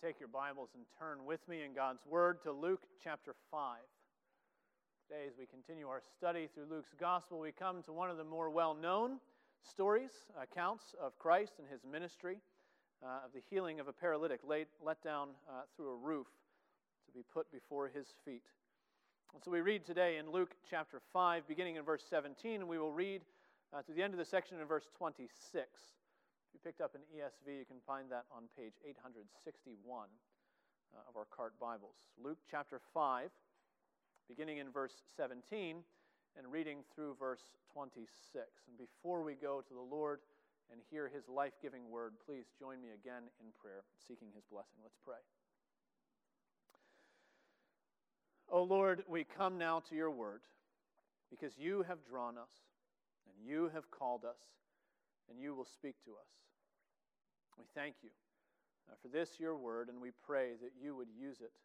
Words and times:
Please 0.00 0.06
take 0.06 0.20
your 0.20 0.28
Bibles 0.28 0.70
and 0.74 0.84
turn 0.98 1.24
with 1.26 1.46
me 1.48 1.62
in 1.62 1.74
God's 1.74 2.04
Word 2.06 2.42
to 2.42 2.52
Luke 2.52 2.82
chapter 3.02 3.34
5. 3.50 3.78
Today, 5.08 5.24
as 5.26 5.34
we 5.38 5.46
continue 5.46 5.88
our 5.88 6.00
study 6.16 6.48
through 6.54 6.66
Luke's 6.70 6.94
Gospel, 6.98 7.38
we 7.40 7.52
come 7.52 7.82
to 7.82 7.92
one 7.92 8.08
of 8.08 8.16
the 8.16 8.24
more 8.24 8.48
well 8.48 8.74
known 8.74 9.18
stories, 9.62 10.10
accounts 10.40 10.94
of 11.00 11.18
Christ 11.18 11.54
and 11.58 11.68
his 11.68 11.80
ministry, 11.90 12.38
uh, 13.02 13.26
of 13.26 13.32
the 13.34 13.42
healing 13.50 13.80
of 13.80 13.88
a 13.88 13.92
paralytic 13.92 14.40
laid, 14.46 14.66
let 14.84 15.02
down 15.02 15.30
uh, 15.48 15.62
through 15.76 15.90
a 15.90 15.96
roof 15.96 16.26
to 17.06 17.12
be 17.12 17.24
put 17.32 17.50
before 17.50 17.88
his 17.88 18.06
feet. 18.24 18.44
And 19.34 19.42
so 19.42 19.50
we 19.50 19.60
read 19.60 19.84
today 19.84 20.16
in 20.18 20.30
Luke 20.30 20.54
chapter 20.68 21.00
5, 21.12 21.46
beginning 21.48 21.76
in 21.76 21.84
verse 21.84 22.04
17, 22.08 22.60
and 22.60 22.68
we 22.68 22.78
will 22.78 22.92
read 22.92 23.22
uh, 23.72 23.82
to 23.82 23.92
the 23.92 24.02
end 24.02 24.14
of 24.14 24.18
the 24.18 24.24
section 24.24 24.58
in 24.60 24.66
verse 24.66 24.88
26. 24.96 25.66
If 26.52 26.60
you 26.60 26.68
picked 26.68 26.84
up 26.84 26.94
an 26.94 27.00
ESV, 27.16 27.48
you 27.48 27.64
can 27.64 27.80
find 27.86 28.12
that 28.12 28.28
on 28.28 28.44
page 28.52 28.76
861 28.84 29.24
uh, 30.92 31.08
of 31.08 31.16
our 31.16 31.24
Cart 31.34 31.54
Bibles. 31.58 31.96
Luke 32.22 32.36
chapter 32.50 32.78
5, 32.92 33.30
beginning 34.28 34.58
in 34.58 34.68
verse 34.68 34.92
17 35.16 35.80
and 36.36 36.52
reading 36.52 36.84
through 36.94 37.16
verse 37.18 37.56
26. 37.72 38.04
And 38.68 38.76
before 38.76 39.22
we 39.22 39.32
go 39.32 39.62
to 39.66 39.72
the 39.72 39.80
Lord 39.80 40.20
and 40.70 40.78
hear 40.90 41.08
his 41.08 41.26
life 41.26 41.54
giving 41.62 41.88
word, 41.88 42.12
please 42.26 42.44
join 42.60 42.82
me 42.82 42.88
again 42.92 43.32
in 43.40 43.46
prayer, 43.58 43.84
seeking 44.06 44.28
his 44.34 44.44
blessing. 44.52 44.76
Let's 44.82 45.00
pray. 45.02 45.24
O 48.50 48.58
oh 48.58 48.64
Lord, 48.64 49.04
we 49.08 49.24
come 49.24 49.56
now 49.56 49.80
to 49.88 49.94
your 49.94 50.10
word 50.10 50.42
because 51.30 51.56
you 51.56 51.82
have 51.88 52.04
drawn 52.04 52.36
us 52.36 52.52
and 53.24 53.48
you 53.48 53.70
have 53.72 53.90
called 53.90 54.26
us 54.26 54.36
and 55.32 55.40
you 55.40 55.56
will 55.56 55.64
speak 55.64 55.96
to 56.04 56.12
us. 56.12 56.28
We 57.56 57.64
thank 57.74 58.04
you 58.04 58.12
uh, 58.84 59.00
for 59.00 59.08
this, 59.08 59.40
your 59.40 59.56
word, 59.56 59.88
and 59.88 59.96
we 59.96 60.12
pray 60.20 60.60
that 60.60 60.76
you 60.76 60.92
would 60.92 61.08
use 61.08 61.40
it 61.40 61.56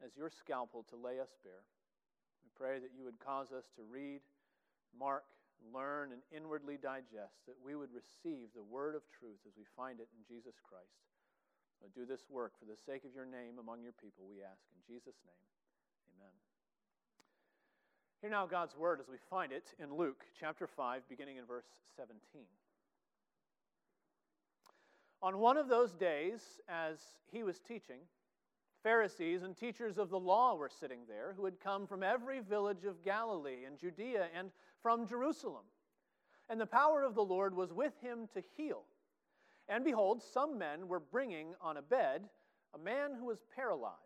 as 0.00 0.16
your 0.16 0.32
scalpel 0.32 0.84
to 0.88 0.96
lay 0.96 1.20
us 1.20 1.36
bare. 1.44 1.68
We 2.40 2.50
pray 2.56 2.80
that 2.80 2.96
you 2.96 3.04
would 3.04 3.20
cause 3.20 3.52
us 3.52 3.68
to 3.76 3.84
read, 3.84 4.24
mark, 4.96 5.24
learn, 5.72 6.12
and 6.16 6.24
inwardly 6.32 6.80
digest, 6.80 7.44
that 7.44 7.60
we 7.60 7.76
would 7.76 7.92
receive 7.92 8.48
the 8.56 8.64
word 8.64 8.96
of 8.96 9.04
truth 9.12 9.44
as 9.44 9.52
we 9.56 9.64
find 9.76 10.00
it 10.00 10.08
in 10.16 10.24
Jesus 10.24 10.56
Christ. 10.64 11.04
So 11.80 11.92
do 11.92 12.08
this 12.08 12.24
work 12.32 12.56
for 12.56 12.64
the 12.64 12.80
sake 12.80 13.04
of 13.04 13.12
your 13.12 13.28
name 13.28 13.60
among 13.60 13.84
your 13.84 13.96
people, 13.96 14.24
we 14.24 14.40
ask. 14.40 14.64
In 14.72 14.80
Jesus' 14.88 15.20
name, 15.28 15.44
amen. 16.16 16.32
Hear 18.24 18.30
now 18.30 18.46
God's 18.46 18.76
word 18.76 19.00
as 19.00 19.08
we 19.08 19.20
find 19.28 19.52
it 19.52 19.76
in 19.76 19.92
Luke 19.92 20.24
chapter 20.38 20.66
5, 20.66 21.08
beginning 21.08 21.36
in 21.36 21.44
verse 21.44 21.68
17. 21.96 22.16
On 25.24 25.38
one 25.38 25.56
of 25.56 25.68
those 25.68 25.94
days, 25.94 26.60
as 26.68 26.98
he 27.32 27.42
was 27.42 27.58
teaching, 27.58 28.00
Pharisees 28.82 29.42
and 29.42 29.56
teachers 29.56 29.96
of 29.96 30.10
the 30.10 30.20
law 30.20 30.54
were 30.54 30.68
sitting 30.68 30.98
there 31.08 31.32
who 31.34 31.46
had 31.46 31.58
come 31.60 31.86
from 31.86 32.02
every 32.02 32.40
village 32.40 32.84
of 32.84 33.02
Galilee 33.02 33.64
and 33.66 33.78
Judea 33.78 34.26
and 34.38 34.50
from 34.82 35.06
Jerusalem. 35.06 35.64
And 36.50 36.60
the 36.60 36.66
power 36.66 37.02
of 37.02 37.14
the 37.14 37.24
Lord 37.24 37.56
was 37.56 37.72
with 37.72 37.94
him 38.02 38.28
to 38.34 38.42
heal. 38.54 38.82
And 39.66 39.82
behold, 39.82 40.22
some 40.22 40.58
men 40.58 40.88
were 40.88 41.00
bringing 41.00 41.54
on 41.58 41.78
a 41.78 41.82
bed 41.82 42.28
a 42.74 42.78
man 42.78 43.14
who 43.18 43.24
was 43.24 43.38
paralyzed. 43.56 43.96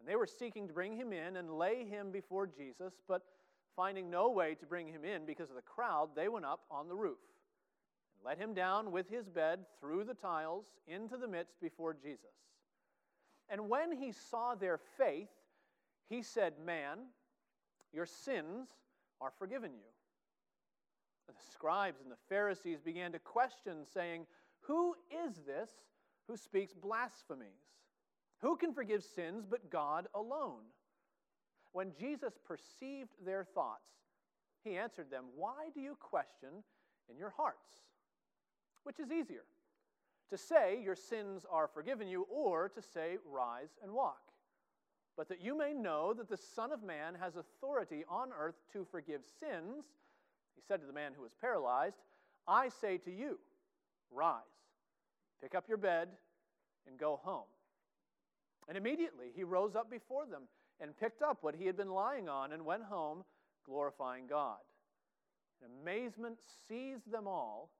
And 0.00 0.08
they 0.08 0.16
were 0.16 0.26
seeking 0.26 0.66
to 0.66 0.72
bring 0.72 0.96
him 0.96 1.12
in 1.12 1.36
and 1.36 1.58
lay 1.58 1.84
him 1.84 2.10
before 2.10 2.46
Jesus, 2.46 2.94
but 3.06 3.20
finding 3.76 4.08
no 4.08 4.30
way 4.30 4.54
to 4.54 4.64
bring 4.64 4.88
him 4.88 5.04
in 5.04 5.26
because 5.26 5.50
of 5.50 5.56
the 5.56 5.62
crowd, 5.62 6.08
they 6.16 6.28
went 6.28 6.46
up 6.46 6.60
on 6.70 6.88
the 6.88 6.96
roof 6.96 7.18
let 8.24 8.38
him 8.38 8.54
down 8.54 8.92
with 8.92 9.08
his 9.08 9.28
bed 9.28 9.60
through 9.80 10.04
the 10.04 10.14
tiles 10.14 10.64
into 10.86 11.16
the 11.16 11.28
midst 11.28 11.60
before 11.60 11.94
Jesus. 11.94 12.34
And 13.48 13.68
when 13.68 13.92
he 13.92 14.12
saw 14.12 14.54
their 14.54 14.78
faith, 14.96 15.28
he 16.08 16.22
said, 16.22 16.54
Man, 16.64 16.98
your 17.92 18.06
sins 18.06 18.68
are 19.20 19.32
forgiven 19.38 19.72
you. 19.72 19.90
And 21.28 21.36
the 21.36 21.52
scribes 21.52 22.00
and 22.00 22.10
the 22.10 22.16
Pharisees 22.28 22.80
began 22.80 23.12
to 23.12 23.18
question, 23.18 23.84
saying, 23.92 24.26
Who 24.60 24.94
is 25.26 25.36
this 25.46 25.70
who 26.28 26.36
speaks 26.36 26.74
blasphemies? 26.74 27.48
Who 28.40 28.56
can 28.56 28.72
forgive 28.72 29.04
sins 29.04 29.44
but 29.48 29.70
God 29.70 30.08
alone? 30.14 30.62
When 31.72 31.92
Jesus 31.98 32.34
perceived 32.44 33.12
their 33.24 33.44
thoughts, 33.44 33.88
he 34.64 34.76
answered 34.76 35.10
them, 35.10 35.24
Why 35.36 35.68
do 35.74 35.80
you 35.80 35.96
question 36.00 36.64
in 37.08 37.18
your 37.18 37.30
hearts? 37.30 37.68
Which 38.84 38.98
is 38.98 39.10
easier? 39.10 39.44
To 40.30 40.38
say, 40.38 40.80
Your 40.82 40.96
sins 40.96 41.44
are 41.50 41.68
forgiven 41.68 42.08
you, 42.08 42.26
or 42.30 42.68
to 42.70 42.82
say, 42.82 43.18
Rise 43.30 43.78
and 43.82 43.92
walk? 43.92 44.32
But 45.16 45.28
that 45.28 45.42
you 45.42 45.56
may 45.56 45.74
know 45.74 46.14
that 46.14 46.28
the 46.28 46.36
Son 46.36 46.72
of 46.72 46.82
Man 46.82 47.14
has 47.20 47.36
authority 47.36 48.04
on 48.08 48.30
earth 48.38 48.54
to 48.72 48.86
forgive 48.90 49.20
sins, 49.40 49.84
he 50.54 50.62
said 50.66 50.80
to 50.80 50.86
the 50.86 50.92
man 50.92 51.12
who 51.14 51.22
was 51.22 51.32
paralyzed, 51.40 51.96
I 52.48 52.68
say 52.68 52.98
to 52.98 53.10
you, 53.10 53.38
Rise, 54.10 54.40
pick 55.42 55.54
up 55.54 55.68
your 55.68 55.78
bed, 55.78 56.08
and 56.86 56.98
go 56.98 57.20
home. 57.22 57.46
And 58.68 58.76
immediately 58.76 59.28
he 59.34 59.44
rose 59.44 59.74
up 59.74 59.90
before 59.90 60.26
them 60.26 60.42
and 60.80 60.96
picked 60.98 61.22
up 61.22 61.38
what 61.42 61.54
he 61.54 61.66
had 61.66 61.76
been 61.76 61.90
lying 61.90 62.28
on 62.28 62.52
and 62.52 62.64
went 62.64 62.84
home, 62.84 63.24
glorifying 63.64 64.26
God. 64.26 64.58
And 65.62 65.72
amazement 65.82 66.38
seized 66.68 67.10
them 67.10 67.26
all 67.26 67.70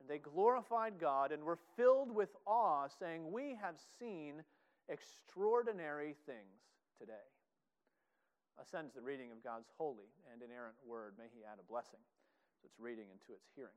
and 0.00 0.08
they 0.08 0.18
glorified 0.18 0.94
God 1.00 1.32
and 1.32 1.42
were 1.42 1.58
filled 1.76 2.10
with 2.10 2.30
awe, 2.46 2.86
saying, 2.98 3.30
We 3.30 3.56
have 3.60 3.76
seen 3.98 4.42
extraordinary 4.88 6.14
things 6.26 6.62
today. 6.98 7.12
Ascends 8.60 8.94
the 8.94 9.02
reading 9.02 9.30
of 9.30 9.42
God's 9.42 9.68
holy 9.76 10.10
and 10.32 10.42
inerrant 10.42 10.76
word. 10.86 11.14
May 11.18 11.26
He 11.34 11.44
add 11.44 11.58
a 11.60 11.70
blessing 11.70 12.00
to 12.60 12.66
its 12.66 12.78
reading 12.80 13.06
and 13.10 13.20
to 13.26 13.32
its 13.32 13.46
hearing. 13.54 13.70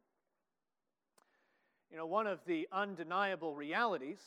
You 1.92 1.98
know, 1.98 2.06
one 2.06 2.26
of 2.26 2.40
the 2.46 2.68
undeniable 2.72 3.54
realities 3.54 4.20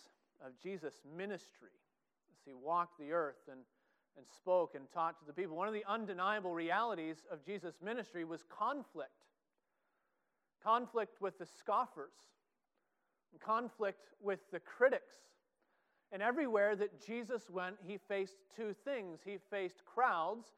of 0.45 0.53
Jesus' 0.63 1.01
ministry 1.17 1.75
as 2.31 2.39
He 2.45 2.55
walked 2.55 2.99
the 2.99 3.13
earth 3.13 3.49
and, 3.51 3.61
and 4.17 4.27
spoke 4.37 4.75
and 4.75 4.85
taught 4.93 5.19
to 5.19 5.25
the 5.27 5.33
people, 5.33 5.57
one 5.57 5.69
of 5.69 5.75
the 5.75 5.85
undeniable 5.89 6.55
realities 6.55 7.25
of 7.33 7.45
Jesus' 7.45 7.77
ministry 7.83 8.25
was 8.25 8.45
conflict 8.49 9.11
conflict 10.65 11.21
with 11.21 11.39
the 11.39 11.47
scoffers, 11.47 12.15
conflict 13.45 14.09
with 14.21 14.41
the 14.53 14.61
critics. 14.61 15.17
And 16.13 16.23
everywhere 16.23 16.77
that 16.77 17.05
Jesus 17.05 17.51
went, 17.51 17.77
he 17.85 17.99
faced 17.99 18.37
two 18.57 18.75
things 18.85 19.21
he 19.25 19.39
faced 19.51 19.85
crowds 19.85 20.49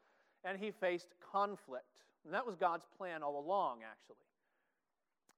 and 0.43 0.57
he 0.57 0.71
faced 0.71 1.15
conflict. 1.31 2.03
And 2.25 2.33
that 2.33 2.45
was 2.45 2.55
God's 2.55 2.85
plan 2.97 3.23
all 3.23 3.39
along, 3.39 3.79
actually. 3.89 4.17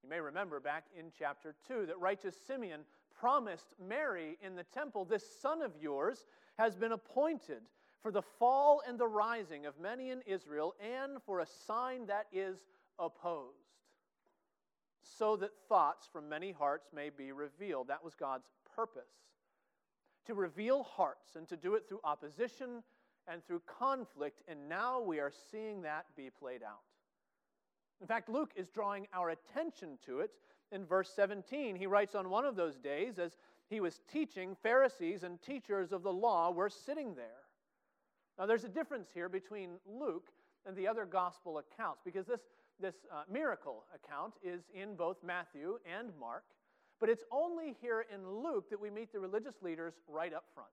You 0.04 0.10
may 0.10 0.20
remember 0.20 0.60
back 0.60 0.86
in 0.98 1.06
chapter 1.18 1.56
2 1.68 1.86
that 1.88 2.00
righteous 2.00 2.36
Simeon 2.48 2.82
promised 3.18 3.74
Mary 3.86 4.38
in 4.42 4.56
the 4.56 4.64
temple, 4.64 5.06
This 5.06 5.24
son 5.42 5.62
of 5.62 5.72
yours 5.82 6.26
has 6.58 6.76
been 6.76 6.94
appointed 6.94 7.62
for 8.02 8.12
the 8.12 8.22
fall 8.22 8.82
and 8.88 8.98
the 8.98 9.08
rising 9.08 9.66
of 9.66 9.80
many 9.80 10.10
in 10.10 10.22
Israel 10.26 10.74
and 10.82 11.22
for 11.26 11.40
a 11.40 11.46
sign 11.46 12.06
that 12.08 12.28
is 12.32 12.66
opposed 12.98 13.69
so 15.02 15.36
that 15.38 15.52
thoughts 15.68 16.08
from 16.12 16.30
many 16.30 16.52
hearts 16.52 16.90
may 16.94 17.10
be 17.10 17.32
revealed. 17.32 17.88
That 17.88 18.04
was 18.04 18.16
God's 18.16 18.48
purpose. 18.76 19.12
To 20.26 20.34
reveal 20.34 20.84
hearts 20.84 21.36
and 21.36 21.48
to 21.48 21.58
do 21.58 21.76
it 21.76 21.88
through 21.88 22.02
opposition 22.04 22.84
and 23.28 23.46
through 23.46 23.62
conflict, 23.66 24.42
and 24.48 24.68
now 24.68 25.02
we 25.02 25.20
are 25.20 25.32
seeing 25.52 25.82
that 25.84 26.06
be 26.16 26.30
played 26.30 26.64
out. 26.64 26.82
In 28.02 28.08
fact, 28.08 28.30
Luke 28.30 28.52
is 28.56 28.70
drawing 28.70 29.08
our 29.14 29.30
attention 29.30 29.98
to 30.06 30.20
it 30.20 30.32
in 30.72 30.86
verse 30.86 31.12
17. 31.16 31.76
He 31.76 31.88
writes 31.88 32.16
on 32.16 32.30
one 32.30 32.46
of 32.46 32.56
those 32.56 32.78
days, 32.78 33.20
as 33.20 33.38
he 33.70 33.82
was 33.82 34.02
teaching, 34.12 34.56
Pharisees 34.64 35.24
and 35.24 35.42
teachers 35.42 35.92
of 35.92 36.04
the 36.04 36.14
law 36.14 36.52
were 36.52 36.70
sitting 36.70 37.14
there. 37.16 37.44
Now, 38.38 38.46
there's 38.46 38.64
a 38.64 38.70
difference 38.70 39.10
here 39.14 39.30
between 39.30 39.72
Luke 39.86 40.30
and 40.66 40.76
the 40.76 40.88
other 40.88 41.06
gospel 41.06 41.58
accounts 41.58 42.02
because 42.04 42.26
this 42.26 42.42
this 42.80 42.96
uh, 43.12 43.24
miracle 43.32 43.84
account 43.94 44.34
is 44.44 44.62
in 44.74 44.96
both 44.96 45.18
Matthew 45.24 45.80
and 45.86 46.12
Mark, 46.20 46.44
but 47.00 47.10
it's 47.10 47.24
only 47.32 47.76
here 47.82 48.06
in 48.14 48.44
Luke 48.44 48.70
that 48.70 48.80
we 48.80 48.90
meet 48.90 49.12
the 49.12 49.20
religious 49.20 49.56
leaders 49.62 49.94
right 50.08 50.34
up 50.34 50.46
front. 50.54 50.70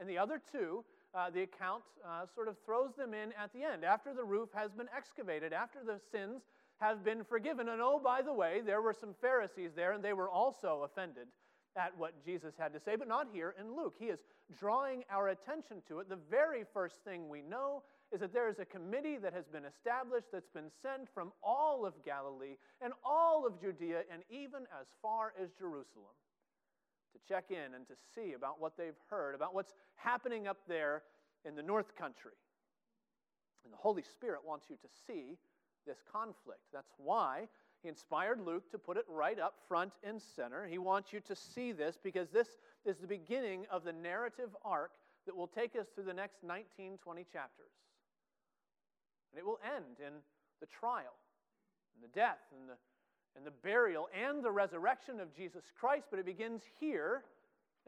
And 0.00 0.08
the 0.08 0.18
other 0.18 0.40
two, 0.50 0.84
uh, 1.14 1.30
the 1.30 1.42
account 1.42 1.82
uh, 2.04 2.26
sort 2.34 2.48
of 2.48 2.56
throws 2.64 2.94
them 2.96 3.14
in 3.14 3.32
at 3.40 3.52
the 3.52 3.62
end, 3.62 3.84
after 3.84 4.14
the 4.14 4.24
roof 4.24 4.48
has 4.54 4.72
been 4.72 4.88
excavated, 4.96 5.52
after 5.52 5.80
the 5.84 6.00
sins 6.10 6.42
have 6.78 7.04
been 7.04 7.22
forgiven. 7.22 7.68
And 7.68 7.80
oh, 7.80 8.00
by 8.02 8.22
the 8.22 8.32
way, 8.32 8.60
there 8.64 8.82
were 8.82 8.92
some 8.92 9.14
Pharisees 9.20 9.70
there, 9.76 9.92
and 9.92 10.02
they 10.02 10.12
were 10.12 10.28
also 10.28 10.82
offended 10.84 11.28
at 11.76 11.96
what 11.96 12.22
Jesus 12.24 12.54
had 12.58 12.72
to 12.74 12.80
say, 12.80 12.96
but 12.96 13.08
not 13.08 13.28
here 13.32 13.54
in 13.58 13.76
Luke. 13.76 13.94
He 13.98 14.06
is 14.06 14.20
drawing 14.58 15.04
our 15.10 15.28
attention 15.28 15.78
to 15.88 16.00
it. 16.00 16.08
The 16.08 16.18
very 16.30 16.64
first 16.72 16.96
thing 17.04 17.28
we 17.28 17.40
know 17.40 17.82
is 18.12 18.20
that 18.20 18.32
there 18.32 18.48
is 18.48 18.58
a 18.58 18.64
committee 18.64 19.16
that 19.16 19.32
has 19.32 19.46
been 19.46 19.64
established 19.64 20.26
that's 20.32 20.50
been 20.50 20.70
sent 20.82 21.08
from 21.14 21.32
all 21.42 21.86
of 21.86 21.94
Galilee 22.04 22.56
and 22.82 22.92
all 23.04 23.46
of 23.46 23.60
Judea 23.60 24.02
and 24.12 24.22
even 24.28 24.62
as 24.80 24.86
far 25.00 25.32
as 25.42 25.50
Jerusalem 25.58 26.14
to 27.12 27.18
check 27.26 27.46
in 27.50 27.74
and 27.74 27.86
to 27.88 27.94
see 28.14 28.34
about 28.34 28.60
what 28.60 28.76
they've 28.76 28.98
heard, 29.08 29.34
about 29.34 29.54
what's 29.54 29.74
happening 29.96 30.46
up 30.46 30.58
there 30.68 31.02
in 31.46 31.56
the 31.56 31.62
North 31.62 31.96
Country. 31.96 32.32
And 33.64 33.72
the 33.72 33.78
Holy 33.78 34.02
Spirit 34.02 34.40
wants 34.46 34.66
you 34.68 34.76
to 34.76 34.88
see 35.06 35.38
this 35.86 35.98
conflict. 36.10 36.60
That's 36.72 36.92
why 36.98 37.48
he 37.82 37.88
inspired 37.88 38.40
Luke 38.44 38.70
to 38.70 38.78
put 38.78 38.96
it 38.96 39.04
right 39.08 39.38
up 39.38 39.54
front 39.68 39.92
and 40.04 40.20
center. 40.20 40.66
He 40.66 40.78
wants 40.78 41.12
you 41.12 41.20
to 41.20 41.34
see 41.34 41.72
this 41.72 41.98
because 42.02 42.28
this 42.28 42.48
is 42.84 42.98
the 42.98 43.06
beginning 43.06 43.66
of 43.70 43.84
the 43.84 43.92
narrative 43.92 44.50
arc 44.64 44.92
that 45.26 45.36
will 45.36 45.46
take 45.46 45.76
us 45.76 45.86
through 45.94 46.04
the 46.04 46.14
next 46.14 46.42
19, 46.42 46.98
20 46.98 47.26
chapters. 47.32 47.70
And 49.32 49.38
it 49.38 49.46
will 49.46 49.58
end 49.64 49.96
in 49.98 50.12
the 50.60 50.66
trial, 50.66 51.16
and 51.94 52.04
the 52.04 52.14
death, 52.14 52.38
and 52.58 52.68
the, 52.68 52.76
and 53.36 53.46
the 53.46 53.50
burial, 53.50 54.08
and 54.12 54.44
the 54.44 54.50
resurrection 54.50 55.20
of 55.20 55.34
Jesus 55.34 55.64
Christ. 55.78 56.06
But 56.10 56.20
it 56.20 56.26
begins 56.26 56.62
here 56.78 57.24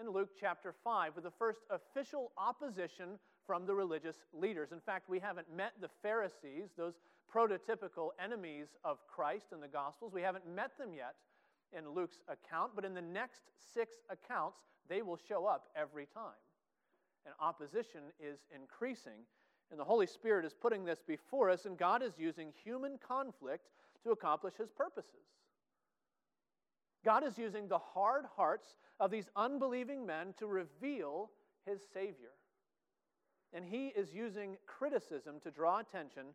in 0.00 0.10
Luke 0.10 0.30
chapter 0.40 0.74
5 0.82 1.14
with 1.14 1.24
the 1.24 1.30
first 1.30 1.60
official 1.70 2.32
opposition 2.38 3.18
from 3.46 3.66
the 3.66 3.74
religious 3.74 4.16
leaders. 4.32 4.72
In 4.72 4.80
fact, 4.80 5.08
we 5.08 5.18
haven't 5.18 5.54
met 5.54 5.72
the 5.80 5.90
Pharisees, 6.02 6.70
those 6.76 6.94
prototypical 7.32 8.10
enemies 8.22 8.68
of 8.84 8.98
Christ 9.06 9.46
in 9.52 9.60
the 9.60 9.68
Gospels. 9.68 10.12
We 10.12 10.22
haven't 10.22 10.46
met 10.46 10.78
them 10.78 10.94
yet 10.94 11.14
in 11.76 11.90
Luke's 11.90 12.18
account, 12.28 12.72
but 12.74 12.84
in 12.84 12.94
the 12.94 13.02
next 13.02 13.42
six 13.74 13.96
accounts, 14.08 14.58
they 14.88 15.02
will 15.02 15.18
show 15.28 15.46
up 15.46 15.66
every 15.76 16.06
time. 16.06 16.38
And 17.26 17.34
opposition 17.40 18.02
is 18.20 18.38
increasing. 18.54 19.26
And 19.74 19.80
the 19.80 19.84
Holy 19.84 20.06
Spirit 20.06 20.44
is 20.44 20.54
putting 20.54 20.84
this 20.84 21.02
before 21.04 21.50
us, 21.50 21.64
and 21.64 21.76
God 21.76 22.00
is 22.00 22.12
using 22.16 22.52
human 22.62 22.96
conflict 22.96 23.70
to 24.04 24.12
accomplish 24.12 24.54
his 24.56 24.70
purposes. 24.70 25.26
God 27.04 27.26
is 27.26 27.36
using 27.36 27.66
the 27.66 27.78
hard 27.78 28.24
hearts 28.36 28.76
of 29.00 29.10
these 29.10 29.28
unbelieving 29.34 30.06
men 30.06 30.32
to 30.38 30.46
reveal 30.46 31.32
his 31.66 31.80
Savior. 31.92 32.30
And 33.52 33.64
he 33.64 33.88
is 33.88 34.14
using 34.14 34.58
criticism 34.68 35.40
to 35.42 35.50
draw 35.50 35.80
attention 35.80 36.26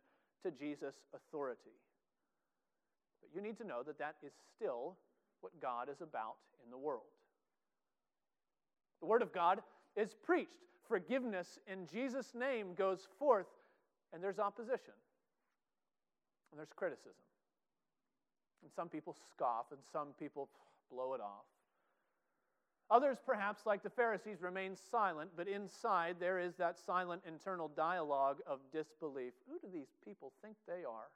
to 0.44 0.50
Jesus' 0.50 0.96
authority. 1.14 1.80
But 3.22 3.34
you 3.34 3.40
need 3.40 3.56
to 3.56 3.66
know 3.66 3.82
that 3.86 3.98
that 4.00 4.16
is 4.22 4.34
still 4.54 4.98
what 5.40 5.58
God 5.62 5.88
is 5.88 6.02
about 6.02 6.36
in 6.62 6.70
the 6.70 6.76
world. 6.76 7.04
The 9.00 9.06
Word 9.06 9.22
of 9.22 9.32
God 9.32 9.62
is 9.96 10.14
preached. 10.26 10.50
Forgiveness 10.90 11.60
in 11.68 11.86
Jesus' 11.86 12.34
name 12.34 12.74
goes 12.74 13.06
forth, 13.16 13.46
and 14.12 14.20
there's 14.20 14.40
opposition, 14.40 14.94
and 16.50 16.58
there's 16.58 16.72
criticism. 16.74 17.12
And 18.64 18.72
some 18.74 18.88
people 18.88 19.14
scoff, 19.30 19.66
and 19.70 19.78
some 19.92 20.08
people 20.18 20.48
blow 20.90 21.14
it 21.14 21.20
off. 21.20 21.46
Others, 22.90 23.18
perhaps 23.24 23.66
like 23.66 23.84
the 23.84 23.88
Pharisees, 23.90 24.42
remain 24.42 24.74
silent, 24.90 25.30
but 25.36 25.46
inside 25.46 26.16
there 26.18 26.40
is 26.40 26.56
that 26.56 26.76
silent 26.76 27.22
internal 27.24 27.68
dialogue 27.68 28.38
of 28.44 28.58
disbelief. 28.72 29.32
Who 29.48 29.60
do 29.60 29.72
these 29.72 29.94
people 30.04 30.32
think 30.42 30.56
they 30.66 30.82
are 30.84 31.12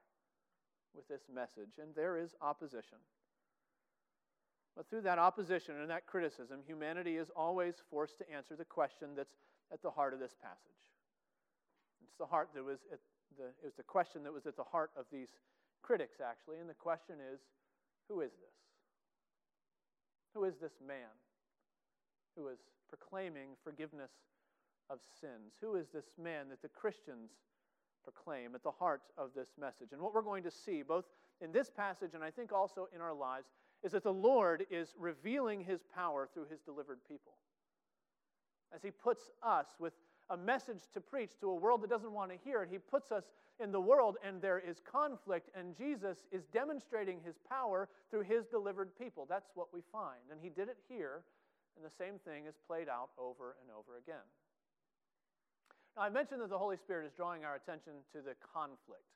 with 0.95 1.09
this 1.09 1.23
message? 1.35 1.81
And 1.83 1.93
there 1.97 2.17
is 2.17 2.37
opposition. 2.41 2.99
But 4.77 4.91
through 4.91 5.03
that 5.03 5.19
opposition 5.19 5.77
and 5.81 5.89
that 5.91 6.07
criticism, 6.07 6.61
humanity 6.67 7.17
is 7.17 7.31
always 7.37 7.77
forced 7.91 8.19
to 8.19 8.31
answer 8.31 8.57
the 8.57 8.65
question 8.65 9.11
that's 9.17 9.37
at 9.73 9.83
the 9.83 9.91
heart 9.91 10.13
of 10.13 10.21
this 10.21 10.35
passage. 10.43 10.83
It's 12.03 12.19
the 12.19 12.27
heart 12.27 12.51
that 12.55 12.65
was 12.65 12.81
at 12.93 12.99
the, 13.39 13.47
it 13.63 13.65
was 13.65 13.75
the 13.77 13.85
question 13.85 14.25
that 14.25 14.33
was 14.33 14.47
at 14.47 14.57
the 14.57 14.65
heart 14.65 14.91
of 14.97 15.07
these 15.13 15.29
critics, 15.83 16.19
actually. 16.21 16.59
And 16.59 16.69
the 16.69 16.75
question 16.75 17.17
is 17.33 17.41
who 18.09 18.21
is 18.21 18.33
this? 18.33 18.57
Who 20.35 20.45
is 20.45 20.57
this 20.61 20.75
man? 20.87 21.15
who 22.37 22.49
is 22.49 22.59
proclaiming 22.89 23.57
forgiveness 23.63 24.11
of 24.91 24.99
sins? 25.21 25.55
Who 25.61 25.77
is 25.77 25.89
this 25.93 26.07
man 26.23 26.49
that 26.51 26.63
the 26.63 26.69
Christians 26.69 27.31
proclaim 28.03 28.55
at 28.55 28.63
the 28.63 28.71
heart 28.71 29.03
of 29.17 29.31
this 29.35 29.49
message? 29.59 29.93
And 29.93 30.01
what 30.01 30.15
we're 30.15 30.23
going 30.23 30.43
to 30.45 30.51
see, 30.51 30.83
both 30.83 31.05
in 31.41 31.53
this 31.53 31.71
passage 31.71 32.11
and 32.15 32.23
I 32.23 32.31
think 32.31 32.53
also 32.53 32.89
in 32.95 33.01
our 33.01 33.15
lives, 33.15 33.47
is 33.85 33.93
that 33.93 34.03
the 34.03 34.13
Lord 34.13 34.67
is 34.71 34.95
revealing 34.99 35.61
his 35.61 35.83
power 35.95 36.29
through 36.33 36.47
his 36.51 36.61
delivered 36.61 36.99
people. 37.09 37.35
As 38.75 38.83
he 38.83 38.91
puts 38.91 39.31
us 39.43 39.67
with 39.79 39.93
a 40.31 40.37
message 40.37 40.81
to 40.95 41.01
preach 41.01 41.39
to 41.41 41.51
a 41.51 41.55
world 41.55 41.83
that 41.83 41.91
doesn't 41.91 42.13
want 42.13 42.33
to 42.33 42.39
hear 42.43 42.63
it, 42.63 42.71
he 42.73 42.79
puts 42.79 43.13
us 43.13 43.25
in 43.61 43.71
the 43.71 43.81
world 43.81 44.17
and 44.27 44.43
there 44.43 44.59
is 44.59 44.81
conflict, 44.81 45.51
and 45.55 45.77
Jesus 45.77 46.17
is 46.33 46.47
demonstrating 46.47 47.21
his 47.25 47.37
power 47.49 47.89
through 48.11 48.23
his 48.23 48.47
delivered 48.47 48.99
people. 48.99 49.27
That's 49.29 49.51
what 49.55 49.73
we 49.73 49.81
find. 49.93 50.23
And 50.33 50.41
he 50.43 50.49
did 50.49 50.69
it 50.69 50.79
here 50.89 51.23
and 51.77 51.85
the 51.85 51.95
same 51.99 52.19
thing 52.23 52.47
is 52.47 52.55
played 52.67 52.89
out 52.89 53.11
over 53.19 53.57
and 53.63 53.71
over 53.71 53.99
again. 53.99 54.25
Now, 55.97 56.03
I 56.03 56.11
mentioned 56.11 56.41
that 56.43 56.51
the 56.51 56.59
Holy 56.59 56.77
Spirit 56.77 57.07
is 57.07 57.13
drawing 57.13 57.45
our 57.45 57.55
attention 57.55 58.03
to 58.15 58.23
the 58.23 58.35
conflict 58.43 59.07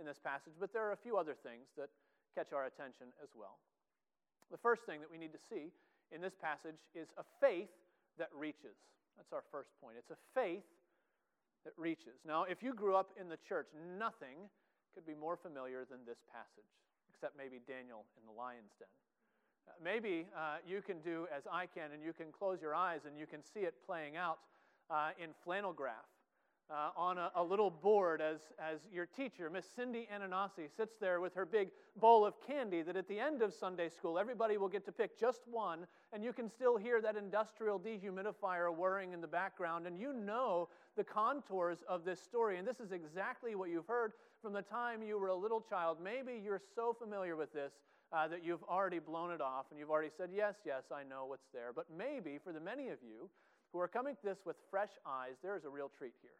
in 0.00 0.04
this 0.04 0.18
passage, 0.18 0.52
but 0.58 0.72
there 0.72 0.84
are 0.84 0.92
a 0.92 1.00
few 1.00 1.16
other 1.16 1.34
things 1.34 1.68
that 1.76 1.88
catch 2.34 2.52
our 2.52 2.66
attention 2.66 3.12
as 3.22 3.28
well. 3.34 3.58
The 4.50 4.58
first 4.58 4.82
thing 4.82 5.00
that 5.00 5.10
we 5.10 5.18
need 5.18 5.32
to 5.32 5.38
see 5.38 5.72
in 6.10 6.20
this 6.20 6.34
passage 6.34 6.80
is 6.94 7.08
a 7.18 7.24
faith 7.40 7.68
that 8.18 8.28
reaches. 8.34 8.76
That's 9.16 9.32
our 9.32 9.44
first 9.50 9.70
point. 9.80 9.96
It's 9.98 10.10
a 10.10 10.20
faith 10.34 10.64
that 11.64 11.74
reaches. 11.76 12.24
Now, 12.26 12.44
if 12.44 12.62
you 12.62 12.72
grew 12.72 12.96
up 12.96 13.10
in 13.20 13.28
the 13.28 13.36
church, 13.36 13.68
nothing 13.98 14.48
could 14.94 15.06
be 15.06 15.14
more 15.14 15.36
familiar 15.36 15.84
than 15.84 16.00
this 16.06 16.18
passage, 16.32 16.70
except 17.12 17.36
maybe 17.36 17.60
Daniel 17.66 18.04
in 18.16 18.26
the 18.26 18.32
lion's 18.32 18.72
den. 18.78 18.88
Maybe 19.82 20.26
uh, 20.34 20.64
you 20.66 20.80
can 20.80 21.00
do 21.00 21.28
as 21.34 21.44
I 21.50 21.66
can, 21.66 21.92
and 21.92 22.02
you 22.02 22.12
can 22.12 22.32
close 22.32 22.62
your 22.62 22.74
eyes 22.74 23.02
and 23.06 23.18
you 23.18 23.26
can 23.26 23.44
see 23.44 23.60
it 23.60 23.74
playing 23.84 24.16
out 24.16 24.38
uh, 24.90 25.10
in 25.22 25.30
flannel 25.44 25.72
graph. 25.72 26.08
Uh, 26.70 26.90
on 26.98 27.16
a, 27.16 27.30
a, 27.36 27.42
little 27.42 27.70
board 27.70 28.20
as, 28.20 28.40
as 28.58 28.80
your 28.92 29.06
teacher, 29.06 29.48
Miss 29.48 29.64
Cindy 29.74 30.06
Ananasi, 30.14 30.68
sits 30.76 30.98
there 31.00 31.18
with 31.18 31.32
her 31.32 31.46
big 31.46 31.70
bowl 31.96 32.26
of 32.26 32.34
candy 32.46 32.82
that 32.82 32.94
at 32.94 33.08
the 33.08 33.18
end 33.18 33.40
of 33.40 33.54
Sunday 33.54 33.88
school, 33.88 34.18
everybody 34.18 34.58
will 34.58 34.68
get 34.68 34.84
to 34.84 34.92
pick 34.92 35.18
just 35.18 35.40
one, 35.50 35.86
and 36.12 36.22
you 36.22 36.34
can 36.34 36.46
still 36.46 36.76
hear 36.76 37.00
that 37.00 37.16
industrial 37.16 37.80
dehumidifier 37.80 38.70
whirring 38.70 39.14
in 39.14 39.22
the 39.22 39.26
background, 39.26 39.86
and 39.86 39.98
you 39.98 40.12
know 40.12 40.68
the 40.94 41.02
contours 41.02 41.78
of 41.88 42.04
this 42.04 42.20
story. 42.20 42.58
And 42.58 42.68
this 42.68 42.80
is 42.80 42.92
exactly 42.92 43.54
what 43.54 43.70
you've 43.70 43.86
heard 43.86 44.12
from 44.42 44.52
the 44.52 44.60
time 44.60 45.02
you 45.02 45.18
were 45.18 45.28
a 45.28 45.34
little 45.34 45.62
child. 45.62 45.96
Maybe 46.04 46.38
you're 46.44 46.60
so 46.74 46.92
familiar 46.92 47.34
with 47.34 47.50
this 47.54 47.72
uh, 48.12 48.28
that 48.28 48.44
you've 48.44 48.62
already 48.64 48.98
blown 48.98 49.30
it 49.30 49.40
off 49.40 49.66
and 49.70 49.78
you've 49.78 49.90
already 49.90 50.10
said, 50.14 50.28
Yes, 50.34 50.56
yes, 50.66 50.82
I 50.94 51.02
know 51.02 51.24
what's 51.24 51.48
there. 51.54 51.72
But 51.74 51.86
maybe 51.96 52.38
for 52.44 52.52
the 52.52 52.60
many 52.60 52.88
of 52.88 52.98
you 53.02 53.30
who 53.72 53.80
are 53.80 53.88
coming 53.88 54.16
to 54.16 54.22
this 54.22 54.40
with 54.44 54.56
fresh 54.70 54.90
eyes, 55.06 55.36
there 55.42 55.56
is 55.56 55.64
a 55.64 55.70
real 55.70 55.90
treat 55.96 56.12
here. 56.20 56.32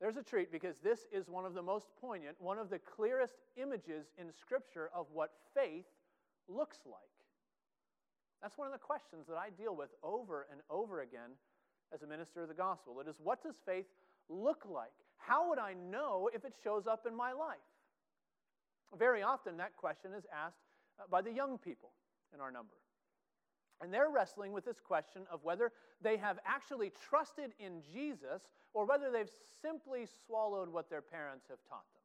There's 0.00 0.16
a 0.16 0.22
treat 0.22 0.50
because 0.50 0.78
this 0.78 1.06
is 1.12 1.28
one 1.28 1.44
of 1.44 1.54
the 1.54 1.62
most 1.62 1.88
poignant, 2.00 2.36
one 2.40 2.58
of 2.58 2.70
the 2.70 2.78
clearest 2.78 3.34
images 3.56 4.06
in 4.18 4.32
Scripture 4.32 4.90
of 4.94 5.06
what 5.12 5.32
faith 5.54 5.84
looks 6.48 6.78
like. 6.86 7.02
That's 8.40 8.56
one 8.56 8.66
of 8.66 8.72
the 8.72 8.78
questions 8.78 9.26
that 9.28 9.36
I 9.36 9.50
deal 9.50 9.76
with 9.76 9.90
over 10.02 10.46
and 10.50 10.62
over 10.70 11.02
again 11.02 11.32
as 11.92 12.02
a 12.02 12.06
minister 12.06 12.40
of 12.42 12.48
the 12.48 12.54
gospel. 12.54 12.98
It 13.00 13.08
is 13.08 13.16
what 13.22 13.42
does 13.42 13.56
faith 13.66 13.86
look 14.30 14.64
like? 14.68 14.92
How 15.18 15.50
would 15.50 15.58
I 15.58 15.74
know 15.74 16.30
if 16.32 16.46
it 16.46 16.54
shows 16.64 16.86
up 16.86 17.04
in 17.06 17.14
my 17.14 17.32
life? 17.32 17.58
Very 18.98 19.22
often, 19.22 19.58
that 19.58 19.76
question 19.76 20.12
is 20.16 20.24
asked 20.34 20.62
uh, 20.98 21.04
by 21.10 21.20
the 21.20 21.30
young 21.30 21.58
people 21.58 21.90
in 22.34 22.40
our 22.40 22.50
number. 22.50 22.74
And 23.82 23.92
they're 23.92 24.10
wrestling 24.10 24.52
with 24.52 24.64
this 24.64 24.80
question 24.80 25.22
of 25.30 25.44
whether 25.44 25.72
they 26.02 26.16
have 26.16 26.38
actually 26.44 26.90
trusted 27.08 27.52
in 27.58 27.82
Jesus 27.92 28.42
or 28.74 28.84
whether 28.84 29.10
they've 29.10 29.30
simply 29.62 30.06
swallowed 30.26 30.68
what 30.68 30.88
their 30.90 31.02
parents 31.02 31.46
have 31.48 31.58
taught 31.68 31.84
them. 31.94 32.00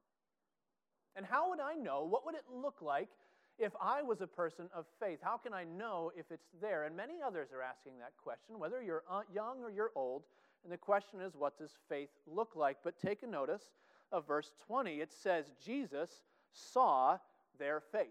And 1.16 1.26
how 1.26 1.50
would 1.50 1.60
I 1.60 1.76
know? 1.76 2.04
What 2.04 2.26
would 2.26 2.36
it 2.36 2.44
look 2.54 2.82
like 2.82 3.10
if 3.58 3.72
I 3.82 4.02
was 4.02 4.22
a 4.22 4.28
person 4.28 4.70
of 4.76 4.86
faith? 5.00 5.20
How 5.22 5.38
can 5.38 5.54
I 5.54 5.64
know 5.64 6.12
if 6.18 6.26
it's 6.32 6.48
there? 6.62 6.84
And 6.84 6.96
many 6.96 7.16
others 7.26 7.50
are 7.54 7.62
asking 7.62 8.00
that 8.00 8.12
question, 8.22 8.60
whether 8.60 8.82
you're 8.82 9.04
uh, 9.10 9.22
young 9.34 9.64
or 9.64 9.70
you're 9.70 9.92
old. 9.96 10.24
And 10.64 10.74
the 10.74 10.78
question 10.78 11.22
is, 11.22 11.34
what 11.36 11.58
does 11.58 11.72
faith 11.88 12.10
look 12.26 12.56
like? 12.56 12.78
But 12.84 13.00
take 13.00 13.24
a 13.24 13.28
notice 13.28 13.64
of 14.12 14.28
verse 14.28 14.52
20. 14.68 15.00
It 15.00 15.14
says, 15.14 15.52
Jesus 15.64 16.10
saw 16.52 17.18
their 17.60 17.80
faith. 17.80 18.08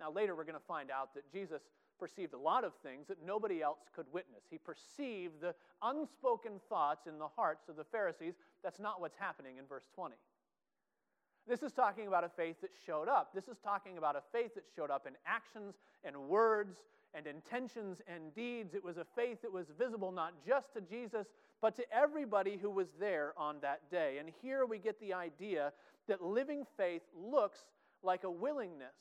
Now, 0.00 0.10
later 0.10 0.34
we're 0.34 0.44
going 0.44 0.54
to 0.54 0.66
find 0.66 0.90
out 0.90 1.14
that 1.14 1.30
Jesus 1.30 1.62
perceived 1.98 2.34
a 2.34 2.38
lot 2.38 2.64
of 2.64 2.72
things 2.82 3.06
that 3.08 3.18
nobody 3.24 3.62
else 3.62 3.80
could 3.94 4.06
witness. 4.12 4.44
He 4.50 4.58
perceived 4.58 5.40
the 5.40 5.54
unspoken 5.82 6.60
thoughts 6.68 7.06
in 7.06 7.18
the 7.18 7.28
hearts 7.28 7.68
of 7.68 7.76
the 7.76 7.84
Pharisees. 7.84 8.34
That's 8.62 8.80
not 8.80 9.00
what's 9.00 9.16
happening 9.18 9.58
in 9.58 9.66
verse 9.66 9.84
20. 9.94 10.14
This 11.46 11.62
is 11.62 11.72
talking 11.72 12.06
about 12.08 12.24
a 12.24 12.30
faith 12.30 12.60
that 12.62 12.70
showed 12.86 13.08
up. 13.08 13.34
This 13.34 13.48
is 13.48 13.58
talking 13.62 13.98
about 13.98 14.16
a 14.16 14.22
faith 14.32 14.54
that 14.54 14.64
showed 14.74 14.90
up 14.90 15.06
in 15.06 15.12
actions 15.26 15.74
and 16.02 16.16
words 16.16 16.78
and 17.12 17.26
intentions 17.26 18.00
and 18.08 18.34
deeds. 18.34 18.74
It 18.74 18.82
was 18.82 18.96
a 18.96 19.04
faith 19.14 19.42
that 19.42 19.52
was 19.52 19.66
visible 19.78 20.10
not 20.10 20.32
just 20.46 20.72
to 20.74 20.80
Jesus, 20.80 21.26
but 21.60 21.76
to 21.76 21.84
everybody 21.92 22.58
who 22.60 22.70
was 22.70 22.88
there 22.98 23.34
on 23.36 23.56
that 23.60 23.90
day. 23.90 24.16
And 24.18 24.30
here 24.42 24.64
we 24.64 24.78
get 24.78 24.98
the 25.00 25.12
idea 25.12 25.72
that 26.08 26.22
living 26.22 26.64
faith 26.76 27.02
looks 27.14 27.58
like 28.02 28.24
a 28.24 28.30
willingness 28.30 28.94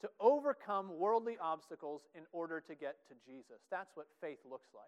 to 0.00 0.10
overcome 0.20 0.98
worldly 0.98 1.36
obstacles 1.40 2.02
in 2.14 2.22
order 2.32 2.60
to 2.60 2.74
get 2.74 2.96
to 3.08 3.14
Jesus. 3.24 3.62
That's 3.70 3.96
what 3.96 4.06
faith 4.20 4.38
looks 4.48 4.68
like. 4.74 4.84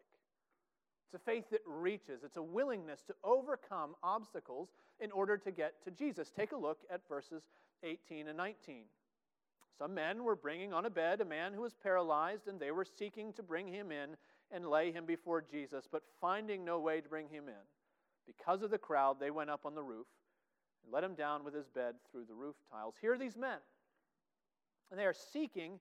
It's 1.07 1.15
a 1.15 1.25
faith 1.25 1.49
that 1.53 1.63
reaches, 1.67 2.23
it's 2.23 2.37
a 2.37 2.43
willingness 2.43 3.01
to 3.07 3.15
overcome 3.25 3.95
obstacles 4.03 4.69
in 5.01 5.11
order 5.11 5.39
to 5.39 5.51
get 5.51 5.83
to 5.85 5.91
Jesus. 5.91 6.31
Take 6.31 6.53
a 6.53 6.57
look 6.57 6.81
at 6.93 7.09
verses 7.09 7.45
18 7.83 8.29
and 8.29 8.37
19. 8.37 8.83
Some 9.79 9.95
men 9.95 10.25
were 10.25 10.37
bringing 10.37 10.75
on 10.75 10.85
a 10.87 10.91
bed 10.91 11.21
a 11.21 11.25
man 11.25 11.55
who 11.55 11.63
was 11.63 11.73
paralyzed, 11.73 12.49
and 12.49 12.59
they 12.59 12.73
were 12.73 12.85
seeking 12.85 13.33
to 13.35 13.43
bring 13.43 13.69
him 13.69 13.93
in 13.93 14.17
and 14.51 14.69
lay 14.69 14.91
him 14.93 15.07
before 15.07 15.41
Jesus, 15.41 15.87
but 15.91 16.03
finding 16.21 16.65
no 16.65 16.81
way 16.81 17.01
to 17.01 17.09
bring 17.09 17.29
him 17.29 17.45
in. 17.49 17.65
Because 18.27 18.63
of 18.63 18.71
the 18.71 18.79
crowd, 18.79 19.19
they 19.21 19.31
went 19.31 19.51
up 19.51 19.65
on 19.65 19.75
the 19.75 19.83
roof 19.83 20.07
and 20.83 20.93
let 20.93 21.05
him 21.05 21.15
down 21.15 21.45
with 21.45 21.55
his 21.55 21.69
bed 21.69 21.95
through 22.11 22.25
the 22.25 22.35
roof 22.35 22.57
tiles. 22.71 22.97
Here 23.01 23.15
are 23.15 23.19
these 23.19 23.37
men, 23.37 23.59
and 24.91 24.99
they 24.99 25.05
are 25.05 25.15
seeking 25.33 25.79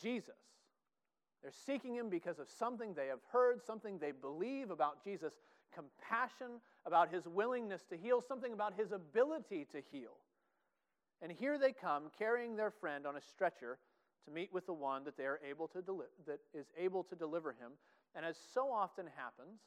Jesus. 0.00 0.34
They're 1.42 1.52
seeking 1.66 1.94
him 1.94 2.08
because 2.08 2.38
of 2.38 2.48
something 2.48 2.94
they 2.94 3.08
have 3.08 3.20
heard, 3.32 3.62
something 3.64 3.98
they 3.98 4.12
believe 4.12 4.70
about 4.70 5.02
Jesus' 5.02 5.34
compassion, 5.74 6.60
about 6.86 7.12
his 7.12 7.26
willingness 7.26 7.82
to 7.90 7.96
heal, 7.96 8.20
something 8.20 8.52
about 8.52 8.74
his 8.74 8.92
ability 8.92 9.66
to 9.72 9.82
heal. 9.90 10.16
And 11.20 11.32
here 11.32 11.58
they 11.58 11.72
come 11.72 12.04
carrying 12.16 12.56
their 12.56 12.70
friend 12.70 13.06
on 13.06 13.16
a 13.16 13.20
stretcher 13.20 13.78
to 14.24 14.30
meet 14.30 14.52
with 14.52 14.66
the 14.66 14.72
one 14.72 15.04
that 15.04 15.16
they 15.16 15.24
are 15.24 15.40
able 15.48 15.66
to 15.68 15.82
deli- 15.82 16.06
that 16.26 16.40
is 16.54 16.66
able 16.78 17.02
to 17.04 17.16
deliver 17.16 17.50
him. 17.50 17.72
And 18.14 18.24
as 18.24 18.36
so 18.54 18.70
often 18.70 19.06
happens, 19.16 19.60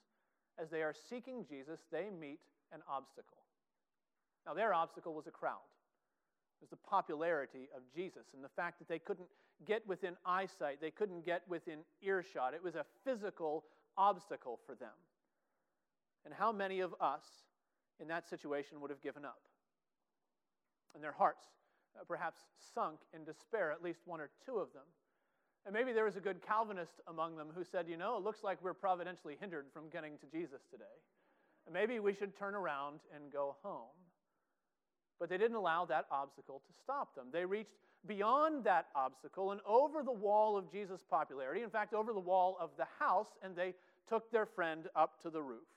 as 0.57 0.69
they 0.69 0.81
are 0.81 0.93
seeking 1.09 1.45
Jesus, 1.49 1.79
they 1.91 2.09
meet 2.09 2.39
an 2.71 2.81
obstacle. 2.87 3.43
Now, 4.45 4.53
their 4.53 4.73
obstacle 4.73 5.13
was 5.13 5.27
a 5.27 5.31
crowd. 5.31 5.67
Was 6.61 6.69
the 6.69 6.77
popularity 6.77 7.67
of 7.75 7.81
Jesus 7.93 8.27
and 8.33 8.43
the 8.43 8.49
fact 8.49 8.79
that 8.79 8.87
they 8.87 8.99
couldn't 8.99 9.27
get 9.65 9.85
within 9.87 10.15
eyesight, 10.25 10.81
they 10.81 10.91
couldn't 10.91 11.25
get 11.25 11.43
within 11.47 11.79
earshot. 12.01 12.53
It 12.53 12.63
was 12.63 12.75
a 12.75 12.85
physical 13.03 13.65
obstacle 13.97 14.59
for 14.65 14.75
them. 14.75 14.95
And 16.25 16.33
how 16.33 16.51
many 16.51 16.79
of 16.79 16.95
us 16.99 17.23
in 17.99 18.07
that 18.07 18.27
situation 18.27 18.81
would 18.81 18.89
have 18.89 19.01
given 19.01 19.23
up? 19.23 19.41
And 20.93 21.03
their 21.03 21.11
hearts 21.11 21.45
uh, 21.99 22.03
perhaps 22.07 22.39
sunk 22.73 22.99
in 23.13 23.23
despair, 23.23 23.71
at 23.71 23.83
least 23.83 23.99
one 24.05 24.19
or 24.19 24.29
two 24.45 24.57
of 24.57 24.73
them. 24.73 24.83
And 25.65 25.73
maybe 25.73 25.93
there 25.93 26.05
was 26.05 26.15
a 26.15 26.21
good 26.21 26.41
Calvinist 26.45 27.01
among 27.07 27.37
them 27.37 27.47
who 27.55 27.63
said, 27.63 27.87
you 27.87 27.97
know, 27.97 28.17
it 28.17 28.23
looks 28.23 28.43
like 28.43 28.61
we're 28.61 28.73
providentially 28.73 29.37
hindered 29.39 29.65
from 29.73 29.89
getting 29.89 30.17
to 30.19 30.25
Jesus 30.31 30.61
today. 30.69 30.83
Maybe 31.71 31.99
we 31.99 32.13
should 32.13 32.37
turn 32.37 32.53
around 32.53 32.99
and 33.13 33.31
go 33.31 33.55
home. 33.63 33.95
But 35.19 35.29
they 35.29 35.37
didn't 35.37 35.55
allow 35.55 35.85
that 35.85 36.05
obstacle 36.11 36.61
to 36.67 36.73
stop 36.73 37.15
them. 37.15 37.27
They 37.31 37.45
reached 37.45 37.75
beyond 38.05 38.63
that 38.65 38.87
obstacle 38.95 39.51
and 39.51 39.61
over 39.65 40.03
the 40.03 40.11
wall 40.11 40.57
of 40.57 40.71
Jesus' 40.71 41.03
popularity, 41.09 41.63
in 41.63 41.69
fact, 41.69 41.93
over 41.93 42.13
the 42.13 42.19
wall 42.19 42.57
of 42.59 42.71
the 42.77 42.85
house, 42.99 43.29
and 43.41 43.55
they 43.55 43.73
took 44.07 44.31
their 44.31 44.45
friend 44.45 44.87
up 44.95 45.21
to 45.23 45.29
the 45.29 45.41
roof 45.41 45.67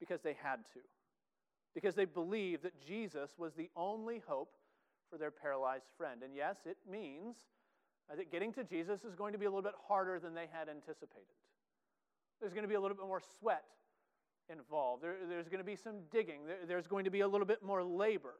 because 0.00 0.20
they 0.22 0.36
had 0.42 0.64
to, 0.72 0.80
because 1.74 1.94
they 1.94 2.04
believed 2.04 2.64
that 2.64 2.80
Jesus 2.84 3.30
was 3.38 3.54
the 3.54 3.70
only 3.76 4.22
hope 4.26 4.54
for 5.10 5.18
their 5.18 5.30
paralyzed 5.30 5.86
friend. 5.96 6.22
And 6.24 6.34
yes, 6.34 6.56
it 6.64 6.78
means 6.90 7.36
that 8.08 8.32
getting 8.32 8.52
to 8.54 8.64
Jesus 8.64 9.04
is 9.04 9.14
going 9.14 9.32
to 9.32 9.38
be 9.38 9.44
a 9.44 9.48
little 9.48 9.62
bit 9.62 9.74
harder 9.86 10.18
than 10.18 10.34
they 10.34 10.48
had 10.52 10.68
anticipated. 10.68 11.36
There's 12.40 12.52
going 12.52 12.64
to 12.64 12.68
be 12.68 12.74
a 12.74 12.80
little 12.80 12.96
bit 12.96 13.06
more 13.06 13.22
sweat 13.38 13.64
involved, 14.52 15.02
there, 15.02 15.16
there's 15.28 15.48
going 15.48 15.58
to 15.58 15.64
be 15.64 15.76
some 15.76 15.96
digging, 16.10 16.46
there, 16.46 16.58
there's 16.66 16.86
going 16.86 17.04
to 17.04 17.10
be 17.10 17.20
a 17.20 17.28
little 17.28 17.46
bit 17.46 17.62
more 17.62 17.82
labor. 17.82 18.34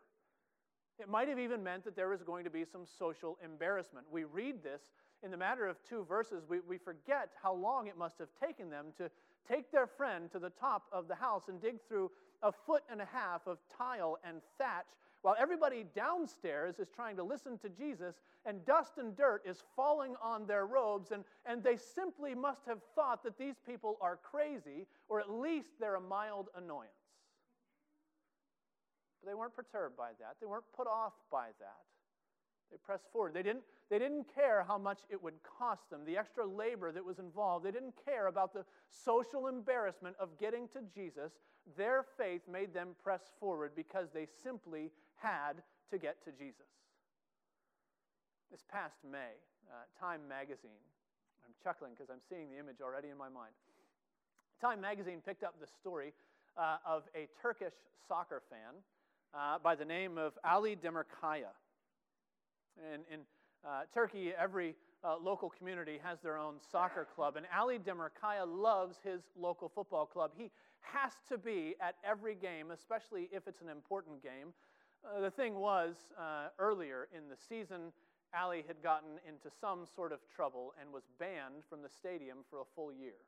It 0.99 1.09
might 1.09 1.28
have 1.28 1.38
even 1.38 1.62
meant 1.62 1.85
that 1.85 1.97
there 1.97 2.09
was 2.09 2.23
going 2.23 2.45
to 2.45 2.50
be 2.50 2.64
some 2.64 2.83
social 2.99 3.38
embarrassment. 3.42 4.07
We 4.11 4.25
read 4.25 4.62
this 4.62 4.83
in 5.23 5.31
the 5.31 5.37
matter 5.37 5.66
of 5.66 5.76
two 5.88 6.04
verses, 6.04 6.42
we, 6.49 6.59
we 6.69 6.78
forget 6.78 7.31
how 7.42 7.54
long 7.54 7.87
it 7.87 7.97
must 7.97 8.19
have 8.19 8.28
taken 8.40 8.71
them 8.71 8.87
to 8.99 9.09
take 9.49 9.71
their 9.71 9.87
friend 9.87 10.31
to 10.33 10.38
the 10.38 10.50
top 10.50 10.85
of 10.92 11.07
the 11.09 11.14
house 11.14 11.45
and 11.49 11.61
dig 11.61 11.76
through 11.88 12.11
a 12.42 12.50
foot 12.50 12.83
and 12.90 13.00
a 13.00 13.09
half 13.12 13.47
of 13.47 13.59
tile 13.76 14.19
and 14.26 14.38
thatch 14.59 14.87
while 15.23 15.37
everybody 15.38 15.85
downstairs 15.95 16.79
is 16.79 16.88
trying 16.95 17.17
to 17.17 17.23
listen 17.23 17.57
to 17.59 17.69
Jesus 17.69 18.17
and 18.45 18.64
dust 18.67 18.99
and 18.99 19.17
dirt 19.17 19.43
is 19.47 19.62
falling 19.76 20.14
on 20.23 20.47
their 20.47 20.67
robes, 20.67 21.12
and, 21.12 21.25
and 21.47 21.62
they 21.62 21.76
simply 21.76 22.35
must 22.35 22.62
have 22.67 22.81
thought 22.95 23.23
that 23.23 23.38
these 23.38 23.55
people 23.64 23.97
are 24.00 24.17
crazy, 24.17 24.87
or 25.09 25.21
at 25.21 25.31
least 25.31 25.71
they're 25.79 25.95
a 25.95 26.00
mild 26.00 26.49
annoyance. 26.57 26.91
But 29.23 29.31
they 29.31 29.35
weren't 29.35 29.55
perturbed 29.55 29.97
by 29.97 30.11
that, 30.19 30.37
they 30.41 30.47
weren't 30.47 30.64
put 30.76 30.88
off 30.88 31.12
by 31.31 31.49
that. 31.61 31.83
They 32.73 32.79
pressed 32.83 33.05
forward. 33.12 33.35
They 33.35 33.43
didn't, 33.43 33.64
they 33.91 33.99
didn't 33.99 34.35
care 34.35 34.64
how 34.67 34.79
much 34.79 35.00
it 35.11 35.23
would 35.23 35.35
cost 35.43 35.91
them, 35.91 36.00
the 36.07 36.17
extra 36.17 36.47
labor 36.47 36.91
that 36.91 37.05
was 37.05 37.19
involved. 37.19 37.67
They 37.67 37.71
didn't 37.71 37.95
care 38.02 38.29
about 38.29 38.55
the 38.55 38.64
social 38.88 39.47
embarrassment 39.47 40.17
of 40.19 40.38
getting 40.38 40.67
to 40.69 40.79
Jesus. 40.95 41.33
Their 41.76 42.07
faith 42.17 42.41
made 42.50 42.73
them 42.73 42.97
press 43.05 43.31
forward 43.38 43.73
because 43.76 44.09
they 44.12 44.26
simply 44.43 44.91
had 45.23 45.62
to 45.91 45.99
get 45.99 46.23
to 46.25 46.31
Jesus. 46.33 46.67
This 48.50 48.64
past 48.71 48.97
May, 49.07 49.38
uh, 49.71 49.87
Time 49.99 50.21
magazine, 50.29 50.83
I'm 51.47 51.55
chuckling 51.62 51.93
because 51.97 52.11
I'm 52.11 52.21
seeing 52.29 52.50
the 52.50 52.59
image 52.59 52.83
already 52.83 53.09
in 53.09 53.17
my 53.17 53.29
mind. 53.29 53.55
Time 54.61 54.81
magazine 54.81 55.23
picked 55.25 55.43
up 55.43 55.55
the 55.61 55.67
story 55.67 56.12
uh, 56.57 56.76
of 56.87 57.05
a 57.14 57.29
Turkish 57.41 57.75
soccer 58.07 58.43
fan 58.50 58.75
uh, 59.35 59.59
by 59.59 59.75
the 59.75 59.85
name 59.85 60.19
of 60.19 60.33
Ali 60.45 60.76
Demirkaya. 60.76 61.55
In, 62.76 63.00
in 63.12 63.21
uh, 63.64 63.83
Turkey, 63.95 64.33
every 64.38 64.75
uh, 65.05 65.17
local 65.17 65.50
community 65.50 65.99
has 66.02 66.19
their 66.21 66.38
own 66.38 66.57
soccer 66.71 67.07
club, 67.14 67.37
and 67.37 67.47
Ali 67.57 67.79
Demirkaya 67.79 68.47
loves 68.47 68.99
his 69.02 69.23
local 69.38 69.69
football 69.69 70.07
club. 70.07 70.33
He 70.37 70.50
has 70.81 71.12
to 71.29 71.38
be 71.38 71.75
at 71.81 71.97
every 72.05 72.35
game, 72.35 72.71
especially 72.71 73.29
if 73.33 73.47
it's 73.47 73.61
an 73.61 73.69
important 73.69 74.23
game. 74.23 74.52
Uh, 75.05 75.21
the 75.21 75.31
thing 75.31 75.57
was, 75.57 75.97
uh, 76.19 76.49
earlier 76.59 77.09
in 77.17 77.29
the 77.29 77.37
season, 77.37 77.93
Ali 78.39 78.65
had 78.67 78.83
gotten 78.83 79.19
into 79.27 79.51
some 79.61 79.85
sort 79.85 80.13
of 80.13 80.21
trouble 80.35 80.75
and 80.81 80.93
was 80.93 81.03
banned 81.19 81.65
from 81.69 81.83
the 81.83 81.89
stadium 81.89 82.39
for 82.49 82.61
a 82.61 82.65
full 82.77 82.93
year. 82.93 83.19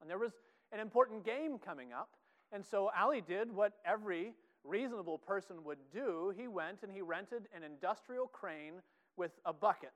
And 0.00 0.10
there 0.10 0.18
was 0.18 0.32
an 0.72 0.80
important 0.80 1.24
game 1.24 1.58
coming 1.58 1.92
up, 1.92 2.10
and 2.52 2.64
so 2.64 2.90
Ali 2.98 3.20
did 3.20 3.54
what 3.54 3.74
every 3.86 4.34
reasonable 4.64 5.18
person 5.18 5.62
would 5.64 5.78
do, 5.92 6.34
he 6.36 6.48
went 6.48 6.82
and 6.82 6.92
he 6.92 7.00
rented 7.00 7.48
an 7.54 7.62
industrial 7.62 8.26
crane 8.26 8.82
with 9.16 9.30
a 9.44 9.52
bucket. 9.52 9.94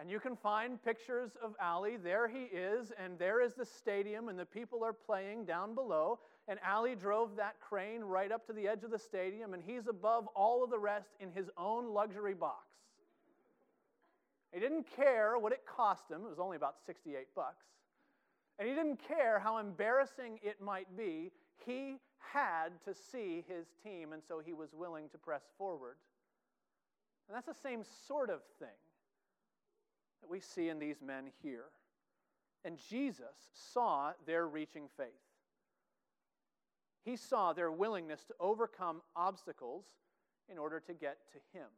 And 0.00 0.08
you 0.08 0.20
can 0.20 0.36
find 0.36 0.82
pictures 0.82 1.32
of 1.42 1.54
Ali. 1.60 1.96
There 1.96 2.28
he 2.28 2.44
is, 2.44 2.92
and 3.02 3.18
there 3.18 3.42
is 3.42 3.54
the 3.54 3.64
stadium, 3.64 4.28
and 4.28 4.38
the 4.38 4.46
people 4.46 4.84
are 4.84 4.92
playing 4.92 5.44
down 5.44 5.74
below. 5.74 6.20
And 6.46 6.60
Ali 6.66 6.94
drove 6.94 7.34
that 7.36 7.56
crane 7.60 8.02
right 8.02 8.30
up 8.30 8.46
to 8.46 8.52
the 8.52 8.68
edge 8.68 8.84
of 8.84 8.92
the 8.92 8.98
stadium, 8.98 9.54
and 9.54 9.62
he's 9.66 9.88
above 9.88 10.28
all 10.36 10.62
of 10.62 10.70
the 10.70 10.78
rest 10.78 11.08
in 11.18 11.32
his 11.32 11.50
own 11.56 11.92
luxury 11.92 12.34
box. 12.34 12.64
He 14.52 14.60
didn't 14.60 14.86
care 14.94 15.36
what 15.36 15.52
it 15.52 15.64
cost 15.66 16.08
him, 16.08 16.22
it 16.24 16.30
was 16.30 16.38
only 16.38 16.56
about 16.56 16.76
68 16.86 17.26
bucks. 17.34 17.64
And 18.58 18.68
he 18.68 18.74
didn't 18.74 19.00
care 19.06 19.38
how 19.40 19.58
embarrassing 19.58 20.38
it 20.42 20.60
might 20.60 20.96
be. 20.96 21.32
He 21.66 21.96
had 22.18 22.70
to 22.84 22.94
see 22.94 23.44
his 23.48 23.66
team, 23.84 24.12
and 24.12 24.22
so 24.26 24.40
he 24.44 24.52
was 24.52 24.70
willing 24.72 25.08
to 25.10 25.18
press 25.18 25.42
forward. 25.58 25.96
And 27.28 27.36
that's 27.36 27.46
the 27.46 27.68
same 27.68 27.82
sort 28.06 28.30
of 28.30 28.40
thing 28.58 28.68
that 30.20 30.30
we 30.30 30.40
see 30.40 30.68
in 30.68 30.78
these 30.78 31.00
men 31.04 31.24
here. 31.42 31.66
And 32.64 32.78
Jesus 32.90 33.50
saw 33.52 34.12
their 34.26 34.46
reaching 34.46 34.88
faith. 34.96 35.08
He 37.04 37.16
saw 37.16 37.52
their 37.52 37.70
willingness 37.70 38.24
to 38.24 38.34
overcome 38.40 39.00
obstacles 39.16 39.84
in 40.50 40.58
order 40.58 40.80
to 40.80 40.92
get 40.92 41.18
to 41.32 41.58
Him. 41.58 41.68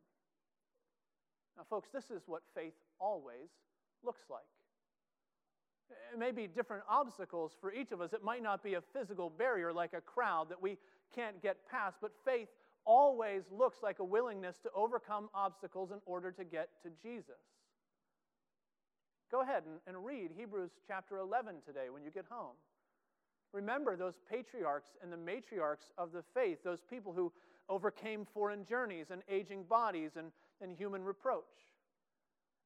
Now, 1.56 1.64
folks, 1.68 1.88
this 1.92 2.11
is 2.11 2.23
what 2.26 2.42
faith 2.54 2.75
always 2.99 3.50
looks 4.02 4.25
like. 4.30 4.40
It 6.12 6.18
may 6.18 6.30
be 6.30 6.47
different 6.47 6.85
obstacles 6.88 7.52
for 7.61 7.73
each 7.73 7.92
of 7.92 8.00
us. 8.00 8.12
It 8.12 8.23
might 8.23 8.42
not 8.42 8.62
be 8.62 8.75
a 8.75 8.80
physical 8.80 9.28
barrier 9.28 9.73
like 9.73 9.92
a 9.92 10.00
crowd 10.00 10.49
that 10.49 10.62
we 10.62 10.78
can't 11.14 11.42
get 11.42 11.68
past, 11.68 11.99
but 12.00 12.12
faith 12.25 12.49
always 12.85 13.42
looks 13.50 13.82
like 13.82 13.99
a 13.99 14.04
willingness 14.04 14.59
to 14.59 14.70
overcome 14.75 15.28
obstacles 15.35 15.90
in 15.90 15.99
order 16.06 16.32
to 16.32 16.44
get 16.44 16.70
to 16.82 16.90
Jesus. 17.02 17.40
Go 19.30 19.42
ahead 19.42 19.62
and, 19.64 19.78
and 19.87 20.04
read 20.04 20.30
Hebrews 20.37 20.72
chapter 20.87 21.18
11 21.18 21.56
today 21.64 21.88
when 21.90 22.02
you 22.02 22.10
get 22.10 22.26
home. 22.28 22.56
Remember 23.52 23.96
those 23.96 24.14
patriarchs 24.28 24.90
and 25.02 25.12
the 25.12 25.16
matriarchs 25.16 25.92
of 25.99 26.12
the 26.12 26.22
faith, 26.34 26.58
those 26.64 26.82
people 26.82 27.12
who 27.12 27.32
overcame 27.68 28.26
foreign 28.34 28.64
journeys 28.64 29.10
and 29.10 29.22
aging 29.28 29.64
bodies 29.64 30.12
and, 30.16 30.32
and 30.60 30.76
human 30.76 31.04
reproach. 31.04 31.44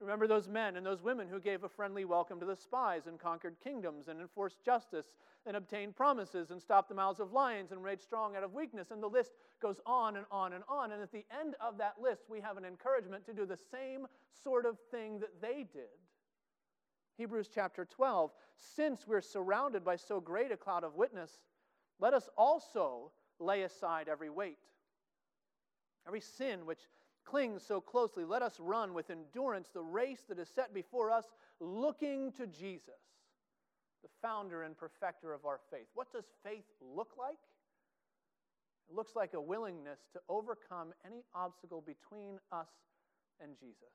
Remember 0.01 0.27
those 0.27 0.49
men 0.49 0.77
and 0.77 0.85
those 0.85 1.03
women 1.03 1.29
who 1.29 1.39
gave 1.39 1.65
a 1.65 1.69
friendly 1.69 2.05
welcome 2.05 2.41
to 2.41 2.47
the 2.47 2.57
spies 2.57 3.07
and 3.07 3.19
conquered 3.19 3.57
kingdoms 3.63 4.09
and 4.09 4.21
enforced 4.21 4.63
justice 4.65 5.17
and 5.47 5.57
obtained 5.57 5.95
promises 5.95 6.51
and 6.51 6.61
stopped 6.61 6.89
the 6.89 6.95
mouths 6.95 7.21
of 7.21 7.33
lions 7.33 7.73
and 7.73 7.83
raged 7.83 8.03
strong 8.03 8.37
out 8.37 8.43
of 8.43 8.53
weakness. 8.53 8.91
And 8.91 9.03
the 9.03 9.09
list 9.09 9.33
goes 9.63 9.81
on 9.87 10.17
and 10.17 10.27
on 10.31 10.53
and 10.55 10.65
on. 10.69 10.93
And 10.93 11.03
at 11.03 11.13
the 11.13 11.25
end 11.41 11.55
of 11.61 11.79
that 11.79 11.95
list, 12.03 12.25
we 12.29 12.41
have 12.41 12.57
an 12.57 12.65
encouragement 12.65 13.25
to 13.27 13.35
do 13.35 13.47
the 13.47 13.59
same 13.71 14.07
sort 14.43 14.67
of 14.67 14.79
thing 14.91 15.21
that 15.21 15.41
they 15.41 15.67
did. 15.73 16.04
Hebrews 17.17 17.49
chapter 17.53 17.85
12 17.85 18.33
Since 18.57 19.07
we're 19.07 19.21
surrounded 19.21 19.85
by 19.85 19.97
so 19.97 20.21
great 20.21 20.53
a 20.53 20.57
cloud 20.57 20.85
of 20.85 20.95
witness, 20.95 21.31
let 22.01 22.15
us 22.15 22.29
also 22.37 23.13
lay 23.39 23.63
aside 23.63 24.09
every 24.09 24.31
weight, 24.31 24.59
every 26.07 26.21
sin 26.21 26.67
which 26.67 26.81
clings 27.25 27.63
so 27.63 27.81
closely. 27.81 28.25
Let 28.25 28.43
us 28.43 28.59
run 28.61 28.95
with 28.95 29.11
endurance 29.11 29.71
the 29.73 29.83
race 29.83 30.25
that 30.29 30.39
is 30.39 30.49
set 30.49 30.75
before 30.75 31.11
us, 31.11 31.25
looking 31.61 32.33
to 32.33 32.47
Jesus, 32.47 33.01
the 34.03 34.09
founder 34.21 34.63
and 34.63 34.77
perfecter 34.77 35.33
of 35.33 35.47
our 35.47 35.61
faith. 35.71 35.87
What 35.95 36.13
does 36.13 36.25
faith 36.45 36.67
look 36.81 37.13
like? 37.19 37.39
It 38.89 38.95
looks 38.95 39.17
like 39.17 39.35
a 39.35 39.41
willingness 39.41 40.01
to 40.13 40.21
overcome 40.29 40.93
any 41.07 41.25
obstacle 41.35 41.81
between 41.81 42.39
us 42.53 42.69
and 43.41 43.53
Jesus. 43.59 43.95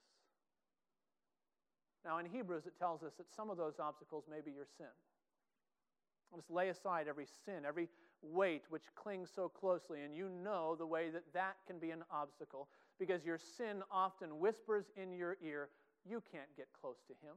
Now, 2.09 2.17
in 2.17 2.25
Hebrews, 2.25 2.65
it 2.65 2.73
tells 2.79 3.03
us 3.03 3.13
that 3.19 3.27
some 3.31 3.51
of 3.51 3.57
those 3.57 3.75
obstacles 3.79 4.23
may 4.27 4.41
be 4.41 4.49
your 4.49 4.65
sin. 4.79 4.87
Let's 6.33 6.49
lay 6.49 6.69
aside 6.69 7.07
every 7.07 7.27
sin, 7.45 7.65
every 7.67 7.87
weight 8.23 8.63
which 8.69 8.85
clings 8.95 9.29
so 9.33 9.47
closely, 9.47 10.01
and 10.01 10.15
you 10.15 10.27
know 10.27 10.75
the 10.75 10.87
way 10.87 11.11
that 11.11 11.21
that 11.35 11.57
can 11.67 11.77
be 11.77 11.91
an 11.91 12.03
obstacle 12.11 12.67
because 12.97 13.23
your 13.23 13.37
sin 13.37 13.83
often 13.91 14.39
whispers 14.39 14.85
in 14.97 15.13
your 15.13 15.37
ear, 15.45 15.69
you 16.03 16.23
can't 16.31 16.49
get 16.57 16.67
close 16.81 16.97
to 17.07 17.13
him. 17.23 17.35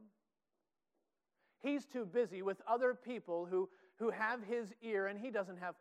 He's 1.61 1.85
too 1.85 2.07
busy 2.07 2.41
with 2.41 2.63
other 2.67 2.95
people 2.95 3.45
who, 3.45 3.69
who 3.99 4.09
have 4.09 4.41
his 4.43 4.73
ear, 4.83 5.09
and 5.09 5.21
he 5.21 5.31
doesn't 5.31 5.59
have 5.59 5.75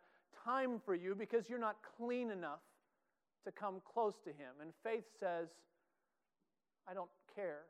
time 0.44 0.78
for 0.84 0.94
you 0.94 1.14
because 1.14 1.48
you're 1.48 1.58
not 1.58 1.76
clean 1.96 2.30
enough 2.30 2.60
to 3.46 3.52
come 3.52 3.76
close 3.90 4.16
to 4.24 4.30
him. 4.30 4.52
And 4.60 4.70
faith 4.84 5.06
says, 5.18 5.48
I 6.86 6.92
don't 6.92 7.10
care 7.34 7.62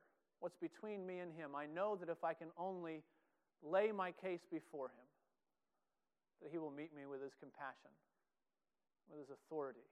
what's 0.43 0.57
between 0.57 1.07
me 1.07 1.21
and 1.21 1.33
him. 1.33 1.55
I 1.55 1.67
know 1.67 1.95
that 1.97 2.09
if 2.09 2.25
I 2.25 2.35
can 2.35 2.49
only 2.59 3.03
lay 3.63 3.93
my 3.93 4.11
case 4.11 4.41
before 4.51 4.87
him, 4.87 5.07
that 6.43 6.51
he 6.51 6.59
will 6.59 6.73
meet 6.73 6.91
me 6.95 7.07
with 7.07 7.23
his 7.23 7.33
compassion, 7.39 7.95
with 9.09 9.21
his 9.21 9.31
authority. 9.31 9.87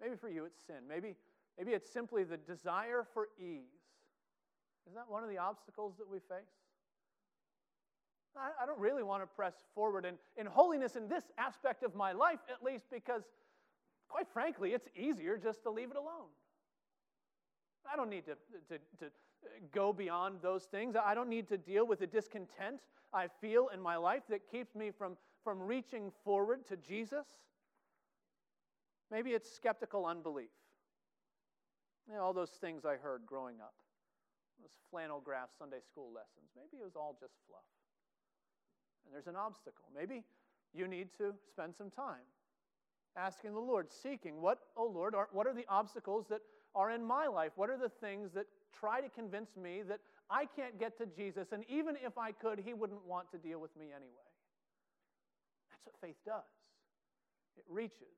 Maybe 0.00 0.16
for 0.16 0.28
you 0.28 0.44
it's 0.44 0.60
sin. 0.66 0.82
Maybe, 0.88 1.14
maybe 1.56 1.70
it's 1.70 1.88
simply 1.88 2.24
the 2.24 2.36
desire 2.36 3.06
for 3.14 3.28
ease. 3.38 3.70
Isn't 4.86 4.96
that 4.96 5.08
one 5.08 5.22
of 5.22 5.30
the 5.30 5.38
obstacles 5.38 5.94
that 5.98 6.10
we 6.10 6.18
face? 6.18 6.58
I, 8.36 8.50
I 8.60 8.66
don't 8.66 8.80
really 8.80 9.04
want 9.04 9.22
to 9.22 9.28
press 9.28 9.54
forward 9.76 10.04
in, 10.04 10.14
in 10.36 10.46
holiness 10.46 10.96
in 10.96 11.06
this 11.06 11.22
aspect 11.38 11.84
of 11.84 11.94
my 11.94 12.10
life, 12.10 12.40
at 12.50 12.64
least 12.64 12.86
because, 12.90 13.22
quite 14.08 14.26
frankly, 14.32 14.72
it's 14.72 14.88
easier 14.96 15.38
just 15.38 15.62
to 15.62 15.70
leave 15.70 15.92
it 15.92 15.96
alone. 15.96 16.30
I 17.90 17.96
don't 17.96 18.10
need 18.10 18.24
to, 18.26 18.34
to, 18.68 18.78
to 19.00 19.06
uh, 19.06 19.48
go 19.72 19.92
beyond 19.92 20.36
those 20.42 20.64
things. 20.64 20.94
I 20.96 21.14
don't 21.14 21.28
need 21.28 21.48
to 21.48 21.58
deal 21.58 21.86
with 21.86 22.00
the 22.00 22.06
discontent 22.06 22.80
I 23.12 23.28
feel 23.40 23.68
in 23.74 23.80
my 23.80 23.96
life 23.96 24.22
that 24.30 24.50
keeps 24.50 24.74
me 24.74 24.90
from, 24.90 25.16
from 25.44 25.60
reaching 25.60 26.10
forward 26.24 26.66
to 26.68 26.76
Jesus. 26.76 27.26
Maybe 29.10 29.30
it's 29.30 29.50
skeptical 29.50 30.06
unbelief. 30.06 30.48
You 32.08 32.14
know, 32.14 32.22
all 32.22 32.32
those 32.32 32.50
things 32.50 32.84
I 32.84 32.96
heard 32.96 33.22
growing 33.26 33.60
up, 33.60 33.74
those 34.60 34.72
flannel 34.90 35.20
graph 35.20 35.50
Sunday 35.58 35.80
school 35.86 36.10
lessons, 36.12 36.50
maybe 36.56 36.80
it 36.80 36.84
was 36.84 36.96
all 36.96 37.16
just 37.20 37.34
fluff. 37.46 37.62
And 39.04 39.14
there's 39.14 39.26
an 39.26 39.36
obstacle. 39.36 39.84
Maybe 39.94 40.24
you 40.72 40.88
need 40.88 41.08
to 41.18 41.34
spend 41.50 41.74
some 41.76 41.90
time 41.90 42.24
asking 43.16 43.52
the 43.52 43.60
Lord, 43.60 43.92
seeking 43.92 44.40
what, 44.40 44.58
oh 44.76 44.86
Lord, 44.86 45.14
are, 45.14 45.28
what 45.32 45.46
are 45.46 45.54
the 45.54 45.66
obstacles 45.68 46.26
that 46.30 46.40
are 46.74 46.90
in 46.90 47.04
my 47.04 47.26
life? 47.26 47.52
What 47.56 47.70
are 47.70 47.78
the 47.78 47.88
things 47.88 48.30
that 48.34 48.46
try 48.78 49.00
to 49.00 49.08
convince 49.08 49.56
me 49.56 49.82
that 49.88 50.00
I 50.30 50.46
can't 50.46 50.78
get 50.78 50.96
to 50.98 51.06
Jesus, 51.06 51.48
and 51.52 51.64
even 51.68 51.96
if 52.04 52.16
I 52.16 52.32
could, 52.32 52.62
He 52.64 52.72
wouldn't 52.74 53.04
want 53.06 53.30
to 53.32 53.38
deal 53.38 53.60
with 53.60 53.74
me 53.76 53.86
anyway? 53.86 54.30
That's 55.70 55.84
what 55.84 55.94
faith 56.00 56.16
does. 56.24 56.42
It 57.56 57.64
reaches 57.68 58.16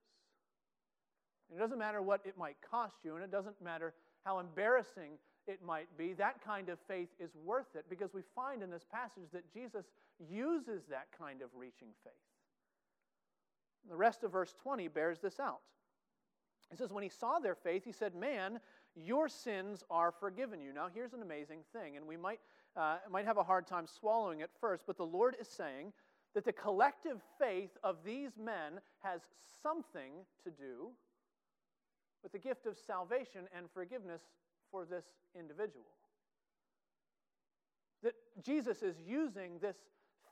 it 1.53 1.59
doesn't 1.59 1.79
matter 1.79 2.03
what 2.03 2.21
it 2.25 2.37
might 2.39 2.57
cost 2.69 2.97
you, 3.05 3.15
and 3.15 3.25
it 3.25 3.31
doesn't 3.31 3.61
matter 3.63 3.95
how 4.25 4.39
embarrassing 4.39 5.19
it 5.47 5.61
might 5.65 5.89
be. 5.99 6.13
That 6.15 6.43
kind 6.45 6.69
of 6.69 6.79
faith 6.89 7.11
is 7.21 7.31
worth 7.45 7.77
it 7.77 7.85
because 7.89 8.15
we 8.15 8.23
find 8.35 8.63
in 8.63 8.71
this 8.71 8.85
passage 8.91 9.29
that 9.33 9.53
Jesus 9.53 9.85
uses 10.19 10.83
that 10.89 11.09
kind 11.17 11.43
of 11.43 11.51
reaching 11.55 11.89
faith. 12.03 12.13
The 13.89 13.97
rest 13.97 14.25
of 14.25 14.33
verse 14.33 14.55
20 14.63 14.89
bears 14.89 15.19
this 15.21 15.39
out. 15.39 15.61
He 16.71 16.77
says, 16.77 16.93
When 16.93 17.03
he 17.03 17.09
saw 17.09 17.39
their 17.39 17.55
faith, 17.55 17.85
he 17.85 17.93
said, 17.93 18.15
Man, 18.15 18.61
your 18.95 19.29
sins 19.29 19.83
are 19.91 20.13
forgiven 20.13 20.61
you. 20.61 20.73
Now, 20.73 20.89
here's 20.93 21.13
an 21.13 21.23
amazing 21.23 21.61
thing, 21.73 21.97
and 21.97 22.07
we 22.07 22.17
might, 22.17 22.41
uh, 22.77 22.99
might 23.11 23.27
have 23.27 23.39
a 23.39 23.43
hard 23.43 23.67
time 23.67 23.87
swallowing 23.87 24.41
it 24.41 24.51
first, 24.61 24.85
but 24.87 24.97
the 24.97 25.07
Lord 25.07 25.37
is 25.41 25.49
saying 25.49 25.93
that 26.35 26.45
the 26.45 26.53
collective 26.53 27.21
faith 27.39 27.71
of 27.83 27.99
these 28.05 28.33
men 28.37 28.81
has 29.03 29.21
something 29.63 30.13
to 30.45 30.51
do 30.51 30.91
with 32.23 32.33
the 32.33 32.39
gift 32.39 32.67
of 32.67 32.77
salvation 32.77 33.43
and 33.57 33.67
forgiveness 33.73 34.23
for 34.71 34.85
this 34.85 35.05
individual. 35.39 35.87
That 38.03 38.15
Jesus 38.43 38.83
is 38.83 38.97
using 39.07 39.59
this 39.61 39.77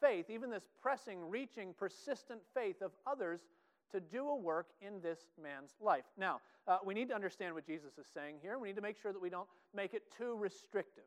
faith, 0.01 0.29
even 0.29 0.51
this 0.51 0.67
pressing, 0.81 1.31
reaching, 1.31 1.75
persistent 1.79 2.41
faith 2.55 2.83
of 2.83 2.93
others, 3.07 3.41
to 3.93 4.01
do 4.01 4.29
a 4.29 4.37
work 4.37 4.69
in 4.81 5.01
this 5.01 5.21
man's 5.43 5.73
life. 5.81 6.05
Now, 6.19 6.41
uh, 6.67 6.79
we 6.85 6.95
need 6.95 7.09
to 7.09 7.15
understand 7.15 7.55
what 7.55 7.67
Jesus 7.67 7.99
is 7.99 8.07
saying 8.13 8.37
here. 8.43 8.59
We 8.59 8.69
need 8.69 8.77
to 8.77 8.83
make 8.83 9.01
sure 9.01 9.13
that 9.13 9.21
we 9.23 9.31
don't 9.31 9.49
make 9.75 9.95
it 9.95 10.03
too 10.17 10.37
restrictive. 10.37 11.05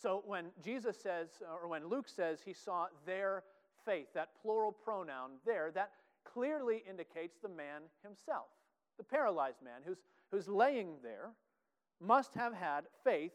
So, 0.00 0.22
when 0.26 0.46
Jesus 0.62 0.96
says, 1.00 1.28
or 1.62 1.68
when 1.68 1.88
Luke 1.88 2.08
says 2.08 2.40
he 2.44 2.52
saw 2.52 2.86
their 3.06 3.44
faith, 3.84 4.08
that 4.14 4.30
plural 4.42 4.72
pronoun 4.72 5.32
there, 5.46 5.70
that 5.72 5.90
clearly 6.24 6.82
indicates 6.88 7.36
the 7.42 7.48
man 7.48 7.82
himself, 8.02 8.46
the 8.98 9.04
paralyzed 9.04 9.62
man 9.62 9.80
who's 9.84 9.98
who's 10.30 10.48
laying 10.48 10.96
there 11.02 11.30
must 12.00 12.34
have 12.34 12.52
had 12.52 12.84
faith 13.04 13.32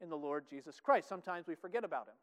in 0.00 0.08
the 0.08 0.16
Lord 0.16 0.44
Jesus 0.48 0.80
Christ. 0.80 1.08
Sometimes 1.08 1.46
we 1.46 1.54
forget 1.54 1.84
about 1.84 2.06
him. 2.06 2.14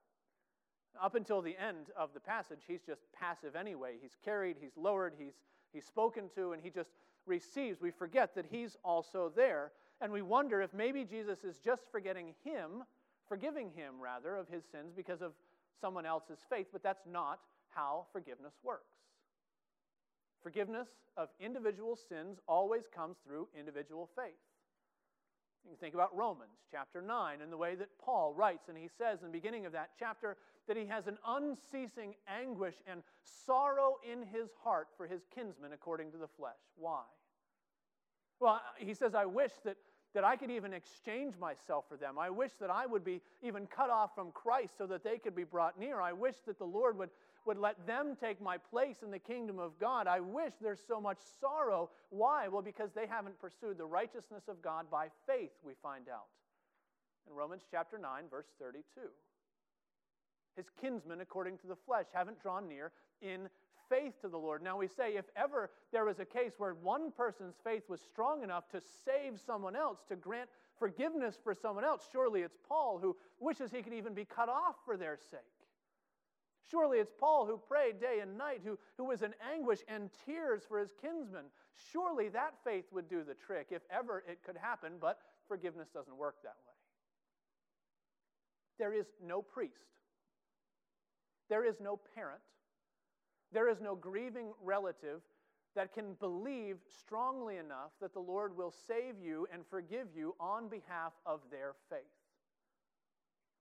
Up 1.01 1.15
until 1.15 1.41
the 1.41 1.57
end 1.57 1.87
of 1.97 2.13
the 2.13 2.19
passage, 2.19 2.61
he's 2.65 2.81
just 2.81 3.01
passive 3.13 3.55
anyway. 3.55 3.95
He's 4.01 4.15
carried, 4.23 4.55
he's 4.59 4.77
lowered, 4.77 5.13
he's, 5.17 5.33
he's 5.75 5.85
spoken 5.85 6.29
to, 6.35 6.53
and 6.53 6.63
he 6.63 6.69
just 6.69 6.89
receives. 7.25 7.81
We 7.81 7.91
forget 7.91 8.33
that 8.35 8.45
he's 8.49 8.77
also 8.83 9.31
there. 9.35 9.71
And 10.01 10.11
we 10.11 10.21
wonder 10.21 10.61
if 10.61 10.73
maybe 10.73 11.03
Jesus 11.03 11.43
is 11.43 11.59
just 11.59 11.83
forgetting 11.91 12.33
him, 12.43 12.83
forgiving 13.27 13.69
him 13.75 13.95
rather, 14.01 14.35
of 14.35 14.47
his 14.47 14.63
sins 14.71 14.93
because 14.95 15.21
of 15.21 15.33
someone 15.79 16.05
else's 16.05 16.39
faith, 16.49 16.67
but 16.71 16.81
that's 16.81 17.05
not 17.05 17.39
how 17.69 18.05
forgiveness 18.11 18.53
works. 18.63 18.95
Forgiveness 20.41 20.87
of 21.17 21.29
individual 21.39 21.95
sins 21.95 22.39
always 22.47 22.83
comes 22.93 23.17
through 23.25 23.47
individual 23.57 24.09
faith. 24.15 24.33
You 25.65 25.71
can 25.71 25.79
think 25.79 25.95
about 25.95 26.15
Romans 26.15 26.59
chapter 26.71 27.01
9 27.01 27.41
and 27.41 27.51
the 27.51 27.57
way 27.57 27.73
that 27.73 27.89
Paul 27.97 28.35
writes, 28.35 28.69
and 28.69 28.77
he 28.77 28.87
says 28.87 29.21
in 29.21 29.27
the 29.27 29.31
beginning 29.31 29.65
of 29.65 29.71
that 29.71 29.89
chapter 29.97 30.37
that 30.67 30.77
he 30.77 30.85
has 30.85 31.07
an 31.07 31.17
unceasing 31.25 32.13
anguish 32.27 32.75
and 32.85 33.01
sorrow 33.23 33.95
in 34.09 34.19
his 34.27 34.49
heart 34.63 34.89
for 34.95 35.07
his 35.07 35.21
kinsmen 35.33 35.73
according 35.73 36.11
to 36.11 36.17
the 36.17 36.27
flesh. 36.27 36.53
Why? 36.77 37.01
Well, 38.39 38.61
he 38.77 38.93
says, 38.93 39.15
I 39.15 39.25
wish 39.25 39.53
that, 39.63 39.77
that 40.13 40.23
I 40.23 40.35
could 40.35 40.51
even 40.51 40.71
exchange 40.71 41.33
myself 41.39 41.85
for 41.89 41.97
them. 41.97 42.19
I 42.19 42.29
wish 42.29 42.51
that 42.59 42.69
I 42.69 42.85
would 42.85 43.03
be 43.03 43.21
even 43.41 43.65
cut 43.65 43.89
off 43.89 44.13
from 44.13 44.31
Christ 44.33 44.77
so 44.77 44.85
that 44.85 45.03
they 45.03 45.17
could 45.17 45.35
be 45.35 45.45
brought 45.45 45.79
near. 45.79 45.99
I 45.99 46.13
wish 46.13 46.35
that 46.45 46.59
the 46.59 46.65
Lord 46.65 46.95
would 46.99 47.09
would 47.45 47.57
let 47.57 47.85
them 47.85 48.15
take 48.19 48.41
my 48.41 48.57
place 48.57 48.97
in 49.03 49.11
the 49.11 49.19
kingdom 49.19 49.59
of 49.59 49.79
God. 49.79 50.07
I 50.07 50.19
wish 50.19 50.53
there's 50.61 50.81
so 50.87 50.99
much 50.99 51.19
sorrow. 51.39 51.89
Why? 52.09 52.47
Well, 52.47 52.61
because 52.61 52.91
they 52.93 53.07
haven't 53.07 53.39
pursued 53.39 53.77
the 53.77 53.85
righteousness 53.85 54.43
of 54.47 54.61
God 54.61 54.89
by 54.89 55.07
faith, 55.27 55.51
we 55.63 55.73
find 55.81 56.09
out. 56.09 56.27
In 57.29 57.35
Romans 57.35 57.63
chapter 57.69 57.97
9, 57.97 58.23
verse 58.29 58.47
32. 58.59 58.83
His 60.55 60.65
kinsmen, 60.79 61.21
according 61.21 61.57
to 61.59 61.67
the 61.67 61.75
flesh, 61.75 62.05
haven't 62.13 62.41
drawn 62.41 62.67
near 62.67 62.91
in 63.21 63.49
faith 63.89 64.19
to 64.21 64.29
the 64.29 64.37
Lord. 64.37 64.63
Now 64.63 64.77
we 64.77 64.87
say, 64.87 65.15
if 65.15 65.25
ever 65.35 65.69
there 65.91 66.05
was 66.05 66.19
a 66.19 66.25
case 66.25 66.53
where 66.57 66.73
one 66.73 67.11
person's 67.11 67.55
faith 67.63 67.83
was 67.89 68.01
strong 68.01 68.43
enough 68.43 68.69
to 68.69 68.81
save 69.05 69.39
someone 69.39 69.75
else, 69.75 69.99
to 70.09 70.15
grant 70.15 70.49
forgiveness 70.79 71.37
for 71.43 71.53
someone 71.53 71.83
else, 71.83 72.07
surely 72.11 72.41
it's 72.41 72.57
Paul 72.67 72.99
who 73.01 73.15
wishes 73.39 73.71
he 73.71 73.81
could 73.81 73.93
even 73.93 74.13
be 74.13 74.25
cut 74.25 74.49
off 74.49 74.75
for 74.85 74.97
their 74.97 75.17
sake. 75.17 75.39
Surely 76.69 76.97
it's 76.97 77.13
Paul 77.19 77.45
who 77.45 77.57
prayed 77.57 77.99
day 77.99 78.19
and 78.21 78.37
night, 78.37 78.61
who, 78.63 78.77
who 78.97 79.05
was 79.05 79.21
in 79.21 79.33
anguish 79.53 79.79
and 79.87 80.09
tears 80.25 80.63
for 80.67 80.79
his 80.79 80.89
kinsmen. 80.99 81.45
Surely 81.91 82.29
that 82.29 82.55
faith 82.63 82.85
would 82.91 83.07
do 83.07 83.23
the 83.23 83.35
trick 83.35 83.67
if 83.71 83.83
ever 83.91 84.23
it 84.27 84.39
could 84.43 84.57
happen, 84.57 84.93
but 84.99 85.19
forgiveness 85.47 85.89
doesn't 85.93 86.17
work 86.17 86.35
that 86.43 86.55
way. 86.65 86.73
There 88.79 88.93
is 88.93 89.05
no 89.23 89.41
priest, 89.41 89.73
there 91.49 91.63
is 91.63 91.79
no 91.79 91.99
parent, 92.15 92.41
there 93.51 93.69
is 93.69 93.79
no 93.79 93.95
grieving 93.95 94.51
relative 94.61 95.21
that 95.75 95.93
can 95.93 96.13
believe 96.19 96.77
strongly 96.99 97.57
enough 97.57 97.91
that 98.01 98.13
the 98.13 98.19
Lord 98.19 98.57
will 98.57 98.73
save 98.87 99.19
you 99.21 99.47
and 99.53 99.63
forgive 99.65 100.07
you 100.15 100.35
on 100.39 100.67
behalf 100.67 101.13
of 101.25 101.41
their 101.51 101.73
faith. 101.89 102.14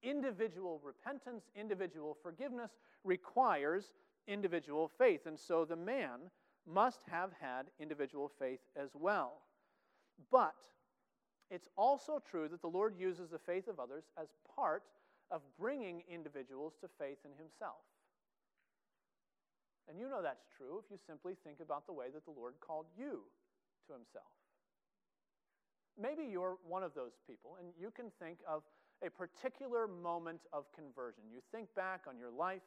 Individual 0.05 0.81
repentance, 0.85 1.45
individual 1.57 2.17
forgiveness 2.23 2.71
requires 3.03 3.91
individual 4.29 4.91
faith. 4.99 5.27
And 5.27 5.39
so 5.39 5.65
the 5.65 5.77
man 5.77 6.31
must 6.67 7.01
have 7.11 7.31
had 7.41 7.65
individual 7.81 8.31
faith 8.39 8.61
as 8.77 8.91
well. 8.95 9.41
But 10.31 10.55
it's 11.51 11.69
also 11.77 12.23
true 12.31 12.49
that 12.49 12.61
the 12.61 12.69
Lord 12.69 12.95
uses 12.99 13.31
the 13.31 13.39
faith 13.39 13.67
of 13.67 13.81
others 13.81 14.05
as 14.21 14.29
part 14.55 14.85
of 15.31 15.41
bringing 15.59 16.03
individuals 16.09 16.75
to 16.81 16.89
faith 16.99 17.19
in 17.25 17.33
himself. 17.39 17.83
And 19.89 19.99
you 19.99 20.09
know 20.09 20.23
that's 20.23 20.47
true 20.57 20.81
if 20.83 20.91
you 20.91 20.99
simply 21.07 21.35
think 21.45 21.61
about 21.61 21.87
the 21.87 21.93
way 21.93 22.07
that 22.15 22.25
the 22.25 22.31
Lord 22.31 22.55
called 22.61 22.87
you 22.97 23.21
to 23.87 23.93
himself. 23.93 24.33
Maybe 26.01 26.25
you're 26.31 26.57
one 26.67 26.83
of 26.83 26.95
those 26.95 27.13
people, 27.27 27.57
and 27.61 27.69
you 27.79 27.91
can 27.91 28.07
think 28.19 28.39
of 28.49 28.63
a 29.05 29.11
particular 29.11 29.89
moment 29.89 30.41
of 30.53 30.65
conversion. 30.73 31.23
You 31.33 31.41
think 31.53 31.69
back 31.75 32.03
on 32.09 32.19
your 32.19 32.31
life, 32.31 32.63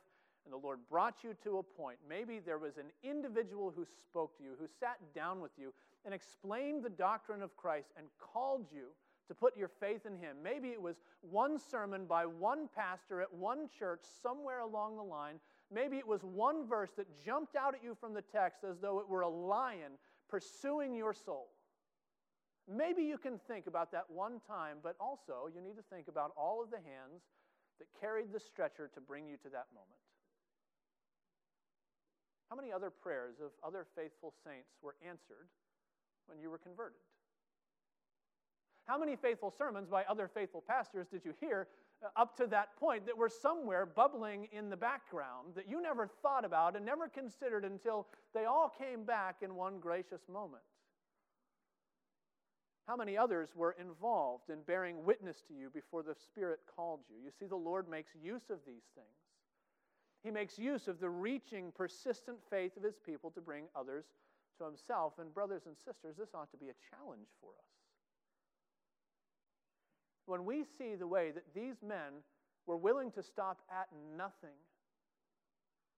and 0.46 0.54
the 0.54 0.58
Lord 0.58 0.80
brought 0.90 1.24
you 1.24 1.36
to 1.44 1.58
a 1.58 1.64
point. 1.64 1.98
Maybe 2.08 2.40
there 2.40 2.58
was 2.58 2.78
an 2.78 2.92
individual 3.04 3.74
who 3.76 3.86
spoke 3.86 4.38
to 4.38 4.44
you, 4.44 4.52
who 4.60 4.68
sat 4.80 4.98
down 5.14 5.42
with 5.42 5.52
you 5.58 5.74
and 6.06 6.14
explained 6.14 6.84
the 6.84 6.90
doctrine 6.90 7.42
of 7.42 7.56
Christ 7.58 7.90
and 7.98 8.08
called 8.20 8.66
you 8.74 8.86
to 9.28 9.36
put 9.36 9.58
your 9.58 9.68
faith 9.68 10.06
in 10.06 10.14
Him. 10.14 10.38
Maybe 10.42 10.70
it 10.70 10.82
was 10.82 10.96
one 11.22 11.60
sermon 11.60 12.06
by 12.06 12.26
one 12.26 12.70
pastor 12.74 13.22
at 13.22 13.34
one 13.34 13.68
church 13.78 14.02
somewhere 14.22 14.60
along 14.60 14.96
the 14.96 15.04
line 15.04 15.40
Maybe 15.74 15.98
it 15.98 16.08
was 16.08 16.24
one 16.24 16.66
verse 16.68 16.92
that 16.98 17.08
jumped 17.26 17.56
out 17.56 17.76
at 17.76 17.84
you 17.84 17.96
from 18.00 18.14
the 18.14 18.22
text 18.22 18.64
as 18.64 18.78
though 18.80 19.00
it 19.00 19.10
were 19.10 19.22
a 19.22 19.30
lion 19.30 19.94
pursuing 20.30 20.96
your 20.96 21.14
soul. 21.14 21.48
Maybe 22.68 23.04
you 23.04 23.18
can 23.18 23.40
think 23.48 23.68
about 23.68 23.92
that 23.94 24.06
one 24.10 24.42
time, 24.46 24.78
but 24.84 24.96
also 25.00 25.48
you 25.54 25.62
need 25.62 25.78
to 25.78 25.86
think 25.90 26.08
about 26.10 26.32
all 26.36 26.62
of 26.62 26.70
the 26.70 26.78
hands 26.78 27.24
that 27.80 27.88
carried 28.00 28.34
the 28.34 28.40
stretcher 28.40 28.90
to 28.94 29.00
bring 29.00 29.26
you 29.28 29.38
to 29.38 29.50
that 29.50 29.68
moment. 29.74 30.04
How 32.50 32.56
many 32.56 32.72
other 32.72 32.90
prayers 32.90 33.36
of 33.44 33.52
other 33.66 33.86
faithful 33.96 34.34
saints 34.44 34.70
were 34.82 34.96
answered 35.06 35.48
when 36.28 36.40
you 36.40 36.50
were 36.50 36.58
converted? 36.58 37.00
How 38.86 38.98
many 38.98 39.18
faithful 39.18 39.52
sermons 39.52 39.90
by 39.90 40.04
other 40.06 40.30
faithful 40.34 40.64
pastors 40.66 41.08
did 41.08 41.26
you 41.26 41.34
hear 41.42 41.68
uh, 42.02 42.08
up 42.16 42.38
to 42.38 42.48
that 42.48 42.76
point 42.78 43.06
that 43.06 43.18
were 43.18 43.30
somewhere 43.30 43.86
bubbling 43.86 44.48
in 44.54 44.70
the 44.70 44.78
background 44.78 45.56
that 45.56 45.70
you 45.70 45.82
never 45.82 46.08
thought 46.22 46.46
about 46.46 46.76
and 46.76 46.86
never 46.86 47.10
considered 47.10 47.66
until 47.66 48.08
they 48.34 48.46
all 48.46 48.72
came 48.78 49.04
back 49.04 49.38
in 49.42 49.56
one 49.56 49.80
gracious 49.80 50.22
moment. 50.32 50.64
How 52.88 52.96
many 52.96 53.18
others 53.18 53.50
were 53.56 53.76
involved 53.80 54.50
in 54.50 54.62
bearing 54.62 55.04
witness 55.04 55.42
to 55.48 55.54
you 55.54 55.70
before 55.70 56.04
the 56.04 56.16
Spirit 56.16 56.62
called 56.74 57.02
you? 57.10 57.18
You 57.24 57.32
see, 57.38 57.46
the 57.46 57.56
Lord 57.56 57.90
makes 57.90 58.12
use 58.16 58.50
of 58.50 58.60
these 58.66 58.88
things. 58.96 59.08
He 60.24 60.32
makes 60.32 60.58
use 60.58 60.88
of 60.88 61.00
the 61.00 61.10
reaching, 61.10 61.72
persistent 61.76 62.38
faith 62.50 62.78
of 62.78 62.84
His 62.84 62.98
people 63.06 63.30
to 63.32 63.42
bring 63.42 63.66
others 63.76 64.06
to 64.58 64.66
Himself. 64.66 65.14
And, 65.20 65.34
brothers 65.34 65.64
and 65.66 65.76
sisters, 65.78 66.16
this 66.18 66.34
ought 66.34 66.50
to 66.52 66.58
be 66.58 66.70
a 66.70 66.80
challenge 66.90 67.28
for 67.42 67.50
us 67.50 67.78
when 70.28 70.46
we 70.46 70.64
see 70.78 70.96
the 70.96 71.08
way 71.08 71.32
that 71.32 71.56
these 71.56 71.82
men 71.82 72.22
were 72.68 72.78
willing 72.78 73.12
to 73.12 73.24
stop 73.24 73.62
at 73.72 73.88
nothing 74.16 74.60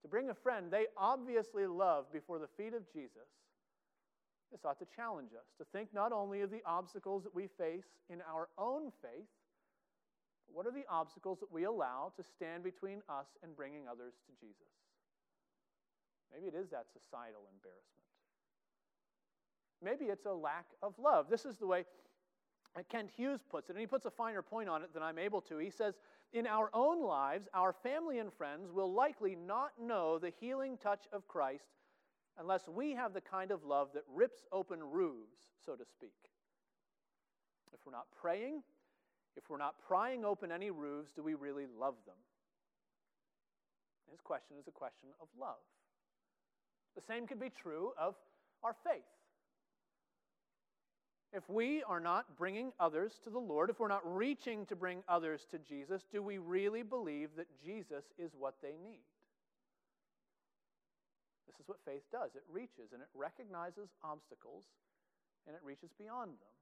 to 0.02 0.08
bring 0.08 0.30
a 0.30 0.34
friend 0.34 0.72
they 0.72 0.86
obviously 0.96 1.66
loved 1.66 2.14
before 2.14 2.40
the 2.40 2.48
feet 2.56 2.74
of 2.74 2.90
Jesus, 2.94 3.28
this 4.52 4.66
ought 4.66 4.80
to 4.80 4.88
challenge 4.96 5.32
us 5.34 5.48
to 5.58 5.66
think 5.72 5.94
not 5.94 6.12
only 6.12 6.42
of 6.42 6.52
the 6.52 6.62
obstacles 6.66 7.24
that 7.24 7.34
we 7.34 7.48
face 7.58 7.86
in 8.10 8.22
our 8.22 8.50
own 8.58 8.92
faith, 9.02 9.30
but 10.48 10.56
what 10.56 10.66
are 10.66 10.72
the 10.72 10.86
obstacles 10.90 11.40
that 11.40 11.52
we 11.52 11.66
allow 11.66 12.12
to 12.18 12.24
stand 12.24 12.64
between 12.64 13.02
us 13.10 13.28
and 13.44 13.56
bringing 13.56 13.88
others 13.88 14.14
to 14.26 14.34
Jesus? 14.40 14.74
Maybe 16.34 16.48
it 16.48 16.56
is 16.60 16.70
that 16.70 16.86
societal 16.92 17.42
embarrassment. 17.54 18.00
Maybe 19.82 20.12
it's 20.12 20.26
a 20.26 20.34
lack 20.34 20.66
of 20.82 20.94
love. 21.00 21.28
This 21.30 21.46
is 21.46 21.58
the 21.58 21.68
way 21.68 21.86
Kent 22.90 23.10
Hughes 23.16 23.42
puts 23.50 23.70
it, 23.70 23.74
and 23.74 23.80
he 23.80 23.88
puts 23.88 24.06
a 24.06 24.12
finer 24.12 24.42
point 24.42 24.70
on 24.70 24.84
it 24.84 24.94
than 24.94 25.04
I'm 25.04 25.18
able 25.18 25.42
to. 25.42 25.58
He 25.58 25.70
says, 25.70 25.96
In 26.34 26.46
our 26.48 26.70
own 26.74 27.04
lives, 27.04 27.48
our 27.54 27.74
family 27.74 28.20
and 28.20 28.32
friends 28.32 28.72
will 28.72 28.94
likely 28.94 29.36
not 29.36 29.72
know 29.82 30.20
the 30.20 30.32
healing 30.40 30.78
touch 30.78 31.06
of 31.12 31.28
Christ 31.28 31.66
unless 32.40 32.68
we 32.68 32.94
have 32.94 33.14
the 33.14 33.22
kind 33.22 33.52
of 33.52 33.66
love 33.66 33.90
that 33.94 34.04
rips 34.14 34.46
open 34.52 34.80
roofs, 34.82 35.38
so 35.66 35.76
to 35.76 35.86
speak. 35.86 36.14
If 37.74 37.80
we're 37.86 37.92
not 37.92 38.08
praying, 38.20 38.64
if 39.36 39.50
we're 39.50 39.58
not 39.58 39.76
prying 39.88 40.26
open 40.26 40.52
any 40.52 40.72
roofs, 40.72 41.12
do 41.14 41.22
we 41.22 41.34
really 41.34 41.66
love 41.80 41.96
them? 42.06 42.16
His 44.10 44.20
question 44.22 44.58
is 44.60 44.68
a 44.68 44.72
question 44.72 45.10
of 45.22 45.28
love. 45.40 45.62
The 46.96 47.02
same 47.02 47.28
could 47.28 47.40
be 47.40 47.50
true 47.50 47.92
of 47.98 48.16
our 48.64 48.76
faith. 48.84 49.04
If 51.32 51.48
we 51.48 51.84
are 51.84 52.00
not 52.00 52.38
bringing 52.38 52.72
others 52.80 53.20
to 53.24 53.30
the 53.30 53.40
Lord, 53.40 53.70
if 53.70 53.80
we're 53.80 53.88
not 53.88 54.02
reaching 54.04 54.66
to 54.66 54.76
bring 54.76 55.04
others 55.08 55.46
to 55.52 55.60
Jesus, 55.60 56.04
do 56.12 56.24
we 56.24 56.40
really 56.40 56.82
believe 56.82 57.30
that 57.38 57.46
Jesus 57.64 58.06
is 58.18 58.32
what 58.38 58.56
they 58.64 58.76
need? 58.84 59.04
Is 61.60 61.68
what 61.68 61.84
faith 61.86 62.04
does 62.12 62.36
it 62.36 62.44
reaches 62.50 62.94
and 62.94 63.02
it 63.02 63.10
recognizes 63.14 63.90
obstacles 64.04 64.64
and 65.46 65.56
it 65.56 65.62
reaches 65.64 65.92
beyond 66.00 66.32
them. 66.32 66.56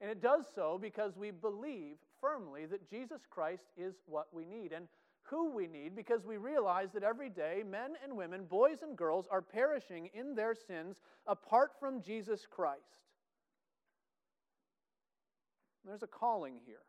And 0.00 0.10
it 0.10 0.20
does 0.20 0.44
so 0.54 0.78
because 0.80 1.16
we 1.16 1.30
believe 1.30 1.96
firmly 2.20 2.66
that 2.66 2.88
Jesus 2.88 3.22
Christ 3.28 3.64
is 3.76 3.94
what 4.06 4.26
we 4.32 4.44
need 4.44 4.72
and 4.72 4.86
who 5.22 5.50
we 5.50 5.66
need 5.66 5.96
because 5.96 6.24
we 6.24 6.36
realize 6.36 6.88
that 6.92 7.02
every 7.02 7.30
day 7.30 7.62
men 7.68 7.92
and 8.02 8.16
women, 8.16 8.44
boys 8.44 8.82
and 8.82 8.96
girls, 8.96 9.26
are 9.30 9.42
perishing 9.42 10.10
in 10.12 10.34
their 10.34 10.54
sins 10.54 11.00
apart 11.26 11.72
from 11.80 12.02
Jesus 12.02 12.46
Christ. 12.48 12.82
There's 15.84 16.02
a 16.02 16.08
calling 16.08 16.60
here 16.64 16.82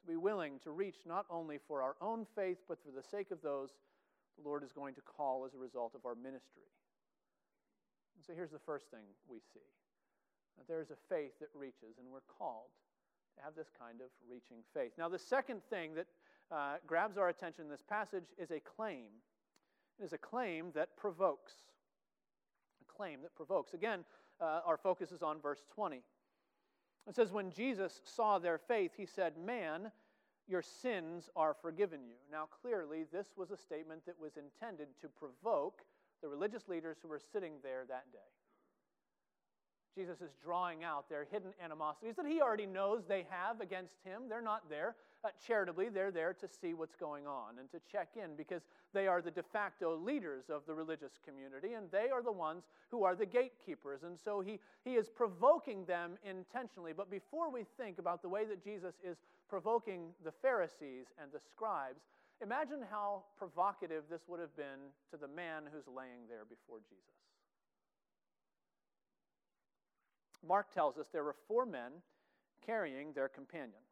to 0.00 0.06
be 0.06 0.16
willing 0.16 0.58
to 0.64 0.70
reach 0.70 0.96
not 1.06 1.26
only 1.30 1.58
for 1.66 1.82
our 1.82 1.96
own 2.00 2.26
faith, 2.34 2.58
but 2.68 2.78
for 2.82 2.90
the 2.90 3.02
sake 3.02 3.30
of 3.30 3.42
those 3.42 3.70
the 4.40 4.48
Lord 4.48 4.64
is 4.64 4.72
going 4.72 4.94
to 4.94 5.00
call 5.00 5.44
as 5.46 5.54
a 5.54 5.58
result 5.58 5.94
of 5.94 6.06
our 6.06 6.14
ministry. 6.14 6.68
And 8.16 8.24
so 8.24 8.32
here's 8.34 8.50
the 8.50 8.62
first 8.64 8.90
thing 8.90 9.04
we 9.28 9.38
see 9.52 9.66
that 10.58 10.68
there 10.68 10.80
is 10.80 10.90
a 10.90 11.00
faith 11.08 11.32
that 11.40 11.48
reaches, 11.54 11.96
and 11.98 12.06
we're 12.12 12.26
called 12.38 12.68
to 13.36 13.42
have 13.42 13.54
this 13.54 13.68
kind 13.78 14.00
of 14.00 14.08
reaching 14.28 14.58
faith. 14.74 14.92
Now, 14.98 15.08
the 15.08 15.18
second 15.18 15.60
thing 15.70 15.94
that 15.94 16.06
uh, 16.50 16.74
grabs 16.86 17.16
our 17.16 17.28
attention 17.28 17.64
in 17.64 17.70
this 17.70 17.82
passage 17.88 18.26
is 18.36 18.50
a 18.50 18.60
claim. 18.60 19.06
It 19.98 20.04
is 20.04 20.12
a 20.12 20.18
claim 20.18 20.72
that 20.74 20.96
provokes. 20.96 21.52
A 22.82 22.92
claim 22.92 23.22
that 23.22 23.34
provokes. 23.34 23.72
Again, 23.72 24.04
uh, 24.40 24.60
our 24.66 24.76
focus 24.76 25.12
is 25.12 25.22
on 25.22 25.40
verse 25.40 25.60
20. 25.74 26.02
It 27.08 27.16
says, 27.16 27.32
When 27.32 27.50
Jesus 27.50 28.00
saw 28.04 28.38
their 28.38 28.58
faith, 28.58 28.92
he 28.96 29.06
said, 29.06 29.34
Man, 29.38 29.90
your 30.48 30.62
sins 30.62 31.28
are 31.36 31.54
forgiven 31.54 32.00
you. 32.06 32.16
Now, 32.30 32.48
clearly, 32.62 33.04
this 33.12 33.28
was 33.36 33.50
a 33.50 33.56
statement 33.56 34.04
that 34.06 34.18
was 34.20 34.32
intended 34.36 34.88
to 35.00 35.08
provoke 35.08 35.82
the 36.22 36.28
religious 36.28 36.68
leaders 36.68 36.98
who 37.02 37.08
were 37.08 37.20
sitting 37.32 37.54
there 37.62 37.84
that 37.88 38.10
day. 38.12 38.18
Jesus 39.96 40.20
is 40.20 40.30
drawing 40.42 40.84
out 40.84 41.08
their 41.08 41.26
hidden 41.30 41.52
animosities 41.62 42.16
that 42.16 42.26
he 42.26 42.40
already 42.40 42.66
knows 42.66 43.02
they 43.06 43.26
have 43.28 43.60
against 43.60 43.94
him. 44.04 44.22
They're 44.28 44.42
not 44.42 44.68
there 44.70 44.94
uh, 45.22 45.28
charitably, 45.46 45.88
they're 45.88 46.10
there 46.10 46.32
to 46.32 46.48
see 46.48 46.72
what's 46.72 46.94
going 46.94 47.26
on 47.26 47.58
and 47.58 47.70
to 47.70 47.80
check 47.90 48.08
in 48.16 48.36
because 48.36 48.62
they 48.94 49.06
are 49.06 49.20
the 49.20 49.30
de 49.30 49.42
facto 49.42 49.96
leaders 49.96 50.44
of 50.48 50.62
the 50.66 50.74
religious 50.74 51.12
community 51.24 51.74
and 51.74 51.90
they 51.90 52.08
are 52.10 52.22
the 52.22 52.32
ones 52.32 52.64
who 52.90 53.04
are 53.04 53.14
the 53.14 53.26
gatekeepers. 53.26 54.02
And 54.02 54.18
so 54.18 54.40
he, 54.40 54.58
he 54.84 54.94
is 54.94 55.08
provoking 55.08 55.84
them 55.84 56.12
intentionally. 56.24 56.92
But 56.96 57.10
before 57.10 57.50
we 57.50 57.64
think 57.76 57.98
about 57.98 58.22
the 58.22 58.28
way 58.28 58.46
that 58.46 58.64
Jesus 58.64 58.94
is 59.04 59.18
provoking 59.48 60.08
the 60.24 60.32
Pharisees 60.32 61.06
and 61.20 61.30
the 61.32 61.40
scribes, 61.40 62.00
imagine 62.42 62.80
how 62.90 63.24
provocative 63.36 64.04
this 64.08 64.22
would 64.26 64.40
have 64.40 64.56
been 64.56 64.88
to 65.10 65.18
the 65.18 65.28
man 65.28 65.64
who's 65.70 65.86
laying 65.86 66.28
there 66.28 66.44
before 66.48 66.78
Jesus. 66.88 67.04
Mark 70.46 70.72
tells 70.72 70.96
us 70.96 71.06
there 71.12 71.24
were 71.24 71.36
four 71.46 71.66
men 71.66 71.92
carrying 72.64 73.12
their 73.12 73.28
companion. 73.28 73.82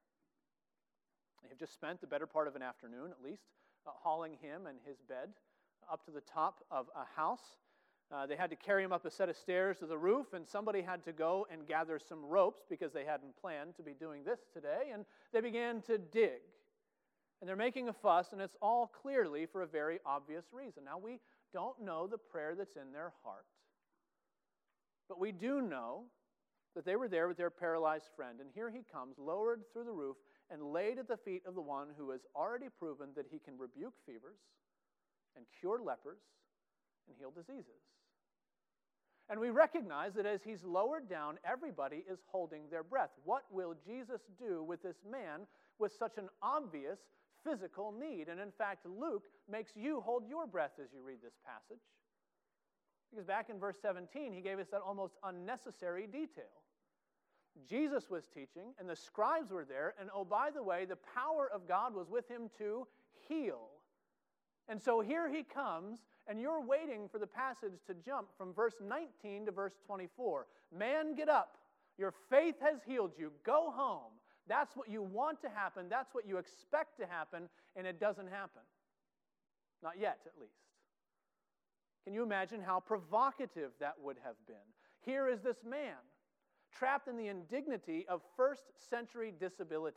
They 1.43 1.49
have 1.49 1.59
just 1.59 1.75
spent 1.75 2.01
the 2.01 2.07
better 2.07 2.27
part 2.27 2.49
of 2.49 2.57
an 2.57 2.63
afternoon, 2.63 3.11
at 3.11 3.23
least, 3.25 3.43
uh, 3.87 3.91
hauling 3.95 4.37
him 4.41 4.67
and 4.67 4.79
his 4.87 4.99
bed 5.09 5.31
up 5.91 6.05
to 6.05 6.11
the 6.11 6.21
top 6.21 6.65
of 6.71 6.87
a 6.95 7.05
house. 7.19 7.57
Uh, 8.11 8.27
they 8.27 8.37
had 8.37 8.51
to 8.51 8.57
carry 8.57 8.83
him 8.83 8.93
up 8.93 9.05
a 9.05 9.11
set 9.11 9.29
of 9.29 9.37
stairs 9.37 9.79
to 9.79 9.87
the 9.87 9.99
roof, 9.99 10.33
and 10.33 10.47
somebody 10.47 10.81
had 10.81 11.05
to 11.05 11.13
go 11.13 11.47
and 11.53 11.67
gather 11.67 11.99
some 11.99 12.25
ropes 12.25 12.63
because 12.69 12.93
they 12.93 13.05
hadn't 13.05 13.37
planned 13.39 13.77
to 13.77 13.83
be 13.83 13.93
doing 13.93 14.25
this 14.25 14.41
today. 14.53 14.91
And 14.93 15.05
they 15.33 15.41
began 15.41 15.83
to 15.83 15.99
dig. 15.99 16.41
And 17.41 17.49
they're 17.49 17.57
making 17.57 17.89
a 17.89 17.93
fuss, 17.93 18.33
and 18.33 18.41
it's 18.41 18.57
all 18.63 18.87
clearly 18.87 19.47
for 19.47 19.63
a 19.63 19.67
very 19.67 19.99
obvious 20.07 20.47
reason. 20.53 20.85
Now, 20.85 20.99
we 20.99 21.21
don't 21.53 21.81
know 21.83 22.07
the 22.07 22.19
prayer 22.19 22.55
that's 22.57 22.77
in 22.77 22.93
their 22.93 23.13
heart, 23.23 23.47
but 25.09 25.21
we 25.21 25.31
do 25.31 25.61
know 25.61 26.05
that 26.75 26.85
they 26.85 26.97
were 26.97 27.09
there 27.09 27.29
with 27.29 27.37
their 27.37 27.51
paralyzed 27.51 28.09
friend. 28.17 28.41
And 28.41 28.51
here 28.55 28.71
he 28.71 28.85
comes, 28.91 29.19
lowered 29.19 29.63
through 29.73 29.85
the 29.85 29.93
roof, 29.93 30.17
and 30.51 30.73
laid 30.73 30.99
at 30.99 31.09
the 31.09 31.17
feet 31.17 31.43
of 31.47 31.55
the 31.55 31.61
one 31.61 31.89
who 31.97 32.11
has 32.11 32.21
already 32.35 32.69
proven 32.79 33.09
that 33.17 33.27
he 33.31 33.39
can 33.39 33.59
rebuke 33.59 33.95
fevers 34.07 34.39
and 35.37 35.45
cure 35.61 35.81
lepers 35.83 36.21
and 37.07 37.17
heal 37.19 37.31
diseases. 37.31 37.83
And 39.31 39.39
we 39.39 39.51
recognize 39.51 40.15
that 40.15 40.25
as 40.25 40.43
he's 40.43 40.65
lowered 40.65 41.09
down, 41.09 41.39
everybody 41.45 42.03
is 42.11 42.19
holding 42.27 42.63
their 42.71 42.83
breath. 42.83 43.11
What 43.25 43.45
will 43.51 43.75
Jesus 43.87 44.23
do 44.39 44.63
with 44.63 44.83
this 44.83 44.97
man 45.11 45.47
with 45.79 45.93
such 45.99 46.17
an 46.17 46.29
obvious 46.41 46.99
physical 47.45 47.93
need? 47.93 48.29
And 48.29 48.41
in 48.41 48.51
fact, 48.57 48.87
Luke 48.87 49.25
makes 49.51 49.73
you 49.77 50.01
hold 50.01 50.27
your 50.27 50.47
breath 50.47 50.73
as 50.83 50.89
you 50.95 51.03
read 51.03 51.19
this 51.23 51.37
passage. 51.45 51.83
Because 53.11 53.27
back 53.27 53.51
in 53.51 53.59
verse 53.59 53.77
17, 53.83 54.33
he 54.33 54.41
gave 54.41 54.59
us 54.59 54.67
that 54.71 54.81
almost 54.81 55.15
unnecessary 55.23 56.07
detail. 56.07 56.63
Jesus 57.67 58.11
was 58.11 58.27
teaching, 58.27 58.75
and 58.79 58.89
the 58.89 58.97
scribes 58.97 59.51
were 59.51 59.65
there, 59.65 59.95
and 60.01 60.11
oh, 60.15 60.25
by 60.25 60.51
the 60.55 60.63
way, 60.63 60.85
the 60.85 60.99
power 61.15 61.51
of 61.53 61.67
God 61.67 61.95
was 61.95 62.09
with 62.09 62.29
him 62.29 62.51
to 62.59 62.87
heal. 63.29 63.69
And 64.69 64.81
so 64.81 65.01
here 65.01 65.29
he 65.29 65.43
comes, 65.43 66.01
and 66.27 66.41
you're 66.41 66.61
waiting 66.61 67.09
for 67.09 67.19
the 67.19 67.27
passage 67.27 67.81
to 67.87 67.95
jump 67.95 68.29
from 68.37 68.53
verse 68.53 68.75
19 68.87 69.47
to 69.47 69.53
verse 69.53 69.75
24. 69.87 70.47
Man, 70.77 71.15
get 71.15 71.29
up. 71.29 71.57
Your 71.97 72.13
faith 72.31 72.57
has 72.61 72.81
healed 72.87 73.13
you. 73.19 73.33
Go 73.45 73.73
home. 73.75 74.13
That's 74.47 74.77
what 74.77 74.89
you 74.89 75.03
want 75.03 75.41
to 75.43 75.49
happen. 75.49 75.87
That's 75.89 76.15
what 76.15 76.27
you 76.27 76.39
expect 76.39 76.99
to 77.01 77.07
happen, 77.07 77.49
and 77.77 77.87
it 77.87 77.99
doesn't 77.99 78.29
happen. 78.29 78.63
Not 79.83 79.95
yet, 79.99 80.19
at 80.27 80.41
least. 80.41 80.53
Can 82.05 82.15
you 82.15 82.23
imagine 82.23 82.61
how 82.61 82.81
provocative 82.81 83.73
that 83.81 83.95
would 84.03 84.17
have 84.25 84.37
been? 84.47 84.57
Here 85.05 85.29
is 85.29 85.41
this 85.41 85.59
man 85.69 85.97
trapped 86.79 87.09
in 87.09 87.17
the 87.17 87.29
indignity 87.29 88.07
of 88.09 88.21
first 88.37 88.65
century 88.91 89.33
disability. 89.39 89.97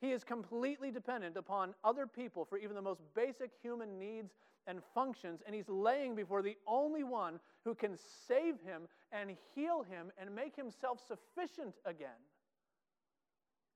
He 0.00 0.12
is 0.12 0.22
completely 0.22 0.90
dependent 0.90 1.36
upon 1.36 1.74
other 1.82 2.06
people 2.06 2.44
for 2.44 2.56
even 2.56 2.76
the 2.76 2.82
most 2.82 3.00
basic 3.14 3.50
human 3.60 3.98
needs 3.98 4.32
and 4.66 4.80
functions, 4.94 5.40
and 5.44 5.54
he's 5.54 5.68
laying 5.68 6.14
before 6.14 6.42
the 6.42 6.56
only 6.66 7.02
one 7.02 7.40
who 7.64 7.74
can 7.74 7.96
save 8.28 8.60
him 8.60 8.82
and 9.10 9.36
heal 9.54 9.82
him 9.82 10.12
and 10.18 10.34
make 10.34 10.54
himself 10.54 11.00
sufficient 11.06 11.74
again. 11.84 12.08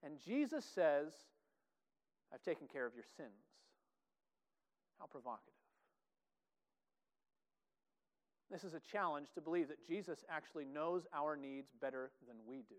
And 0.04 0.14
Jesus 0.24 0.64
says, 0.64 1.12
I've 2.32 2.42
taken 2.42 2.66
care 2.68 2.86
of 2.86 2.94
your 2.94 3.04
sins. 3.16 3.30
How 4.98 5.06
provocative. 5.06 5.61
This 8.52 8.64
is 8.64 8.74
a 8.74 8.80
challenge 8.80 9.28
to 9.34 9.40
believe 9.40 9.68
that 9.68 9.86
Jesus 9.88 10.24
actually 10.28 10.66
knows 10.66 11.06
our 11.14 11.36
needs 11.36 11.70
better 11.80 12.10
than 12.28 12.36
we 12.46 12.56
do. 12.68 12.76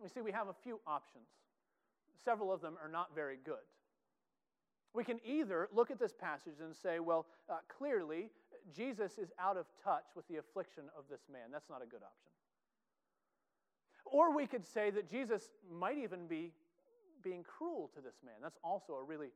You 0.00 0.08
see, 0.08 0.20
we 0.20 0.30
have 0.30 0.46
a 0.46 0.54
few 0.62 0.80
options. 0.86 1.26
Several 2.24 2.52
of 2.52 2.60
them 2.60 2.76
are 2.80 2.88
not 2.88 3.08
very 3.16 3.36
good. 3.44 3.66
We 4.94 5.02
can 5.02 5.18
either 5.24 5.68
look 5.74 5.90
at 5.90 5.98
this 5.98 6.12
passage 6.12 6.60
and 6.62 6.74
say, 6.74 7.00
well, 7.00 7.26
uh, 7.50 7.56
clearly, 7.76 8.30
Jesus 8.74 9.18
is 9.18 9.32
out 9.40 9.56
of 9.56 9.66
touch 9.82 10.04
with 10.14 10.26
the 10.28 10.36
affliction 10.36 10.84
of 10.96 11.04
this 11.10 11.22
man. 11.30 11.50
That's 11.52 11.68
not 11.68 11.82
a 11.82 11.86
good 11.86 12.02
option. 12.02 12.30
Or 14.06 14.32
we 14.34 14.46
could 14.46 14.64
say 14.64 14.90
that 14.90 15.10
Jesus 15.10 15.50
might 15.68 15.98
even 15.98 16.28
be 16.28 16.52
being 17.24 17.42
cruel 17.42 17.90
to 17.96 18.00
this 18.00 18.14
man. 18.24 18.34
That's 18.40 18.58
also 18.62 18.92
a 18.92 19.02
really 19.02 19.30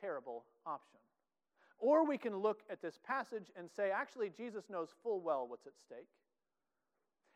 terrible 0.00 0.44
option. 0.64 1.00
Or 1.80 2.06
we 2.06 2.18
can 2.18 2.36
look 2.36 2.60
at 2.70 2.82
this 2.82 2.98
passage 3.04 3.50
and 3.56 3.68
say, 3.70 3.90
actually, 3.90 4.30
Jesus 4.36 4.64
knows 4.68 4.90
full 5.02 5.20
well 5.20 5.46
what's 5.48 5.66
at 5.66 5.78
stake. 5.78 6.08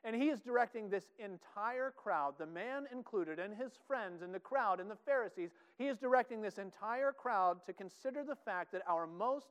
And 0.05 0.15
he 0.15 0.29
is 0.29 0.41
directing 0.41 0.91
this 0.91 1.07
entire 1.19 1.91
crowd, 1.97 2.35
the 2.39 2.47
man 2.47 2.85
included, 2.93 3.39
and 3.39 3.55
his 3.57 3.73
friends, 3.87 4.21
and 4.21 4.35
the 4.35 4.39
crowd, 4.39 4.79
and 4.79 4.91
the 4.91 4.99
Pharisees. 5.07 5.51
He 5.79 5.87
is 5.87 5.97
directing 5.97 6.43
this 6.43 6.59
entire 6.59 7.11
crowd 7.11 7.65
to 7.65 7.73
consider 7.73 8.23
the 8.23 8.37
fact 8.37 8.71
that 8.73 8.83
our 8.87 9.07
most 9.07 9.47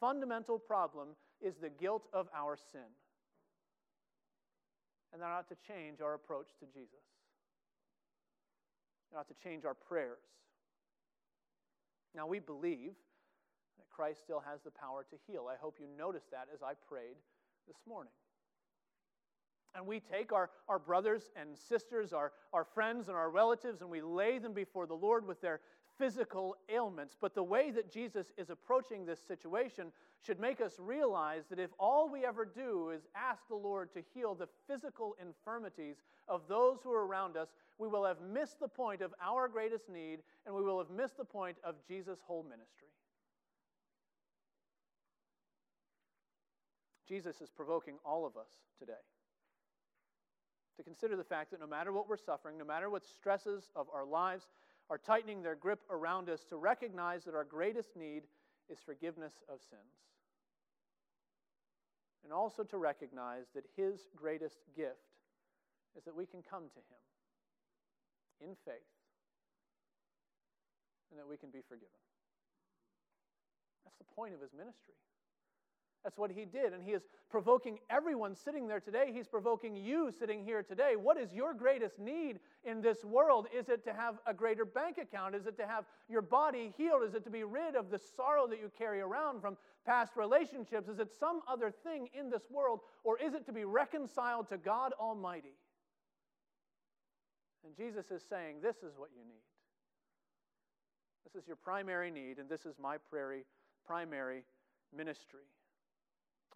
fundamental 0.00 0.60
problem 0.60 1.08
is 1.40 1.56
the 1.56 1.68
guilt 1.68 2.06
of 2.12 2.28
our 2.32 2.56
sin. 2.56 2.88
And 5.12 5.20
that 5.20 5.26
ought 5.26 5.48
to 5.48 5.56
change 5.66 6.00
our 6.00 6.14
approach 6.14 6.50
to 6.60 6.66
Jesus. 6.66 7.02
It 9.10 9.16
ought 9.16 9.28
to 9.28 9.34
change 9.42 9.64
our 9.64 9.74
prayers. 9.74 10.22
Now, 12.14 12.28
we 12.28 12.38
believe 12.38 12.92
that 13.76 13.88
Christ 13.90 14.20
still 14.22 14.42
has 14.46 14.60
the 14.62 14.70
power 14.70 15.04
to 15.10 15.16
heal. 15.26 15.46
I 15.50 15.56
hope 15.60 15.76
you 15.80 15.86
noticed 15.96 16.30
that 16.30 16.48
as 16.54 16.62
I 16.62 16.72
prayed 16.88 17.16
this 17.66 17.78
morning. 17.88 18.12
And 19.74 19.86
we 19.86 20.00
take 20.00 20.32
our, 20.32 20.50
our 20.68 20.78
brothers 20.78 21.30
and 21.36 21.56
sisters, 21.56 22.12
our, 22.12 22.32
our 22.52 22.64
friends 22.64 23.08
and 23.08 23.16
our 23.16 23.30
relatives, 23.30 23.82
and 23.82 23.90
we 23.90 24.00
lay 24.00 24.38
them 24.38 24.54
before 24.54 24.86
the 24.86 24.94
Lord 24.94 25.26
with 25.26 25.40
their 25.42 25.60
physical 25.98 26.56
ailments. 26.68 27.16
But 27.20 27.34
the 27.34 27.42
way 27.42 27.70
that 27.72 27.92
Jesus 27.92 28.32
is 28.38 28.50
approaching 28.50 29.04
this 29.04 29.20
situation 29.20 29.92
should 30.24 30.40
make 30.40 30.60
us 30.60 30.76
realize 30.78 31.44
that 31.50 31.58
if 31.58 31.70
all 31.78 32.08
we 32.08 32.24
ever 32.24 32.44
do 32.44 32.90
is 32.90 33.02
ask 33.14 33.46
the 33.48 33.54
Lord 33.54 33.92
to 33.92 34.02
heal 34.14 34.34
the 34.34 34.48
physical 34.66 35.14
infirmities 35.20 35.96
of 36.28 36.42
those 36.48 36.78
who 36.82 36.92
are 36.92 37.06
around 37.06 37.36
us, 37.36 37.48
we 37.78 37.88
will 37.88 38.04
have 38.04 38.20
missed 38.20 38.60
the 38.60 38.68
point 38.68 39.02
of 39.02 39.14
our 39.22 39.48
greatest 39.48 39.88
need 39.88 40.20
and 40.46 40.54
we 40.54 40.62
will 40.62 40.78
have 40.78 40.90
missed 40.90 41.16
the 41.18 41.24
point 41.24 41.56
of 41.62 41.74
Jesus' 41.86 42.18
whole 42.26 42.42
ministry. 42.42 42.88
Jesus 47.08 47.40
is 47.40 47.50
provoking 47.50 47.96
all 48.04 48.26
of 48.26 48.36
us 48.36 48.48
today 48.78 48.92
to 50.76 50.82
consider 50.82 51.16
the 51.16 51.24
fact 51.24 51.50
that 51.50 51.60
no 51.60 51.66
matter 51.66 51.92
what 51.92 52.08
we're 52.08 52.16
suffering, 52.16 52.58
no 52.58 52.64
matter 52.64 52.90
what 52.90 53.06
stresses 53.06 53.70
of 53.74 53.86
our 53.94 54.04
lives 54.04 54.46
are 54.90 54.98
tightening 54.98 55.42
their 55.42 55.54
grip 55.54 55.80
around 55.90 56.28
us, 56.28 56.44
to 56.44 56.56
recognize 56.56 57.24
that 57.24 57.34
our 57.34 57.44
greatest 57.44 57.96
need 57.96 58.22
is 58.70 58.78
forgiveness 58.84 59.42
of 59.48 59.60
sins. 59.60 60.04
And 62.24 62.32
also 62.32 62.62
to 62.64 62.76
recognize 62.76 63.46
that 63.54 63.64
His 63.76 64.08
greatest 64.14 64.58
gift 64.76 65.16
is 65.96 66.04
that 66.04 66.14
we 66.14 66.26
can 66.26 66.42
come 66.42 66.64
to 66.64 66.82
Him 66.90 68.50
in 68.50 68.56
faith 68.64 68.92
and 71.10 71.18
that 71.18 71.28
we 71.28 71.36
can 71.36 71.50
be 71.50 71.62
forgiven. 71.66 71.88
That's 73.84 73.96
the 73.96 74.14
point 74.14 74.34
of 74.34 74.40
His 74.40 74.52
ministry. 74.52 74.94
That's 76.06 76.18
what 76.18 76.30
he 76.30 76.44
did. 76.44 76.72
And 76.72 76.84
he 76.84 76.92
is 76.92 77.02
provoking 77.28 77.80
everyone 77.90 78.36
sitting 78.36 78.68
there 78.68 78.78
today. 78.78 79.10
He's 79.12 79.26
provoking 79.26 79.74
you 79.74 80.12
sitting 80.16 80.44
here 80.44 80.62
today. 80.62 80.94
What 80.94 81.18
is 81.18 81.32
your 81.32 81.52
greatest 81.52 81.98
need 81.98 82.38
in 82.62 82.80
this 82.80 83.04
world? 83.04 83.48
Is 83.52 83.68
it 83.68 83.82
to 83.86 83.92
have 83.92 84.20
a 84.24 84.32
greater 84.32 84.64
bank 84.64 84.98
account? 84.98 85.34
Is 85.34 85.46
it 85.46 85.56
to 85.56 85.66
have 85.66 85.84
your 86.08 86.22
body 86.22 86.72
healed? 86.78 87.02
Is 87.04 87.14
it 87.14 87.24
to 87.24 87.30
be 87.30 87.42
rid 87.42 87.74
of 87.74 87.90
the 87.90 87.98
sorrow 87.98 88.46
that 88.46 88.60
you 88.60 88.70
carry 88.78 89.00
around 89.00 89.40
from 89.40 89.56
past 89.84 90.12
relationships? 90.14 90.88
Is 90.88 91.00
it 91.00 91.10
some 91.18 91.40
other 91.48 91.72
thing 91.72 92.08
in 92.16 92.30
this 92.30 92.44
world? 92.52 92.82
Or 93.02 93.18
is 93.18 93.34
it 93.34 93.44
to 93.46 93.52
be 93.52 93.64
reconciled 93.64 94.48
to 94.50 94.58
God 94.58 94.92
Almighty? 95.00 95.56
And 97.64 97.76
Jesus 97.76 98.12
is 98.12 98.22
saying, 98.30 98.58
This 98.62 98.76
is 98.76 98.96
what 98.96 99.10
you 99.12 99.24
need. 99.24 99.42
This 101.24 101.42
is 101.42 101.48
your 101.48 101.56
primary 101.56 102.12
need, 102.12 102.38
and 102.38 102.48
this 102.48 102.64
is 102.64 102.76
my 102.80 102.98
primary 103.84 104.44
ministry. 104.96 105.40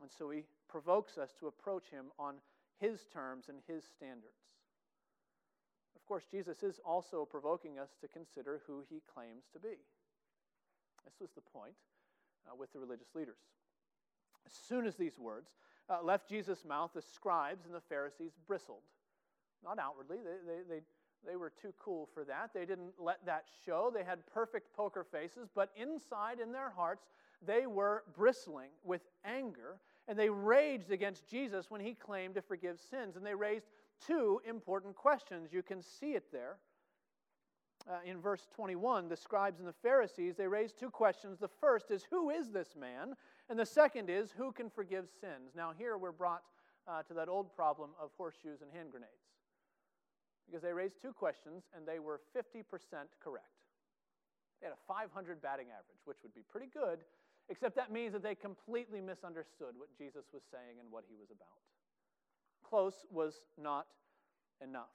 And 0.00 0.10
so 0.10 0.30
he 0.30 0.44
provokes 0.68 1.18
us 1.18 1.34
to 1.40 1.46
approach 1.46 1.90
him 1.90 2.06
on 2.18 2.36
his 2.78 3.06
terms 3.12 3.46
and 3.48 3.58
his 3.66 3.84
standards. 3.84 4.40
Of 5.94 6.06
course, 6.06 6.24
Jesus 6.30 6.62
is 6.62 6.80
also 6.84 7.24
provoking 7.24 7.78
us 7.78 7.90
to 8.00 8.08
consider 8.08 8.62
who 8.66 8.82
he 8.88 9.02
claims 9.12 9.44
to 9.52 9.60
be. 9.60 9.76
This 11.04 11.20
was 11.20 11.30
the 11.34 11.40
point 11.40 11.74
uh, 12.46 12.54
with 12.58 12.72
the 12.72 12.78
religious 12.78 13.14
leaders. 13.14 13.38
As 14.46 14.52
soon 14.52 14.86
as 14.86 14.96
these 14.96 15.18
words 15.18 15.50
uh, 15.88 16.02
left 16.02 16.28
Jesus' 16.28 16.64
mouth, 16.64 16.90
the 16.94 17.02
scribes 17.02 17.66
and 17.66 17.74
the 17.74 17.80
Pharisees 17.80 18.32
bristled. 18.46 18.82
Not 19.62 19.78
outwardly, 19.78 20.18
they, 20.24 20.52
they, 20.52 20.76
they, 20.76 20.80
they 21.26 21.36
were 21.36 21.50
too 21.50 21.74
cool 21.78 22.08
for 22.14 22.24
that. 22.24 22.50
They 22.54 22.64
didn't 22.64 22.94
let 22.98 23.24
that 23.26 23.44
show. 23.66 23.90
They 23.94 24.04
had 24.04 24.26
perfect 24.32 24.74
poker 24.74 25.04
faces, 25.04 25.48
but 25.54 25.70
inside 25.76 26.40
in 26.40 26.52
their 26.52 26.70
hearts, 26.70 27.04
they 27.46 27.66
were 27.66 28.04
bristling 28.16 28.70
with 28.84 29.02
anger 29.24 29.78
and 30.08 30.18
they 30.18 30.28
raged 30.28 30.90
against 30.90 31.28
Jesus 31.28 31.70
when 31.70 31.80
he 31.80 31.94
claimed 31.94 32.34
to 32.34 32.42
forgive 32.42 32.80
sins. 32.80 33.16
And 33.16 33.24
they 33.24 33.34
raised 33.34 33.66
two 34.04 34.40
important 34.48 34.96
questions. 34.96 35.52
You 35.52 35.62
can 35.62 35.82
see 35.82 36.12
it 36.12 36.32
there. 36.32 36.58
Uh, 37.88 37.98
in 38.04 38.20
verse 38.20 38.46
21, 38.54 39.08
the 39.08 39.16
scribes 39.16 39.58
and 39.58 39.68
the 39.68 39.72
Pharisees, 39.72 40.36
they 40.36 40.46
raised 40.46 40.78
two 40.78 40.90
questions. 40.90 41.38
The 41.38 41.48
first 41.48 41.90
is, 41.90 42.04
Who 42.10 42.30
is 42.30 42.50
this 42.50 42.74
man? 42.78 43.14
And 43.48 43.58
the 43.58 43.66
second 43.66 44.10
is, 44.10 44.32
Who 44.32 44.52
can 44.52 44.68
forgive 44.68 45.08
sins? 45.20 45.52
Now, 45.56 45.72
here 45.76 45.96
we're 45.96 46.12
brought 46.12 46.42
uh, 46.86 47.02
to 47.04 47.14
that 47.14 47.28
old 47.28 47.54
problem 47.54 47.90
of 48.00 48.10
horseshoes 48.16 48.60
and 48.62 48.70
hand 48.72 48.90
grenades. 48.90 49.12
because 50.46 50.62
they 50.62 50.72
raised 50.72 51.00
two 51.00 51.12
questions 51.12 51.64
and 51.74 51.86
they 51.86 51.98
were 51.98 52.20
50% 52.36 52.64
correct. 53.22 53.46
They 54.60 54.66
had 54.66 54.74
a 54.74 54.86
500 54.86 55.40
batting 55.40 55.68
average, 55.68 56.00
which 56.04 56.18
would 56.22 56.34
be 56.34 56.42
pretty 56.42 56.66
good, 56.72 57.00
except 57.50 57.76
that 57.76 57.92
means 57.92 58.12
that 58.12 58.22
they 58.22 58.34
completely 58.34 59.00
misunderstood 59.00 59.74
what 59.76 59.88
Jesus 59.98 60.24
was 60.32 60.42
saying 60.50 60.78
and 60.80 60.90
what 60.90 61.04
he 61.08 61.16
was 61.16 61.30
about. 61.30 61.48
Close 62.62 63.04
was 63.10 63.42
not 63.60 63.86
enough. 64.62 64.94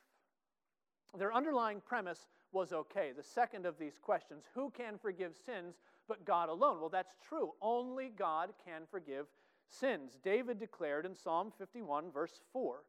Their 1.18 1.34
underlying 1.34 1.82
premise 1.86 2.28
was 2.52 2.74
okay. 2.74 3.12
The 3.16 3.24
second 3.24 3.66
of 3.66 3.78
these 3.78 4.00
questions 4.02 4.46
who 4.54 4.72
can 4.72 4.98
forgive 4.98 5.36
sins 5.46 5.76
but 6.08 6.26
God 6.26 6.50
alone? 6.50 6.80
Well, 6.80 6.90
that's 6.90 7.16
true. 7.28 7.54
Only 7.62 8.12
God 8.16 8.54
can 8.66 8.84
forgive 8.90 9.26
sins. 9.68 10.18
David 10.24 10.60
declared 10.60 11.06
in 11.06 11.16
Psalm 11.16 11.52
51, 11.58 12.12
verse 12.12 12.42
4 12.54 12.84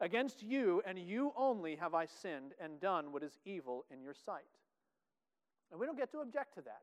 Against 0.00 0.42
you 0.42 0.82
and 0.86 0.98
you 0.98 1.32
only 1.36 1.76
have 1.76 1.94
I 1.94 2.06
sinned 2.06 2.54
and 2.60 2.80
done 2.80 3.12
what 3.12 3.22
is 3.22 3.38
evil 3.44 3.84
in 3.92 4.02
your 4.02 4.14
sight. 4.14 4.42
And 5.70 5.80
we 5.80 5.86
don't 5.86 5.98
get 5.98 6.10
to 6.12 6.20
object 6.20 6.54
to 6.54 6.62
that. 6.62 6.82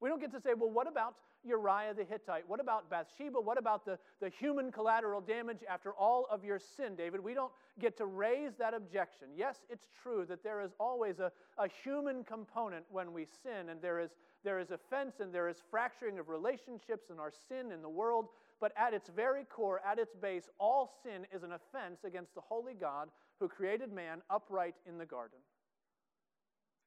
We 0.00 0.08
don't 0.08 0.20
get 0.20 0.32
to 0.32 0.40
say, 0.40 0.50
well, 0.56 0.70
what 0.70 0.88
about 0.88 1.14
Uriah 1.44 1.94
the 1.94 2.04
Hittite? 2.04 2.48
What 2.48 2.60
about 2.60 2.90
Bathsheba? 2.90 3.40
What 3.40 3.58
about 3.58 3.84
the, 3.84 3.98
the 4.20 4.28
human 4.28 4.72
collateral 4.72 5.20
damage 5.20 5.58
after 5.68 5.92
all 5.92 6.26
of 6.30 6.44
your 6.44 6.58
sin, 6.58 6.96
David? 6.96 7.20
We 7.20 7.34
don't 7.34 7.52
get 7.78 7.96
to 7.98 8.06
raise 8.06 8.52
that 8.58 8.74
objection. 8.74 9.28
Yes, 9.36 9.56
it's 9.68 9.88
true 10.02 10.24
that 10.28 10.42
there 10.42 10.62
is 10.62 10.70
always 10.80 11.18
a, 11.18 11.30
a 11.58 11.68
human 11.82 12.24
component 12.24 12.84
when 12.90 13.12
we 13.12 13.26
sin, 13.42 13.68
and 13.70 13.80
there 13.80 14.00
is, 14.00 14.10
there 14.44 14.58
is 14.58 14.70
offense 14.70 15.20
and 15.20 15.32
there 15.32 15.48
is 15.48 15.56
fracturing 15.70 16.18
of 16.18 16.28
relationships 16.28 17.10
and 17.10 17.20
our 17.20 17.32
sin 17.48 17.72
in 17.72 17.82
the 17.82 17.88
world. 17.88 18.28
But 18.60 18.72
at 18.76 18.92
its 18.92 19.08
very 19.08 19.44
core, 19.44 19.80
at 19.86 19.98
its 19.98 20.14
base, 20.14 20.48
all 20.58 20.90
sin 21.02 21.26
is 21.32 21.42
an 21.42 21.52
offense 21.52 22.04
against 22.04 22.34
the 22.34 22.42
holy 22.42 22.74
God 22.74 23.08
who 23.38 23.48
created 23.48 23.90
man 23.90 24.20
upright 24.28 24.74
in 24.86 24.98
the 24.98 25.06
garden 25.06 25.38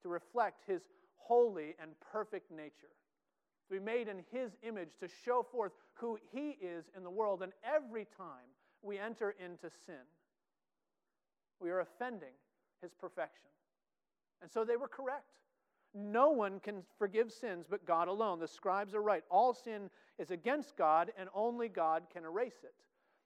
to 0.04 0.10
reflect 0.10 0.62
his 0.68 0.82
holy 1.16 1.74
and 1.82 1.92
perfect 2.12 2.52
nature 2.52 2.92
to 3.68 3.74
be 3.74 3.80
made 3.80 4.08
in 4.08 4.24
His 4.32 4.52
image, 4.68 4.90
to 5.00 5.08
show 5.26 5.46
forth 5.52 5.72
who 5.96 6.18
He 6.32 6.58
is 6.62 6.86
in 6.96 7.04
the 7.04 7.10
world. 7.10 7.42
And 7.42 7.54
every 7.64 8.06
time 8.18 8.50
we 8.82 9.00
enter 9.00 9.36
into 9.44 9.70
sin, 9.86 10.04
we 11.60 11.70
are 11.70 11.80
offending 11.80 12.34
His 12.82 12.94
perfection. 12.94 13.50
And 14.42 14.52
so 14.52 14.66
they 14.66 14.76
were 14.76 14.88
correct. 14.88 15.40
No 15.96 16.32
one 16.32 16.60
can 16.60 16.84
forgive 16.98 17.32
sins 17.32 17.66
but 17.70 17.86
God 17.86 18.08
alone. 18.08 18.40
The 18.40 18.48
scribes 18.48 18.94
are 18.96 19.02
right. 19.02 19.24
All 19.30 19.54
sin 19.54 19.90
is 20.20 20.32
against 20.32 20.76
God, 20.76 21.12
and 21.18 21.30
only 21.34 21.70
God 21.70 22.04
can 22.12 22.24
erase 22.24 22.64
it. 22.64 22.74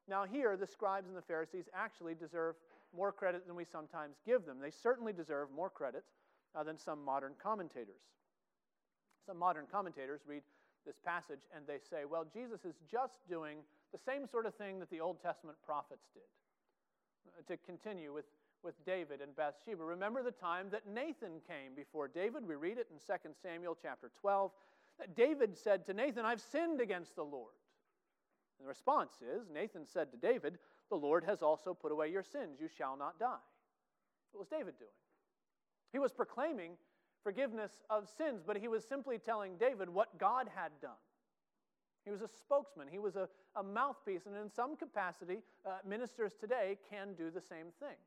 Now, 0.07 0.25
here, 0.25 0.55
the 0.55 0.67
scribes 0.67 1.07
and 1.07 1.17
the 1.17 1.21
Pharisees 1.21 1.65
actually 1.73 2.15
deserve 2.15 2.55
more 2.95 3.11
credit 3.11 3.45
than 3.45 3.55
we 3.55 3.65
sometimes 3.65 4.17
give 4.25 4.45
them. 4.45 4.57
They 4.61 4.71
certainly 4.71 5.11
deserve 5.13 5.49
more 5.53 5.69
credit 5.69 6.03
uh, 6.55 6.63
than 6.63 6.77
some 6.77 7.03
modern 7.03 7.33
commentators. 7.41 8.01
Some 9.27 9.37
modern 9.37 9.65
commentators 9.69 10.21
read 10.25 10.41
this 10.85 10.95
passage 11.03 11.43
and 11.53 11.67
they 11.67 11.79
say, 11.89 12.05
well, 12.09 12.25
Jesus 12.33 12.63
is 12.63 12.75
just 12.89 13.15
doing 13.29 13.57
the 13.91 13.99
same 13.99 14.25
sort 14.25 14.45
of 14.45 14.55
thing 14.55 14.79
that 14.79 14.89
the 14.89 15.01
Old 15.01 15.21
Testament 15.21 15.57
prophets 15.65 16.07
did. 16.13 16.23
Uh, 17.27 17.43
to 17.51 17.57
continue 17.65 18.13
with, 18.13 18.23
with 18.63 18.73
David 18.85 19.19
and 19.19 19.35
Bathsheba, 19.35 19.83
remember 19.83 20.23
the 20.23 20.31
time 20.31 20.67
that 20.71 20.87
Nathan 20.87 21.43
came 21.45 21.75
before 21.75 22.07
David? 22.07 22.47
We 22.47 22.55
read 22.55 22.77
it 22.77 22.87
in 22.89 22.99
2 22.99 23.29
Samuel 23.43 23.77
chapter 23.79 24.11
12. 24.21 24.51
David 25.13 25.57
said 25.57 25.85
to 25.87 25.93
Nathan, 25.93 26.23
I've 26.23 26.41
sinned 26.41 26.79
against 26.79 27.15
the 27.17 27.23
Lord. 27.23 27.53
And 28.57 28.65
the 28.65 28.69
response 28.69 29.15
is 29.21 29.49
Nathan 29.53 29.85
said 29.85 30.09
to 30.11 30.17
David, 30.17 30.57
The 30.89 30.95
Lord 30.95 31.25
has 31.25 31.41
also 31.41 31.73
put 31.73 31.91
away 31.91 32.09
your 32.09 32.23
sins. 32.23 32.59
You 32.61 32.69
shall 32.75 32.95
not 32.95 33.19
die. 33.19 33.43
What 34.31 34.39
was 34.39 34.47
David 34.47 34.79
doing? 34.79 34.89
He 35.91 35.99
was 35.99 36.13
proclaiming 36.13 36.71
forgiveness 37.27 37.71
of 37.89 38.07
sins, 38.17 38.41
but 38.47 38.55
he 38.55 38.69
was 38.69 38.85
simply 38.85 39.17
telling 39.17 39.57
David 39.57 39.89
what 39.89 40.17
God 40.17 40.47
had 40.55 40.71
done. 40.81 41.03
He 42.05 42.09
was 42.09 42.21
a 42.21 42.29
spokesman, 42.39 42.87
he 42.89 42.99
was 42.99 43.17
a, 43.17 43.27
a 43.57 43.61
mouthpiece, 43.61 44.21
and 44.27 44.37
in 44.37 44.49
some 44.49 44.77
capacity, 44.77 45.39
uh, 45.65 45.79
ministers 45.85 46.31
today 46.39 46.77
can 46.89 47.15
do 47.17 47.29
the 47.29 47.41
same 47.41 47.65
thing. 47.81 47.97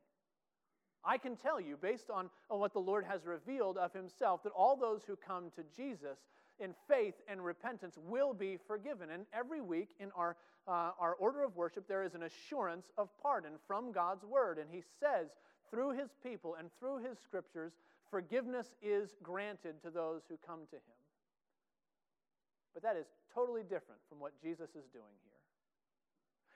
I 1.05 1.19
can 1.19 1.35
tell 1.35 1.61
you, 1.61 1.77
based 1.77 2.09
on, 2.09 2.31
on 2.49 2.59
what 2.59 2.73
the 2.73 2.79
Lord 2.79 3.05
has 3.05 3.23
revealed 3.23 3.77
of 3.77 3.93
himself, 3.93 4.41
that 4.41 4.53
all 4.53 4.75
those 4.75 5.01
who 5.05 5.15
come 5.15 5.51
to 5.55 5.61
Jesus 5.77 6.17
in 6.59 6.73
faith 6.87 7.13
and 7.27 7.45
repentance 7.45 7.99
will 8.09 8.33
be 8.33 8.57
forgiven. 8.67 9.11
And 9.11 9.27
every 9.31 9.61
week 9.61 9.89
in 9.99 10.09
our, 10.15 10.35
uh, 10.67 10.93
our 10.99 11.13
order 11.19 11.43
of 11.43 11.55
worship, 11.55 11.87
there 11.87 12.03
is 12.03 12.15
an 12.15 12.23
assurance 12.23 12.87
of 12.97 13.09
pardon 13.21 13.51
from 13.67 13.91
God's 13.91 14.25
word. 14.25 14.57
And 14.57 14.67
he 14.71 14.81
says, 14.99 15.27
through 15.69 15.91
his 15.91 16.09
people 16.23 16.55
and 16.57 16.69
through 16.79 17.03
his 17.07 17.19
scriptures, 17.19 17.73
forgiveness 18.11 18.75
is 18.83 19.15
granted 19.23 19.81
to 19.81 19.89
those 19.89 20.21
who 20.29 20.35
come 20.45 20.59
to 20.69 20.75
him. 20.75 20.99
But 22.73 22.83
that 22.83 22.95
is 22.95 23.07
totally 23.33 23.63
different 23.63 24.01
from 24.07 24.19
what 24.19 24.33
Jesus 24.41 24.69
is 24.71 24.85
doing 24.93 25.15
here. 25.23 25.41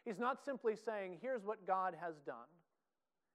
He's 0.06 0.20
not 0.20 0.44
simply 0.44 0.76
saying, 0.76 1.18
here's 1.22 1.44
what 1.44 1.66
God 1.66 1.96
has 2.00 2.16
done. 2.26 2.52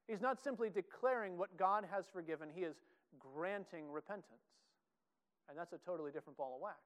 He's 0.07 0.21
not 0.21 0.41
simply 0.41 0.69
declaring 0.71 1.37
what 1.37 1.57
God 1.57 1.85
has 1.91 2.05
forgiven, 2.13 2.49
he 2.55 2.63
is 2.63 2.77
granting 3.19 3.91
repentance. 3.91 4.25
And 5.49 5.59
that's 5.59 5.73
a 5.73 5.79
totally 5.79 6.13
different 6.13 6.37
ball 6.37 6.55
of 6.55 6.61
wax. 6.61 6.79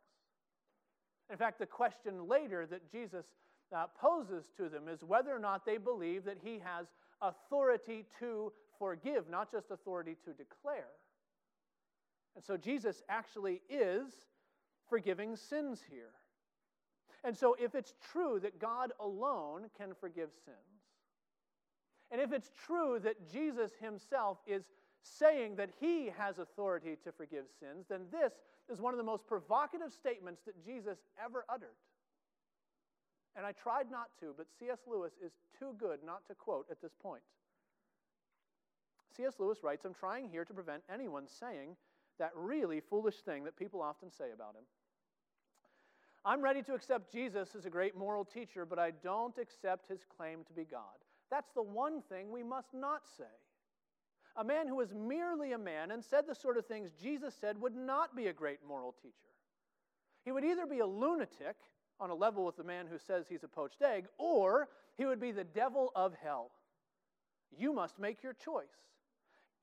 In 1.30 1.36
fact, 1.36 1.58
the 1.58 1.66
question 1.66 2.28
later 2.28 2.66
that 2.66 2.90
Jesus 2.90 3.26
uh, 3.74 3.86
poses 3.98 4.44
to 4.56 4.68
them 4.68 4.88
is 4.88 5.02
whether 5.02 5.34
or 5.34 5.38
not 5.38 5.66
they 5.66 5.76
believe 5.76 6.24
that 6.24 6.38
he 6.42 6.60
has 6.64 6.86
authority 7.20 8.04
to 8.20 8.52
forgive, 8.78 9.28
not 9.28 9.50
just 9.50 9.70
authority 9.70 10.16
to 10.24 10.32
declare. 10.32 10.88
And 12.34 12.44
so 12.44 12.56
Jesus 12.56 13.02
actually 13.08 13.62
is 13.68 14.12
forgiving 14.88 15.36
sins 15.36 15.80
here. 15.88 16.12
And 17.22 17.36
so, 17.36 17.56
if 17.58 17.74
it's 17.74 17.94
true 18.12 18.38
that 18.40 18.58
God 18.58 18.92
alone 19.00 19.70
can 19.78 19.94
forgive 19.98 20.28
sins, 20.44 20.74
and 22.10 22.20
if 22.20 22.32
it's 22.32 22.50
true 22.66 22.98
that 23.02 23.30
Jesus 23.32 23.72
himself 23.80 24.38
is 24.46 24.64
saying 25.02 25.56
that 25.56 25.70
he 25.80 26.10
has 26.16 26.38
authority 26.38 26.96
to 27.02 27.12
forgive 27.12 27.44
sins, 27.60 27.86
then 27.88 28.02
this 28.10 28.32
is 28.70 28.80
one 28.80 28.92
of 28.92 28.98
the 28.98 29.04
most 29.04 29.26
provocative 29.26 29.92
statements 29.92 30.42
that 30.44 30.62
Jesus 30.64 30.98
ever 31.22 31.44
uttered. 31.48 31.76
And 33.36 33.44
I 33.44 33.52
tried 33.52 33.90
not 33.90 34.08
to, 34.20 34.34
but 34.36 34.46
C.S. 34.58 34.78
Lewis 34.86 35.12
is 35.24 35.32
too 35.58 35.74
good 35.78 36.00
not 36.04 36.26
to 36.28 36.34
quote 36.34 36.66
at 36.70 36.80
this 36.80 36.92
point. 37.02 37.22
C.S. 39.16 39.34
Lewis 39.38 39.58
writes 39.62 39.84
I'm 39.84 39.94
trying 39.94 40.28
here 40.28 40.44
to 40.44 40.54
prevent 40.54 40.82
anyone 40.92 41.26
saying 41.26 41.76
that 42.18 42.32
really 42.34 42.80
foolish 42.80 43.16
thing 43.22 43.44
that 43.44 43.56
people 43.56 43.82
often 43.82 44.10
say 44.10 44.32
about 44.34 44.54
him. 44.54 44.64
I'm 46.24 46.42
ready 46.42 46.62
to 46.62 46.74
accept 46.74 47.12
Jesus 47.12 47.54
as 47.54 47.66
a 47.66 47.70
great 47.70 47.96
moral 47.96 48.24
teacher, 48.24 48.64
but 48.64 48.78
I 48.78 48.92
don't 49.02 49.36
accept 49.36 49.88
his 49.88 50.00
claim 50.16 50.44
to 50.44 50.54
be 50.54 50.64
God. 50.64 50.80
That's 51.30 51.50
the 51.54 51.62
one 51.62 52.00
thing 52.08 52.30
we 52.30 52.42
must 52.42 52.72
not 52.72 53.02
say. 53.18 53.24
A 54.36 54.44
man 54.44 54.66
who 54.66 54.76
was 54.76 54.92
merely 54.94 55.52
a 55.52 55.58
man 55.58 55.90
and 55.90 56.02
said 56.02 56.26
the 56.26 56.34
sort 56.34 56.56
of 56.56 56.66
things 56.66 56.90
Jesus 57.00 57.34
said 57.38 57.60
would 57.60 57.76
not 57.76 58.16
be 58.16 58.26
a 58.26 58.32
great 58.32 58.60
moral 58.66 58.92
teacher. 58.92 59.12
He 60.24 60.32
would 60.32 60.44
either 60.44 60.66
be 60.66 60.78
a 60.78 60.86
lunatic 60.86 61.56
on 62.00 62.10
a 62.10 62.14
level 62.14 62.44
with 62.44 62.56
the 62.56 62.64
man 62.64 62.86
who 62.86 62.98
says 62.98 63.26
he's 63.28 63.44
a 63.44 63.48
poached 63.48 63.82
egg, 63.82 64.06
or 64.18 64.68
he 64.96 65.04
would 65.04 65.20
be 65.20 65.30
the 65.30 65.44
devil 65.44 65.92
of 65.94 66.14
hell. 66.22 66.50
You 67.56 67.72
must 67.72 67.98
make 67.98 68.22
your 68.22 68.32
choice. 68.32 68.64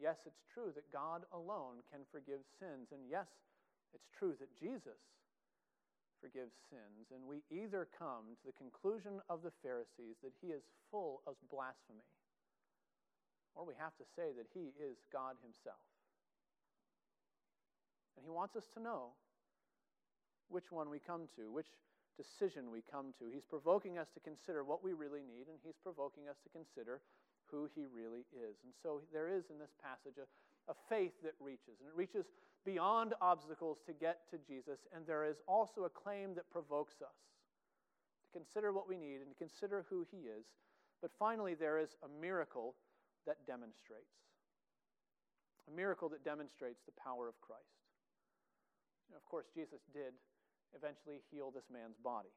Yes, 0.00 0.16
it's 0.24 0.40
true 0.48 0.72
that 0.74 0.88
God 0.88 1.28
alone 1.28 1.84
can 1.92 2.08
forgive 2.08 2.40
sins. 2.56 2.88
And 2.88 3.04
yes, 3.04 3.28
it's 3.92 4.08
true 4.16 4.32
that 4.40 4.48
Jesus 4.56 4.96
forgives 6.24 6.56
sins. 6.72 7.12
And 7.12 7.28
we 7.28 7.44
either 7.52 7.84
come 7.92 8.32
to 8.40 8.44
the 8.48 8.56
conclusion 8.56 9.20
of 9.28 9.44
the 9.44 9.52
Pharisees 9.60 10.16
that 10.24 10.32
he 10.40 10.56
is 10.56 10.64
full 10.88 11.20
of 11.28 11.36
blasphemy, 11.52 12.08
or 13.52 13.68
we 13.68 13.76
have 13.76 13.96
to 14.00 14.08
say 14.16 14.32
that 14.36 14.48
he 14.56 14.72
is 14.80 14.96
God 15.12 15.36
himself. 15.44 15.84
And 18.16 18.24
he 18.24 18.32
wants 18.32 18.56
us 18.56 18.64
to 18.74 18.80
know 18.80 19.16
which 20.48 20.72
one 20.72 20.88
we 20.88 20.98
come 20.98 21.28
to, 21.36 21.52
which 21.52 21.68
decision 22.16 22.70
we 22.72 22.84
come 22.84 23.12
to. 23.18 23.32
He's 23.32 23.48
provoking 23.48 23.96
us 23.96 24.08
to 24.12 24.20
consider 24.20 24.64
what 24.64 24.84
we 24.84 24.92
really 24.92 25.24
need, 25.24 25.48
and 25.48 25.56
he's 25.64 25.78
provoking 25.82 26.28
us 26.28 26.36
to 26.44 26.50
consider 26.52 27.00
who 27.50 27.68
he 27.74 27.86
really 27.86 28.24
is. 28.32 28.56
And 28.64 28.72
so 28.82 29.02
there 29.12 29.28
is 29.28 29.44
in 29.50 29.58
this 29.58 29.74
passage 29.82 30.18
a, 30.18 30.26
a 30.70 30.74
faith 30.88 31.12
that 31.22 31.34
reaches, 31.40 31.78
and 31.80 31.88
it 31.88 31.96
reaches 31.96 32.26
beyond 32.64 33.14
obstacles 33.20 33.78
to 33.86 33.92
get 33.92 34.30
to 34.30 34.38
Jesus. 34.38 34.80
And 34.94 35.06
there 35.06 35.24
is 35.24 35.36
also 35.46 35.84
a 35.84 35.90
claim 35.90 36.34
that 36.34 36.50
provokes 36.50 37.02
us 37.02 37.16
to 38.24 38.38
consider 38.38 38.72
what 38.72 38.88
we 38.88 38.96
need 38.96 39.20
and 39.20 39.30
to 39.30 39.38
consider 39.38 39.86
who 39.88 40.06
he 40.10 40.28
is. 40.28 40.44
But 41.00 41.10
finally, 41.18 41.54
there 41.54 41.78
is 41.78 41.96
a 42.04 42.08
miracle 42.20 42.74
that 43.26 43.46
demonstrates. 43.46 44.12
A 45.68 45.74
miracle 45.74 46.08
that 46.10 46.24
demonstrates 46.24 46.80
the 46.84 46.92
power 47.00 47.28
of 47.28 47.40
Christ. 47.40 47.80
And 49.08 49.16
of 49.16 49.24
course, 49.24 49.46
Jesus 49.54 49.80
did 49.92 50.12
eventually 50.76 51.22
heal 51.30 51.50
this 51.50 51.66
man's 51.72 51.96
body. 51.98 52.30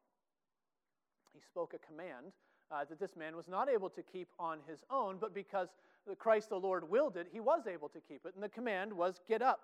He 1.33 1.41
spoke 1.41 1.73
a 1.73 1.81
command 1.85 2.33
uh, 2.71 2.85
that 2.85 2.99
this 2.99 3.15
man 3.15 3.35
was 3.35 3.47
not 3.47 3.69
able 3.69 3.89
to 3.89 4.01
keep 4.01 4.29
on 4.39 4.59
his 4.67 4.83
own, 4.89 5.17
but 5.19 5.33
because 5.33 5.69
Christ 6.17 6.49
the 6.49 6.59
Lord 6.59 6.89
willed 6.89 7.17
it, 7.17 7.27
he 7.31 7.39
was 7.39 7.67
able 7.67 7.89
to 7.89 7.99
keep 7.99 8.25
it. 8.25 8.33
And 8.35 8.43
the 8.43 8.49
command 8.49 8.91
was 8.91 9.21
get 9.27 9.41
up 9.41 9.61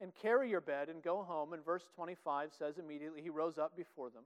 and 0.00 0.12
carry 0.14 0.50
your 0.50 0.60
bed 0.60 0.88
and 0.88 1.02
go 1.02 1.22
home. 1.22 1.52
And 1.52 1.64
verse 1.64 1.84
25 1.94 2.50
says 2.56 2.78
immediately 2.78 3.22
he 3.22 3.30
rose 3.30 3.58
up 3.58 3.76
before 3.76 4.10
them. 4.10 4.24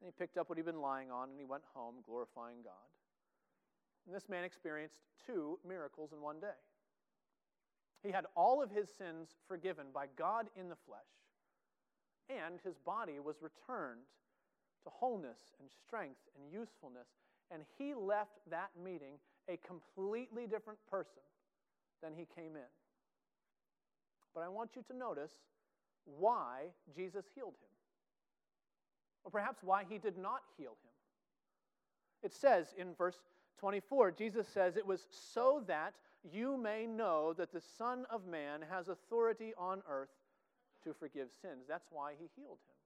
And 0.00 0.06
he 0.06 0.12
picked 0.18 0.36
up 0.36 0.48
what 0.48 0.58
he'd 0.58 0.66
been 0.66 0.80
lying 0.80 1.10
on 1.10 1.30
and 1.30 1.38
he 1.38 1.44
went 1.44 1.62
home 1.74 1.96
glorifying 2.06 2.58
God. 2.64 2.90
And 4.06 4.14
this 4.14 4.28
man 4.28 4.44
experienced 4.44 4.96
two 5.26 5.58
miracles 5.66 6.12
in 6.12 6.20
one 6.20 6.40
day. 6.40 6.58
He 8.02 8.10
had 8.10 8.24
all 8.34 8.62
of 8.62 8.70
his 8.70 8.88
sins 8.88 9.28
forgiven 9.46 9.86
by 9.92 10.06
God 10.16 10.46
in 10.56 10.68
the 10.68 10.76
flesh, 10.86 11.00
and 12.30 12.58
his 12.64 12.78
body 12.78 13.20
was 13.20 13.36
returned 13.42 14.08
to 14.84 14.90
wholeness 14.90 15.38
and 15.60 15.68
strength 15.86 16.20
and 16.36 16.52
usefulness. 16.52 17.08
And 17.50 17.62
he 17.78 17.94
left 17.94 18.38
that 18.50 18.70
meeting 18.82 19.18
a 19.48 19.58
completely 19.58 20.46
different 20.46 20.78
person 20.90 21.22
than 22.02 22.12
he 22.14 22.26
came 22.34 22.56
in. 22.56 22.70
But 24.34 24.42
I 24.42 24.48
want 24.48 24.70
you 24.76 24.82
to 24.90 24.96
notice 24.96 25.32
why 26.04 26.66
Jesus 26.94 27.24
healed 27.34 27.54
him, 27.60 27.70
or 29.24 29.30
perhaps 29.30 29.58
why 29.62 29.84
he 29.88 29.98
did 29.98 30.16
not 30.16 30.42
heal 30.56 30.70
him. 30.70 30.90
It 32.22 32.32
says 32.32 32.66
in 32.78 32.94
verse 32.94 33.16
24, 33.58 34.12
Jesus 34.12 34.46
says, 34.48 34.76
It 34.76 34.86
was 34.86 35.06
so 35.10 35.62
that 35.66 35.94
you 36.22 36.56
may 36.56 36.86
know 36.86 37.32
that 37.36 37.52
the 37.52 37.62
Son 37.78 38.04
of 38.10 38.26
Man 38.26 38.60
has 38.70 38.88
authority 38.88 39.52
on 39.56 39.82
earth 39.88 40.10
to 40.84 40.94
forgive 40.94 41.28
sins. 41.42 41.64
That's 41.68 41.88
why 41.90 42.12
he 42.18 42.28
healed 42.36 42.58
him. 42.68 42.79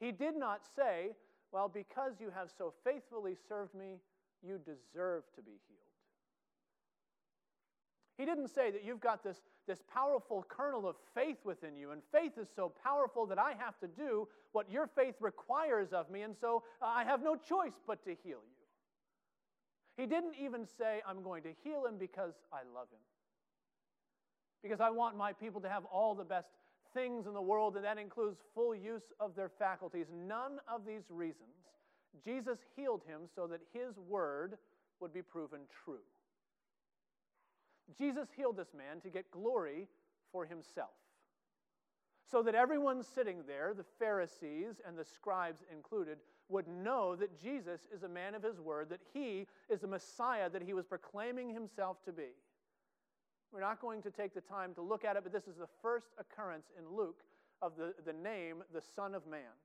He 0.00 0.12
did 0.12 0.36
not 0.36 0.60
say, 0.76 1.10
Well, 1.52 1.68
because 1.68 2.14
you 2.20 2.30
have 2.34 2.50
so 2.56 2.72
faithfully 2.84 3.36
served 3.48 3.74
me, 3.74 3.98
you 4.42 4.58
deserve 4.58 5.24
to 5.34 5.42
be 5.42 5.58
healed. 5.68 5.88
He 8.16 8.24
didn't 8.24 8.48
say 8.48 8.72
that 8.72 8.84
you've 8.84 9.00
got 9.00 9.22
this, 9.22 9.38
this 9.68 9.78
powerful 9.92 10.44
kernel 10.48 10.88
of 10.88 10.96
faith 11.14 11.38
within 11.44 11.76
you, 11.76 11.92
and 11.92 12.02
faith 12.12 12.32
is 12.36 12.48
so 12.54 12.72
powerful 12.82 13.26
that 13.26 13.38
I 13.38 13.52
have 13.56 13.78
to 13.78 13.86
do 13.86 14.26
what 14.50 14.70
your 14.70 14.88
faith 14.88 15.14
requires 15.20 15.92
of 15.92 16.10
me, 16.10 16.22
and 16.22 16.34
so 16.40 16.64
uh, 16.82 16.86
I 16.86 17.04
have 17.04 17.22
no 17.22 17.36
choice 17.36 17.78
but 17.86 18.04
to 18.04 18.10
heal 18.24 18.40
you. 18.44 18.58
He 19.96 20.06
didn't 20.06 20.34
even 20.40 20.66
say, 20.66 21.00
I'm 21.06 21.22
going 21.22 21.44
to 21.44 21.50
heal 21.62 21.86
him 21.86 21.96
because 21.98 22.34
I 22.52 22.58
love 22.74 22.88
him. 22.90 23.00
Because 24.62 24.80
I 24.80 24.90
want 24.90 25.16
my 25.16 25.32
people 25.32 25.60
to 25.60 25.68
have 25.68 25.84
all 25.86 26.16
the 26.16 26.24
best 26.24 26.48
things 26.94 27.26
in 27.26 27.34
the 27.34 27.42
world, 27.42 27.76
and 27.76 27.84
that 27.84 27.98
includes 27.98 28.38
full 28.54 28.74
use 28.74 29.12
of 29.20 29.34
their 29.34 29.48
faculties. 29.48 30.06
None 30.12 30.60
of 30.72 30.84
these 30.86 31.04
reasons. 31.10 31.50
Jesus 32.24 32.58
healed 32.76 33.02
him 33.06 33.22
so 33.34 33.46
that 33.46 33.60
his 33.72 33.96
word 34.08 34.56
would 35.00 35.12
be 35.12 35.22
proven 35.22 35.60
true. 35.84 36.00
Jesus 37.96 38.28
healed 38.36 38.56
this 38.56 38.74
man 38.76 39.00
to 39.02 39.08
get 39.08 39.30
glory 39.30 39.86
for 40.32 40.44
himself. 40.44 40.90
So 42.30 42.42
that 42.42 42.54
everyone 42.54 43.02
sitting 43.02 43.38
there, 43.46 43.72
the 43.74 43.84
Pharisees 43.98 44.80
and 44.86 44.98
the 44.98 45.04
scribes 45.04 45.62
included, 45.72 46.18
would 46.50 46.68
know 46.68 47.16
that 47.16 47.40
Jesus 47.40 47.80
is 47.94 48.02
a 48.02 48.08
man 48.08 48.34
of 48.34 48.42
his 48.42 48.60
word, 48.60 48.90
that 48.90 49.00
he 49.14 49.46
is 49.70 49.80
the 49.80 49.86
Messiah 49.86 50.50
that 50.50 50.62
he 50.62 50.74
was 50.74 50.84
proclaiming 50.84 51.50
himself 51.50 52.02
to 52.04 52.12
be. 52.12 52.34
We're 53.52 53.60
not 53.60 53.80
going 53.80 54.02
to 54.02 54.10
take 54.10 54.34
the 54.34 54.40
time 54.40 54.74
to 54.74 54.82
look 54.82 55.04
at 55.04 55.16
it, 55.16 55.22
but 55.22 55.32
this 55.32 55.46
is 55.46 55.56
the 55.56 55.68
first 55.80 56.08
occurrence 56.18 56.66
in 56.78 56.94
Luke 56.94 57.22
of 57.62 57.72
the, 57.76 57.94
the 58.04 58.12
name, 58.12 58.62
the 58.74 58.82
Son 58.94 59.14
of 59.14 59.26
Man. 59.26 59.56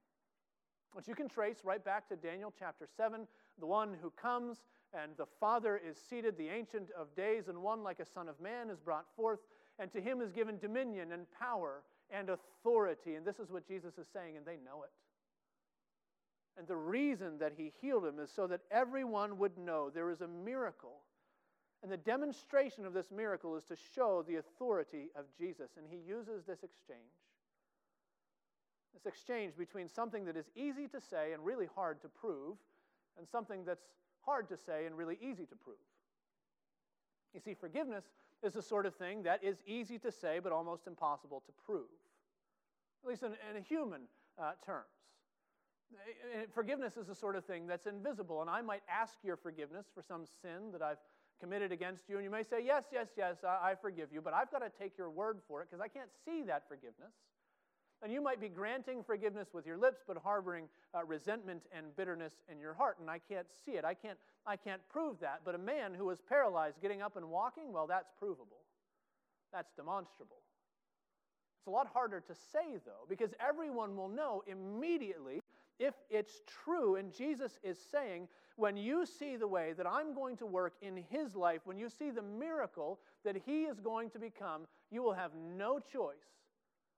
Which 0.94 1.08
you 1.08 1.16
can 1.16 1.28
trace 1.28 1.58
right 1.64 1.84
back 1.84 2.08
to 2.10 2.16
Daniel 2.16 2.54
chapter 2.58 2.88
7, 2.96 3.28
the 3.60 3.66
one 3.66 3.96
who 4.02 4.12
comes 4.12 4.60
and 4.94 5.12
the 5.18 5.26
Father 5.40 5.82
is 5.84 5.98
seated, 5.98 6.38
the 6.38 6.50
Ancient 6.50 6.92
of 6.98 7.14
Days, 7.16 7.48
and 7.48 7.58
one 7.64 7.84
like 7.84 8.00
a 8.00 8.06
Son 8.06 8.30
of 8.30 8.40
Man 8.40 8.70
is 8.70 8.80
brought 8.80 9.06
forth, 9.16 9.40
and 9.80 9.92
to 9.92 10.00
him 10.00 10.22
is 10.22 10.32
given 10.32 10.60
dominion 10.60 11.12
and 11.12 11.26
power 11.32 11.82
and 12.12 12.30
authority. 12.30 13.16
And 13.16 13.26
this 13.26 13.40
is 13.40 13.50
what 13.50 13.68
Jesus 13.68 13.98
is 13.98 14.06
saying, 14.14 14.38
and 14.38 14.46
they 14.46 14.58
know 14.64 14.84
it. 14.84 14.92
And 16.58 16.68
the 16.68 16.76
reason 16.76 17.40
that 17.40 17.54
he 17.58 17.74
healed 17.82 18.06
him 18.06 18.20
is 18.20 18.30
so 18.34 18.46
that 18.48 18.62
everyone 18.70 19.40
would 19.40 19.58
know 19.58 19.90
there 19.90 20.12
is 20.12 20.22
a 20.22 20.28
miracle 20.28 21.02
and 21.84 21.92
the 21.92 21.98
demonstration 21.98 22.86
of 22.86 22.94
this 22.94 23.12
miracle 23.12 23.58
is 23.58 23.66
to 23.66 23.76
show 23.94 24.24
the 24.26 24.38
authority 24.38 25.10
of 25.18 25.26
Jesus. 25.38 25.72
And 25.78 25.86
he 25.90 25.98
uses 25.98 26.46
this 26.46 26.64
exchange. 26.64 27.02
This 28.94 29.06
exchange 29.06 29.58
between 29.58 29.90
something 29.90 30.24
that 30.26 30.38
is 30.38 30.50
easy 30.56 30.88
to 30.88 31.02
say 31.02 31.34
and 31.34 31.44
really 31.44 31.68
hard 31.76 32.02
to 32.04 32.08
prove, 32.08 32.56
and 33.18 33.28
something 33.28 33.66
that's 33.66 33.84
hard 34.22 34.48
to 34.48 34.58
say 34.58 34.86
and 34.86 34.98
really 34.98 35.18
easy 35.22 35.46
to 35.46 35.56
prove. 35.56 35.76
You 37.34 37.42
see, 37.42 37.54
forgiveness 37.54 38.06
is 38.44 38.54
the 38.54 38.62
sort 38.62 38.86
of 38.86 38.96
thing 38.96 39.24
that 39.24 39.44
is 39.44 39.58
easy 39.68 40.00
to 40.00 40.12
say 40.12 40.40
but 40.42 40.54
almost 40.54 40.88
impossible 40.88 41.44
to 41.46 41.52
prove, 41.66 41.92
at 43.04 43.10
least 43.10 43.24
in, 43.24 43.34
in 43.56 43.62
human 43.64 44.02
uh, 44.40 44.52
terms. 44.66 44.86
Forgiveness 46.54 46.98
is 46.98 47.08
the 47.08 47.16
sort 47.16 47.36
of 47.36 47.46
thing 47.46 47.68
that's 47.68 47.88
invisible, 47.88 48.42
and 48.42 48.50
I 48.50 48.62
might 48.62 48.82
ask 48.90 49.16
your 49.22 49.36
forgiveness 49.36 49.86
for 49.94 50.02
some 50.02 50.26
sin 50.42 50.72
that 50.72 50.82
I've 50.82 50.98
committed 51.40 51.72
against 51.72 52.04
you. 52.10 52.16
And 52.16 52.24
you 52.24 52.30
may 52.30 52.44
say, 52.44 52.64
Yes, 52.66 52.86
yes, 52.92 53.08
yes, 53.18 53.38
I, 53.44 53.72
I 53.72 53.76
forgive 53.76 54.10
you, 54.12 54.22
but 54.22 54.34
I've 54.34 54.52
got 54.52 54.60
to 54.60 54.72
take 54.80 54.98
your 54.98 55.10
word 55.10 55.40
for 55.48 55.62
it 55.62 55.70
because 55.70 55.82
I 55.84 55.88
can't 55.88 56.10
see 56.26 56.44
that 56.44 56.64
forgiveness. 56.68 57.14
And 58.02 58.12
you 58.12 58.22
might 58.22 58.42
be 58.42 58.50
granting 58.50 59.02
forgiveness 59.02 59.48
with 59.54 59.66
your 59.66 59.78
lips, 59.78 60.02
but 60.06 60.18
harboring 60.18 60.66
uh, 60.94 61.06
resentment 61.06 61.64
and 61.76 61.96
bitterness 61.96 62.34
in 62.52 62.60
your 62.60 62.74
heart. 62.74 62.98
And 63.00 63.10
I 63.10 63.18
can't 63.18 63.48
see 63.66 63.72
it. 63.72 63.86
I 63.86 63.94
can't, 63.94 64.18
I 64.46 64.58
can't 64.58 64.82
prove 64.90 65.22
that. 65.22 65.42
But 65.46 65.56
a 65.56 65.58
man 65.58 65.94
who 65.94 66.10
is 66.10 66.20
paralyzed 66.28 66.82
getting 66.82 67.02
up 67.02 67.16
and 67.16 67.30
walking, 67.30 67.72
well, 67.72 67.88
that's 67.88 68.10
provable. 68.20 68.66
That's 69.54 69.72
demonstrable. 69.78 70.42
It's 71.62 71.68
a 71.68 71.72
lot 71.72 71.88
harder 71.94 72.20
to 72.20 72.36
say, 72.36 72.78
though, 72.86 73.06
because 73.08 73.30
everyone 73.40 73.96
will 73.96 74.10
know 74.10 74.44
immediately 74.48 75.40
if 75.80 75.94
it's 76.10 76.42
true. 76.64 76.96
And 76.96 77.14
Jesus 77.14 77.60
is 77.64 77.78
saying, 77.92 78.28
when 78.56 78.78
you 78.78 79.06
see 79.06 79.36
the 79.36 79.48
way 79.48 79.74
that 79.78 79.88
I'm 79.88 80.14
going 80.14 80.38
to 80.38 80.46
work 80.46 80.74
in 80.82 81.04
his 81.10 81.36
life, 81.36 81.62
when 81.66 81.78
you 81.78 81.90
see 81.90 82.12
the 82.12 82.22
miracle 82.22 83.00
that 83.26 83.36
he 83.46 83.64
is 83.64 83.80
going 83.80 84.10
to 84.12 84.20
become, 84.20 84.68
you 84.92 85.02
will 85.02 85.14
have 85.14 85.32
no 85.36 85.80
choice 85.80 86.16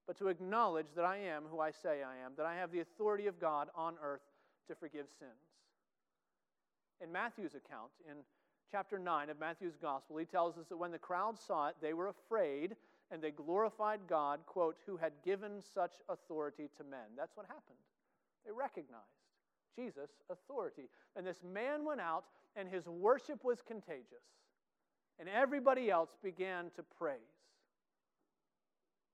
but 0.07 0.17
to 0.19 0.27
acknowledge 0.27 0.87
that 0.95 1.05
I 1.05 1.17
am 1.17 1.43
who 1.49 1.59
I 1.59 1.71
say 1.71 2.03
I 2.03 2.23
am, 2.23 2.33
that 2.37 2.45
I 2.45 2.55
have 2.55 2.71
the 2.71 2.81
authority 2.81 3.27
of 3.27 3.39
God 3.39 3.69
on 3.75 3.95
earth 4.03 4.21
to 4.67 4.75
forgive 4.75 5.07
sins. 5.19 5.31
In 7.01 7.11
Matthew's 7.11 7.55
account, 7.55 7.91
in 8.09 8.17
chapter 8.71 8.99
9 8.99 9.29
of 9.29 9.39
Matthew's 9.39 9.77
gospel, 9.81 10.17
he 10.17 10.25
tells 10.25 10.57
us 10.57 10.67
that 10.67 10.77
when 10.77 10.91
the 10.91 10.97
crowd 10.97 11.39
saw 11.39 11.69
it, 11.69 11.75
they 11.81 11.93
were 11.93 12.07
afraid 12.07 12.75
and 13.11 13.21
they 13.21 13.31
glorified 13.31 13.99
God, 14.07 14.39
quote, 14.45 14.77
who 14.85 14.97
had 14.97 15.13
given 15.23 15.61
such 15.73 15.93
authority 16.09 16.69
to 16.77 16.83
men. 16.83 17.15
That's 17.17 17.35
what 17.35 17.45
happened. 17.45 17.77
They 18.45 18.51
recognized 18.51 19.03
Jesus' 19.75 20.11
authority. 20.29 20.89
And 21.15 21.25
this 21.25 21.41
man 21.43 21.83
went 21.85 22.01
out, 22.01 22.25
and 22.55 22.69
his 22.69 22.87
worship 22.87 23.43
was 23.43 23.61
contagious. 23.61 24.23
And 25.19 25.29
everybody 25.29 25.89
else 25.89 26.09
began 26.21 26.65
to 26.75 26.83
praise. 26.83 27.19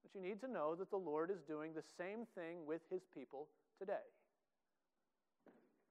But 0.04 0.14
you 0.16 0.28
need 0.28 0.42
to 0.42 0.52
know 0.52 0.76
that 0.76 0.90
the 0.90 0.98
Lord 0.98 1.32
is 1.32 1.42
doing 1.42 1.74
the 1.74 1.84
same 1.98 2.26
thing 2.36 2.66
with 2.66 2.82
his 2.92 3.04
people 3.14 3.48
today. 3.80 3.94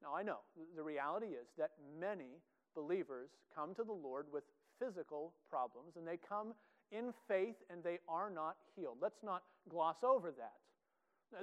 Now, 0.02 0.14
I 0.16 0.22
know 0.22 0.38
the 0.76 0.82
reality 0.82 1.26
is 1.26 1.48
that 1.58 1.70
many 1.98 2.40
believers 2.74 3.30
come 3.54 3.74
to 3.74 3.84
the 3.84 3.92
Lord 3.92 4.26
with 4.32 4.44
physical 4.78 5.34
problems, 5.48 5.96
and 5.96 6.06
they 6.06 6.16
come 6.16 6.54
in 6.90 7.12
faith 7.28 7.56
and 7.70 7.84
they 7.84 7.98
are 8.08 8.30
not 8.30 8.56
healed. 8.74 8.96
Let's 9.00 9.22
not 9.22 9.42
gloss 9.68 9.96
over 10.02 10.32
that. 10.32 10.54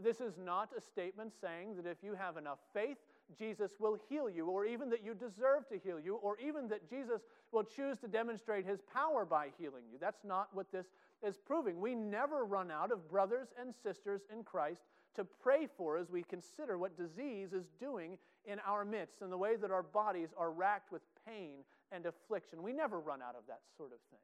This 0.01 0.19
is 0.19 0.33
not 0.37 0.69
a 0.77 0.81
statement 0.81 1.33
saying 1.39 1.75
that 1.77 1.85
if 1.89 1.97
you 2.03 2.13
have 2.13 2.37
enough 2.37 2.59
faith, 2.73 2.97
Jesus 3.37 3.71
will 3.79 3.97
heal 4.09 4.29
you, 4.29 4.47
or 4.47 4.65
even 4.65 4.89
that 4.89 5.03
you 5.03 5.13
deserve 5.13 5.67
to 5.69 5.77
heal 5.77 5.99
you, 5.99 6.15
or 6.15 6.37
even 6.39 6.67
that 6.69 6.89
Jesus 6.89 7.21
will 7.51 7.63
choose 7.63 7.97
to 7.99 8.07
demonstrate 8.07 8.65
his 8.65 8.79
power 8.93 9.25
by 9.25 9.49
healing 9.57 9.83
you. 9.91 9.97
That's 9.99 10.23
not 10.23 10.49
what 10.53 10.71
this 10.71 10.87
is 11.25 11.37
proving. 11.37 11.79
We 11.79 11.95
never 11.95 12.45
run 12.45 12.71
out 12.71 12.91
of 12.91 13.09
brothers 13.09 13.47
and 13.59 13.73
sisters 13.73 14.21
in 14.31 14.43
Christ 14.43 14.81
to 15.15 15.25
pray 15.25 15.67
for 15.77 15.97
as 15.97 16.09
we 16.09 16.23
consider 16.23 16.77
what 16.77 16.97
disease 16.97 17.53
is 17.53 17.65
doing 17.79 18.17
in 18.45 18.59
our 18.65 18.85
midst 18.85 19.21
and 19.21 19.31
the 19.31 19.37
way 19.37 19.55
that 19.55 19.71
our 19.71 19.83
bodies 19.83 20.29
are 20.37 20.51
racked 20.51 20.91
with 20.91 21.01
pain 21.25 21.59
and 21.91 22.05
affliction. 22.05 22.63
We 22.63 22.71
never 22.71 22.99
run 22.99 23.21
out 23.21 23.35
of 23.35 23.45
that 23.47 23.61
sort 23.77 23.91
of 23.91 23.99
thing. 24.11 24.19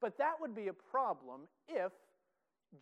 But 0.00 0.18
that 0.18 0.34
would 0.40 0.54
be 0.54 0.68
a 0.68 0.72
problem 0.72 1.42
if 1.66 1.92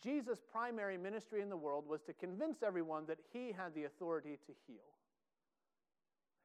Jesus' 0.02 0.40
primary 0.50 0.98
ministry 0.98 1.42
in 1.42 1.48
the 1.48 1.56
world 1.56 1.86
was 1.88 2.02
to 2.02 2.12
convince 2.12 2.62
everyone 2.62 3.04
that 3.06 3.18
he 3.32 3.52
had 3.52 3.74
the 3.74 3.84
authority 3.84 4.38
to 4.46 4.52
heal. 4.66 4.84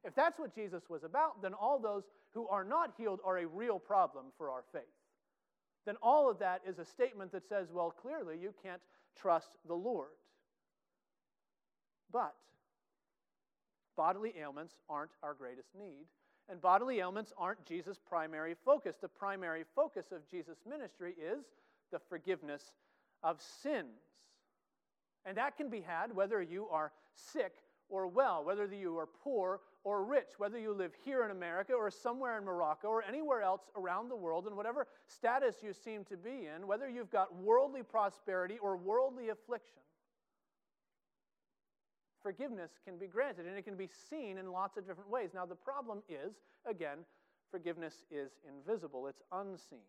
If 0.04 0.16
that's 0.16 0.40
what 0.40 0.54
Jesus 0.54 0.84
was 0.90 1.04
about, 1.04 1.42
then 1.42 1.54
all 1.54 1.80
those 1.80 2.04
who 2.34 2.48
are 2.48 2.64
not 2.64 2.94
healed 2.98 3.20
are 3.24 3.40
a 3.40 3.48
real 3.48 3.80
problem 3.80 4.26
for 4.38 4.50
our 4.50 4.64
faith. 4.72 4.84
Then 5.86 5.96
all 6.02 6.30
of 6.30 6.40
that 6.40 6.62
is 6.68 6.80
a 6.80 6.86
statement 6.86 7.32
that 7.32 7.48
says, 7.48 7.68
well, 7.72 7.92
clearly 7.92 8.38
you 8.40 8.54
can't 8.64 8.82
trust 9.20 9.58
the 9.68 9.76
Lord. 9.76 10.10
But 12.12 12.36
bodily 13.96 14.34
ailments 14.40 14.76
aren't 14.90 15.12
our 15.24 15.34
greatest 15.34 15.70
need, 15.78 16.06
and 16.50 16.62
bodily 16.62 17.00
ailments 17.00 17.34
aren't 17.38 17.66
Jesus' 17.66 18.00
primary 18.08 18.56
focus. 18.66 18.96
The 19.02 19.08
primary 19.08 19.64
focus 19.76 20.12
of 20.12 20.28
Jesus' 20.30 20.60
ministry 20.68 21.16
is 21.20 21.46
the 21.92 22.00
forgiveness 22.10 22.74
of 23.24 23.42
sins. 23.62 24.02
And 25.26 25.38
that 25.38 25.58
can 25.58 25.70
be 25.70 25.82
had 25.82 26.16
whether 26.16 26.42
you 26.42 26.68
are 26.70 26.92
sick 27.14 27.54
or 27.90 28.08
well, 28.08 28.44
whether 28.44 28.66
you 28.66 28.98
are 28.98 29.08
poor 29.24 29.60
or 29.84 30.04
rich, 30.04 30.32
whether 30.38 30.58
you 30.58 30.74
live 30.74 30.94
here 31.04 31.24
in 31.26 31.32
America 31.32 31.74
or 31.74 31.92
somewhere 31.92 32.38
in 32.38 32.46
Morocco 32.46 32.88
or 32.88 33.04
anywhere 33.04 33.42
else 33.42 33.62
around 33.76 34.10
the 34.10 34.16
world, 34.16 34.48
in 34.48 34.56
whatever 34.56 34.88
status 35.08 35.58
you 35.62 35.74
seem 35.74 36.04
to 36.06 36.18
be 36.18 36.48
in, 36.56 36.66
whether 36.66 36.90
you've 36.90 37.12
got 37.12 37.36
worldly 37.36 37.84
prosperity 37.84 38.58
or 38.60 38.78
worldly 38.78 39.30
affliction. 39.30 39.82
Forgiveness 42.22 42.72
can 42.86 42.98
be 42.98 43.08
granted, 43.08 43.48
and 43.48 43.58
it 43.58 43.66
can 43.66 43.76
be 43.76 43.90
seen 44.10 44.38
in 44.38 44.52
lots 44.52 44.78
of 44.78 44.88
different 44.88 45.10
ways. 45.10 45.32
Now, 45.34 45.46
the 45.46 45.56
problem 45.56 46.04
is, 46.08 46.34
again, 46.70 47.00
forgiveness 47.50 48.04
is 48.12 48.32
invisible, 48.48 49.08
it's 49.08 49.24
unseen. 49.32 49.80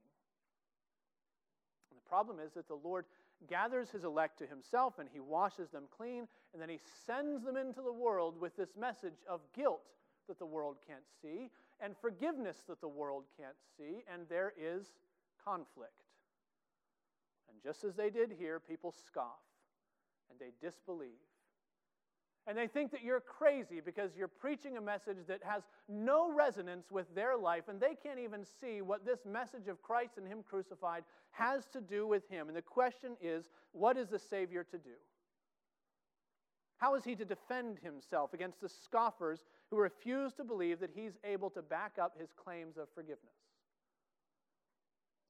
And 1.91 1.99
the 1.99 2.09
problem 2.09 2.39
is 2.45 2.53
that 2.55 2.67
the 2.69 2.79
Lord 2.83 3.05
gathers 3.49 3.91
his 3.91 4.05
elect 4.05 4.39
to 4.39 4.47
himself 4.47 4.99
and 4.99 5.09
he 5.13 5.21
washes 5.21 5.71
them 5.71 5.85
clean, 5.97 6.27
and 6.53 6.61
then 6.63 6.69
he 6.69 6.79
sends 7.07 7.45
them 7.45 7.57
into 7.57 7.83
the 7.83 7.93
world 7.93 8.41
with 8.41 8.57
this 8.57 8.71
message 8.79 9.25
of 9.29 9.41
guilt 9.55 9.83
that 10.29 10.39
the 10.39 10.47
world 10.47 10.77
can't 10.87 11.05
see 11.21 11.51
and 11.83 11.97
forgiveness 11.97 12.59
that 12.69 12.81
the 12.81 12.89
world 12.89 13.25
can't 13.37 13.57
see, 13.77 14.05
and 14.13 14.23
there 14.29 14.53
is 14.57 14.93
conflict. 15.45 15.93
And 17.51 17.61
just 17.63 17.85
as 17.85 17.97
they 17.97 18.09
did 18.09 18.33
here, 18.39 18.61
people 18.61 18.93
scoff 18.93 19.43
and 20.31 20.39
they 20.39 20.53
disbelieve. 20.65 21.11
And 22.47 22.59
they 22.59 22.67
think 22.67 22.91
that 22.91 23.05
you're 23.05 23.21
crazy 23.21 23.81
because 23.85 24.17
you're 24.17 24.27
preaching 24.27 24.77
a 24.77 24.81
message 24.81 25.19
that 25.29 25.41
has 25.45 25.63
no 25.89 26.33
resonance 26.33 26.91
with 26.91 27.07
their 27.15 27.37
life, 27.37 27.65
and 27.69 27.81
they 27.81 27.95
can't 28.03 28.19
even 28.19 28.45
see 28.61 28.83
what 28.83 29.07
this 29.07 29.21
message 29.25 29.69
of 29.69 29.81
Christ 29.81 30.15
and 30.17 30.27
Him 30.27 30.43
crucified 30.43 31.05
has 31.31 31.67
to 31.73 31.81
do 31.81 32.07
with 32.07 32.29
Him. 32.29 32.49
And 32.49 32.57
the 32.57 32.63
question 32.63 33.13
is 33.23 33.49
what 33.71 33.97
is 33.97 34.09
the 34.09 34.19
Savior 34.19 34.65
to 34.65 34.79
do? 34.79 34.97
How 36.79 36.97
is 36.97 37.05
He 37.05 37.15
to 37.15 37.25
defend 37.25 37.79
Himself 37.79 38.35
against 38.35 38.61
the 38.61 38.69
scoffers 38.69 39.45
who 39.71 39.77
refuse 39.77 40.33
to 40.35 40.45
believe 40.45 40.81
that 40.81 40.91
He's 40.93 41.17
able 41.23 41.51
to 41.51 41.63
back 41.63 41.93
up 42.01 42.17
His 42.19 42.31
claims 42.33 42.77
of 42.77 42.89
forgiveness? 42.93 43.21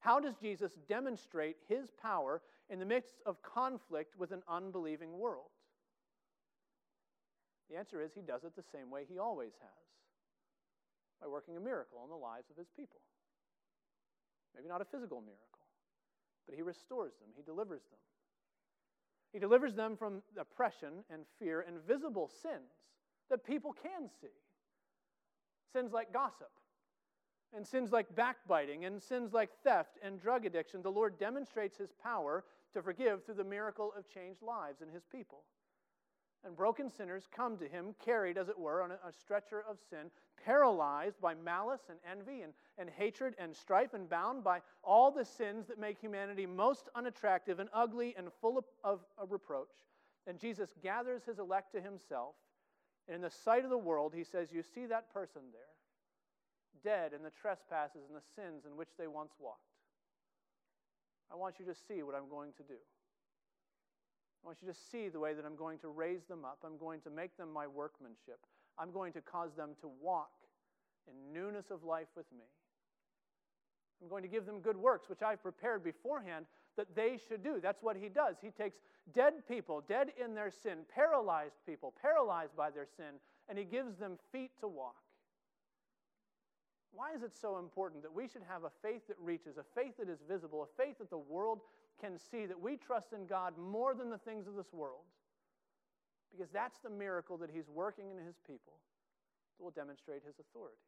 How 0.00 0.18
does 0.18 0.34
Jesus 0.36 0.72
demonstrate 0.88 1.56
His 1.68 1.90
power 2.00 2.40
in 2.70 2.78
the 2.78 2.86
midst 2.86 3.16
of 3.26 3.42
conflict 3.42 4.18
with 4.18 4.32
an 4.32 4.42
unbelieving 4.48 5.18
world? 5.18 5.50
The 7.70 7.76
answer 7.76 8.02
is 8.02 8.12
he 8.12 8.22
does 8.22 8.44
it 8.44 8.54
the 8.54 8.62
same 8.62 8.90
way 8.90 9.04
he 9.08 9.18
always 9.18 9.52
has 9.60 9.82
by 11.20 11.28
working 11.28 11.56
a 11.56 11.60
miracle 11.60 12.00
in 12.04 12.10
the 12.10 12.16
lives 12.16 12.50
of 12.50 12.56
his 12.56 12.68
people. 12.76 13.00
Maybe 14.54 14.68
not 14.68 14.82
a 14.82 14.84
physical 14.84 15.20
miracle, 15.20 15.66
but 16.46 16.54
he 16.54 16.62
restores 16.62 17.14
them, 17.20 17.30
he 17.34 17.42
delivers 17.42 17.82
them. 17.90 18.00
He 19.32 19.38
delivers 19.38 19.74
them 19.74 19.96
from 19.96 20.22
oppression 20.38 21.04
and 21.08 21.24
fear 21.38 21.62
and 21.66 21.80
visible 21.86 22.28
sins 22.28 22.72
that 23.30 23.46
people 23.46 23.72
can 23.72 24.10
see. 24.20 24.36
Sins 25.72 25.92
like 25.92 26.12
gossip, 26.12 26.50
and 27.54 27.66
sins 27.66 27.92
like 27.92 28.14
backbiting, 28.14 28.84
and 28.84 29.02
sins 29.02 29.32
like 29.32 29.50
theft 29.64 29.98
and 30.02 30.20
drug 30.20 30.44
addiction. 30.44 30.82
The 30.82 30.90
Lord 30.90 31.18
demonstrates 31.18 31.78
his 31.78 31.92
power 32.02 32.44
to 32.74 32.82
forgive 32.82 33.24
through 33.24 33.36
the 33.36 33.44
miracle 33.44 33.92
of 33.96 34.06
changed 34.06 34.42
lives 34.42 34.82
in 34.82 34.88
his 34.88 35.04
people. 35.10 35.44
And 36.44 36.56
broken 36.56 36.90
sinners 36.90 37.28
come 37.34 37.56
to 37.58 37.68
him, 37.68 37.94
carried, 38.04 38.36
as 38.36 38.48
it 38.48 38.58
were, 38.58 38.82
on 38.82 38.90
a, 38.90 39.12
stretcher 39.12 39.62
of 39.68 39.78
sin, 39.88 40.10
paralyzed 40.44 41.20
by 41.20 41.34
malice 41.34 41.82
and 41.88 41.98
envy 42.10 42.42
and, 42.42 42.52
and 42.78 42.90
hatred 42.90 43.34
and 43.38 43.54
strife, 43.54 43.94
and 43.94 44.10
bound 44.10 44.42
by 44.42 44.60
all 44.82 45.12
the 45.12 45.24
sins 45.24 45.68
that 45.68 45.78
make 45.78 46.00
humanity 46.00 46.46
most 46.46 46.88
unattractive 46.96 47.60
and 47.60 47.68
ugly 47.72 48.14
and 48.18 48.28
full 48.40 48.58
of, 48.58 48.64
of, 48.82 49.00
of 49.16 49.30
reproach. 49.30 49.86
And 50.26 50.38
Jesus 50.38 50.74
gathers 50.82 51.22
his 51.24 51.38
elect 51.38 51.72
to 51.74 51.80
himself. 51.80 52.34
And 53.06 53.16
in 53.16 53.22
the 53.22 53.30
sight 53.30 53.64
of 53.64 53.70
the 53.70 53.78
world, 53.78 54.12
he 54.14 54.24
says, 54.24 54.48
You 54.52 54.62
see 54.62 54.86
that 54.86 55.12
person 55.12 55.42
there, 55.52 55.62
dead 56.82 57.12
in 57.12 57.22
the 57.22 57.30
trespasses 57.30 58.02
and 58.08 58.16
the 58.16 58.22
sins 58.34 58.64
in 58.64 58.76
which 58.76 58.90
they 58.98 59.06
once 59.06 59.32
walked. 59.38 59.60
I 61.32 61.36
want 61.36 61.58
you 61.58 61.64
to 61.66 61.74
see 61.74 62.02
what 62.02 62.14
I'm 62.14 62.28
going 62.28 62.52
to 62.58 62.62
do. 62.62 62.78
Want 64.52 64.60
you 64.66 64.70
to 64.70 64.78
see 64.92 65.08
the 65.08 65.18
way 65.18 65.32
that 65.32 65.46
I'm 65.46 65.56
going 65.56 65.78
to 65.78 65.88
raise 65.88 66.24
them 66.28 66.44
up. 66.44 66.58
I'm 66.62 66.76
going 66.76 67.00
to 67.02 67.10
make 67.10 67.38
them 67.38 67.50
my 67.50 67.66
workmanship. 67.66 68.38
I'm 68.78 68.92
going 68.92 69.14
to 69.14 69.22
cause 69.22 69.54
them 69.56 69.70
to 69.80 69.88
walk 69.98 70.28
in 71.08 71.32
newness 71.32 71.70
of 71.70 71.84
life 71.84 72.08
with 72.14 72.30
me. 72.30 72.44
I'm 74.02 74.10
going 74.10 74.22
to 74.24 74.28
give 74.28 74.44
them 74.44 74.60
good 74.60 74.76
works, 74.76 75.08
which 75.08 75.22
I've 75.22 75.42
prepared 75.42 75.82
beforehand 75.82 76.44
that 76.76 76.94
they 76.94 77.18
should 77.26 77.42
do. 77.42 77.60
That's 77.62 77.82
what 77.82 77.96
he 77.96 78.10
does. 78.10 78.36
He 78.42 78.50
takes 78.50 78.76
dead 79.14 79.32
people, 79.48 79.82
dead 79.88 80.08
in 80.22 80.34
their 80.34 80.50
sin, 80.50 80.80
paralyzed 80.94 81.56
people, 81.64 81.94
paralyzed 82.02 82.54
by 82.54 82.68
their 82.68 82.86
sin, 82.94 83.14
and 83.48 83.56
he 83.56 83.64
gives 83.64 83.96
them 83.96 84.18
feet 84.32 84.50
to 84.60 84.68
walk. 84.68 84.96
Why 86.92 87.14
is 87.14 87.22
it 87.22 87.32
so 87.40 87.58
important 87.58 88.02
that 88.02 88.12
we 88.12 88.28
should 88.28 88.42
have 88.46 88.64
a 88.64 88.70
faith 88.82 89.06
that 89.08 89.16
reaches, 89.18 89.56
a 89.56 89.64
faith 89.74 89.94
that 89.98 90.10
is 90.10 90.18
visible, 90.28 90.62
a 90.62 90.82
faith 90.82 90.98
that 90.98 91.08
the 91.08 91.16
world 91.16 91.60
can 92.00 92.18
see 92.18 92.46
that 92.46 92.60
we 92.60 92.76
trust 92.76 93.12
in 93.12 93.26
God 93.26 93.54
more 93.58 93.94
than 93.94 94.10
the 94.10 94.18
things 94.18 94.46
of 94.46 94.54
this 94.54 94.72
world. 94.72 95.06
Because 96.30 96.50
that's 96.52 96.78
the 96.78 96.90
miracle 96.90 97.36
that 97.38 97.50
He's 97.52 97.68
working 97.68 98.10
in 98.10 98.16
His 98.24 98.36
people 98.46 98.80
that 99.58 99.64
will 99.64 99.70
demonstrate 99.70 100.22
His 100.26 100.38
authority. 100.40 100.80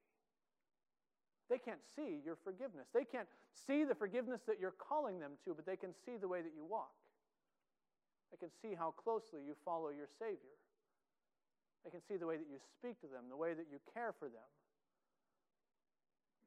They 1.51 1.59
can't 1.59 1.85
see 1.95 2.25
your 2.25 2.37
forgiveness. 2.37 2.89
They 2.95 3.05
can't 3.05 3.29
see 3.53 3.85
the 3.85 3.95
forgiveness 3.95 4.41
that 4.47 4.59
you're 4.59 4.75
calling 4.79 5.21
them 5.21 5.33
to, 5.45 5.53
but 5.53 5.67
they 5.67 5.77
can 5.77 5.93
see 5.93 6.17
the 6.17 6.29
way 6.29 6.41
that 6.41 6.53
you 6.57 6.65
walk. 6.65 6.97
They 8.33 8.39
can 8.39 8.51
see 8.63 8.75
how 8.75 8.93
closely 8.97 9.43
you 9.47 9.55
follow 9.65 9.91
your 9.91 10.09
Savior. 10.19 10.57
They 11.85 11.91
can 11.91 12.01
see 12.01 12.17
the 12.17 12.27
way 12.27 12.37
that 12.37 12.49
you 12.51 12.57
speak 12.79 12.99
to 13.03 13.07
them, 13.07 13.29
the 13.29 13.37
way 13.37 13.53
that 13.53 13.67
you 13.71 13.79
care 13.93 14.15
for 14.19 14.29
them. 14.29 14.49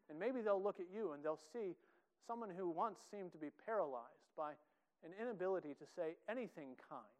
And 0.10 0.18
maybe 0.18 0.42
they'll 0.42 0.62
look 0.62 0.80
at 0.80 0.88
you 0.92 1.12
and 1.14 1.24
they'll 1.24 1.40
see 1.54 1.76
someone 2.26 2.50
who 2.50 2.68
once 2.70 2.98
seemed 3.12 3.32
to 3.34 3.38
be 3.38 3.50
paralyzed 3.66 4.17
by 4.38 4.54
an 5.02 5.12
inability 5.18 5.74
to 5.74 5.86
say 5.98 6.16
anything 6.30 6.78
kind. 6.78 7.18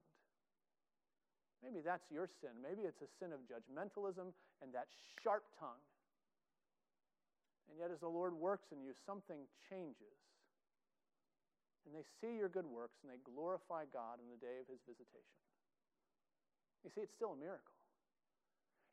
Maybe 1.66 1.82
that's 1.82 2.06
your 2.14 2.30
sin. 2.30 2.54
Maybe 2.62 2.86
it's 2.86 3.02
a 3.02 3.10
sin 3.18 3.34
of 3.34 3.42
judgmentalism 3.50 4.30
and 4.62 4.70
that 4.78 4.88
sharp 5.24 5.44
tongue. 5.60 5.82
And 7.68 7.76
yet, 7.82 7.90
as 7.92 8.00
the 8.00 8.08
Lord 8.08 8.38
works 8.38 8.70
in 8.72 8.80
you, 8.80 8.94
something 9.06 9.50
changes. 9.68 10.22
And 11.84 11.92
they 11.96 12.06
see 12.22 12.38
your 12.38 12.48
good 12.48 12.66
works 12.66 13.02
and 13.02 13.12
they 13.12 13.20
glorify 13.26 13.90
God 13.92 14.22
in 14.22 14.30
the 14.30 14.38
day 14.38 14.62
of 14.62 14.70
his 14.70 14.80
visitation. 14.86 15.42
You 16.86 16.92
see, 16.94 17.02
it's 17.02 17.14
still 17.14 17.34
a 17.34 17.40
miracle. 17.40 17.74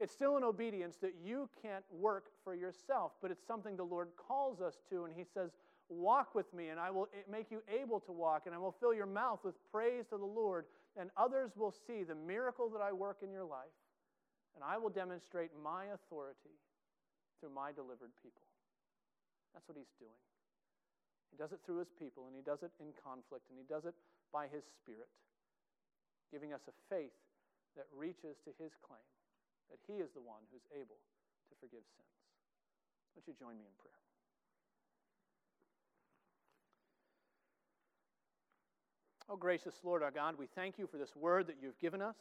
It's 0.00 0.12
still 0.12 0.36
an 0.36 0.42
obedience 0.42 0.96
that 1.02 1.14
you 1.22 1.48
can't 1.62 1.84
work 1.92 2.26
for 2.42 2.54
yourself, 2.54 3.12
but 3.22 3.30
it's 3.30 3.46
something 3.46 3.76
the 3.76 3.84
Lord 3.84 4.08
calls 4.16 4.60
us 4.60 4.82
to, 4.90 5.04
and 5.04 5.14
He 5.14 5.22
says, 5.22 5.50
Walk 5.88 6.34
with 6.34 6.52
me, 6.54 6.68
and 6.68 6.80
I 6.80 6.90
will 6.90 7.08
eh, 7.12 7.22
make 7.30 7.50
you 7.50 7.62
able 7.68 8.00
to 8.00 8.12
walk, 8.12 8.46
and 8.46 8.54
I 8.54 8.58
will 8.58 8.74
fill 8.80 8.94
your 8.94 9.06
mouth 9.06 9.40
with 9.44 9.54
praise 9.70 10.06
to 10.10 10.16
the 10.16 10.24
Lord, 10.24 10.64
and 10.96 11.10
others 11.16 11.52
will 11.56 11.74
see 11.86 12.02
the 12.02 12.14
miracle 12.14 12.70
that 12.70 12.80
I 12.80 12.92
work 12.92 13.18
in 13.22 13.30
your 13.30 13.44
life, 13.44 13.76
and 14.54 14.64
I 14.64 14.78
will 14.78 14.90
demonstrate 14.90 15.50
my 15.62 15.92
authority 15.92 16.56
through 17.40 17.50
my 17.52 17.72
delivered 17.72 18.16
people. 18.22 18.48
That's 19.52 19.68
what 19.68 19.76
he's 19.76 19.92
doing. 20.00 20.24
He 21.30 21.36
does 21.36 21.52
it 21.52 21.60
through 21.66 21.82
his 21.82 21.92
people, 21.98 22.30
and 22.30 22.34
he 22.34 22.42
does 22.42 22.62
it 22.62 22.72
in 22.80 22.94
conflict, 22.96 23.50
and 23.50 23.58
he 23.58 23.66
does 23.66 23.84
it 23.84 23.94
by 24.32 24.46
his 24.48 24.64
Spirit, 24.80 25.10
giving 26.30 26.54
us 26.54 26.62
a 26.70 26.74
faith 26.88 27.14
that 27.76 27.90
reaches 27.90 28.38
to 28.46 28.54
his 28.56 28.72
claim 28.80 29.04
that 29.70 29.82
he 29.90 29.98
is 29.98 30.10
the 30.14 30.22
one 30.22 30.46
who's 30.52 30.64
able 30.72 31.00
to 31.50 31.54
forgive 31.58 31.82
sins. 31.98 32.20
Won't 33.14 33.26
you 33.26 33.34
join 33.34 33.58
me 33.58 33.66
in 33.66 33.76
prayer? 33.82 34.03
Oh, 39.28 39.36
gracious 39.36 39.74
Lord 39.82 40.02
our 40.02 40.10
God, 40.10 40.34
we 40.38 40.46
thank 40.46 40.78
you 40.78 40.86
for 40.86 40.98
this 40.98 41.16
word 41.16 41.46
that 41.46 41.56
you've 41.62 41.78
given 41.78 42.02
us. 42.02 42.16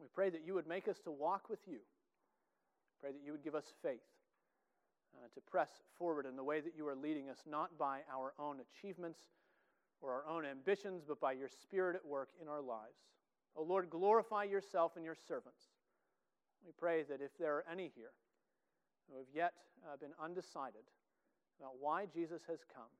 We 0.00 0.06
pray 0.14 0.30
that 0.30 0.46
you 0.46 0.54
would 0.54 0.68
make 0.68 0.86
us 0.86 1.00
to 1.00 1.10
walk 1.10 1.50
with 1.50 1.58
you. 1.66 1.78
Pray 3.00 3.10
that 3.10 3.20
you 3.24 3.32
would 3.32 3.42
give 3.42 3.54
us 3.54 3.72
faith. 3.82 4.00
uh, 5.14 5.28
to 5.34 5.40
press 5.42 5.68
forward 5.98 6.24
in 6.24 6.36
the 6.36 6.44
way 6.44 6.60
that 6.60 6.72
you 6.74 6.88
are 6.88 6.94
leading 6.94 7.28
us, 7.28 7.38
not 7.46 7.76
by 7.76 8.00
our 8.10 8.32
own 8.38 8.60
achievements 8.60 9.20
or 10.00 10.10
our 10.10 10.26
own 10.26 10.46
ambitions, 10.46 11.02
but 11.06 11.20
by 11.20 11.32
your 11.32 11.48
Spirit 11.48 11.96
at 11.96 12.06
work 12.06 12.30
in 12.40 12.48
our 12.48 12.62
lives. 12.62 12.96
O 13.54 13.60
oh 13.60 13.64
Lord, 13.64 13.90
glorify 13.90 14.44
yourself 14.44 14.96
and 14.96 15.04
your 15.04 15.16
servants. 15.28 15.60
We 16.64 16.72
pray 16.78 17.02
that 17.02 17.20
if 17.20 17.36
there 17.36 17.54
are 17.56 17.64
any 17.70 17.90
here 17.94 18.12
who 19.10 19.18
have 19.18 19.26
yet 19.34 19.52
uh, 19.84 19.96
been 19.96 20.14
undecided 20.22 20.88
about 21.60 21.74
why 21.78 22.06
Jesus 22.06 22.42
has 22.48 22.60
come 22.74 22.90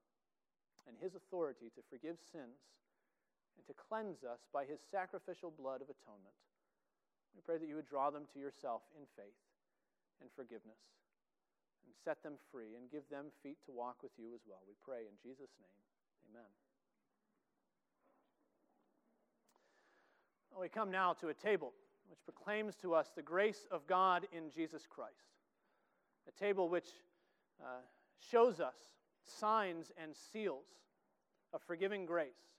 and 0.87 0.97
his 1.01 1.15
authority 1.15 1.71
to 1.75 1.81
forgive 1.89 2.19
sins 2.31 2.59
and 3.57 3.67
to 3.67 3.75
cleanse 3.75 4.25
us 4.25 4.41
by 4.53 4.65
his 4.65 4.81
sacrificial 4.91 5.51
blood 5.51 5.83
of 5.83 5.89
atonement, 5.91 6.37
we 7.35 7.41
pray 7.45 7.57
that 7.59 7.69
you 7.69 7.77
would 7.77 7.89
draw 7.89 8.11
them 8.11 8.25
to 8.33 8.39
yourself 8.39 8.83
in 8.97 9.05
faith 9.17 9.41
and 10.21 10.29
forgiveness 10.37 10.81
and 11.87 11.95
set 12.05 12.23
them 12.23 12.35
free 12.51 12.77
and 12.77 12.91
give 12.91 13.09
them 13.11 13.33
feet 13.43 13.59
to 13.67 13.73
walk 13.73 14.03
with 14.03 14.13
you 14.19 14.35
as 14.35 14.41
well. 14.47 14.61
We 14.69 14.75
pray 14.85 15.09
in 15.09 15.17
Jesus' 15.23 15.53
name. 15.61 15.81
Amen. 16.31 16.51
We 20.59 20.69
come 20.69 20.91
now 20.91 21.15
to 21.15 21.29
a 21.29 21.35
table 21.35 21.73
which 22.09 22.21
proclaims 22.25 22.77
to 22.77 22.95
us 22.95 23.11
the 23.17 23.23
grace 23.23 23.67
of 23.71 23.87
God 23.87 24.27
in 24.33 24.51
Jesus 24.51 24.87
Christ. 24.89 25.33
A 26.29 26.33
table 26.39 26.69
which 26.69 26.89
uh, 27.61 27.81
shows 28.31 28.61
us 28.61 28.77
signs 29.25 29.91
and 30.01 30.15
seals 30.15 30.67
of 31.53 31.63
forgiving 31.63 32.05
grace, 32.05 32.52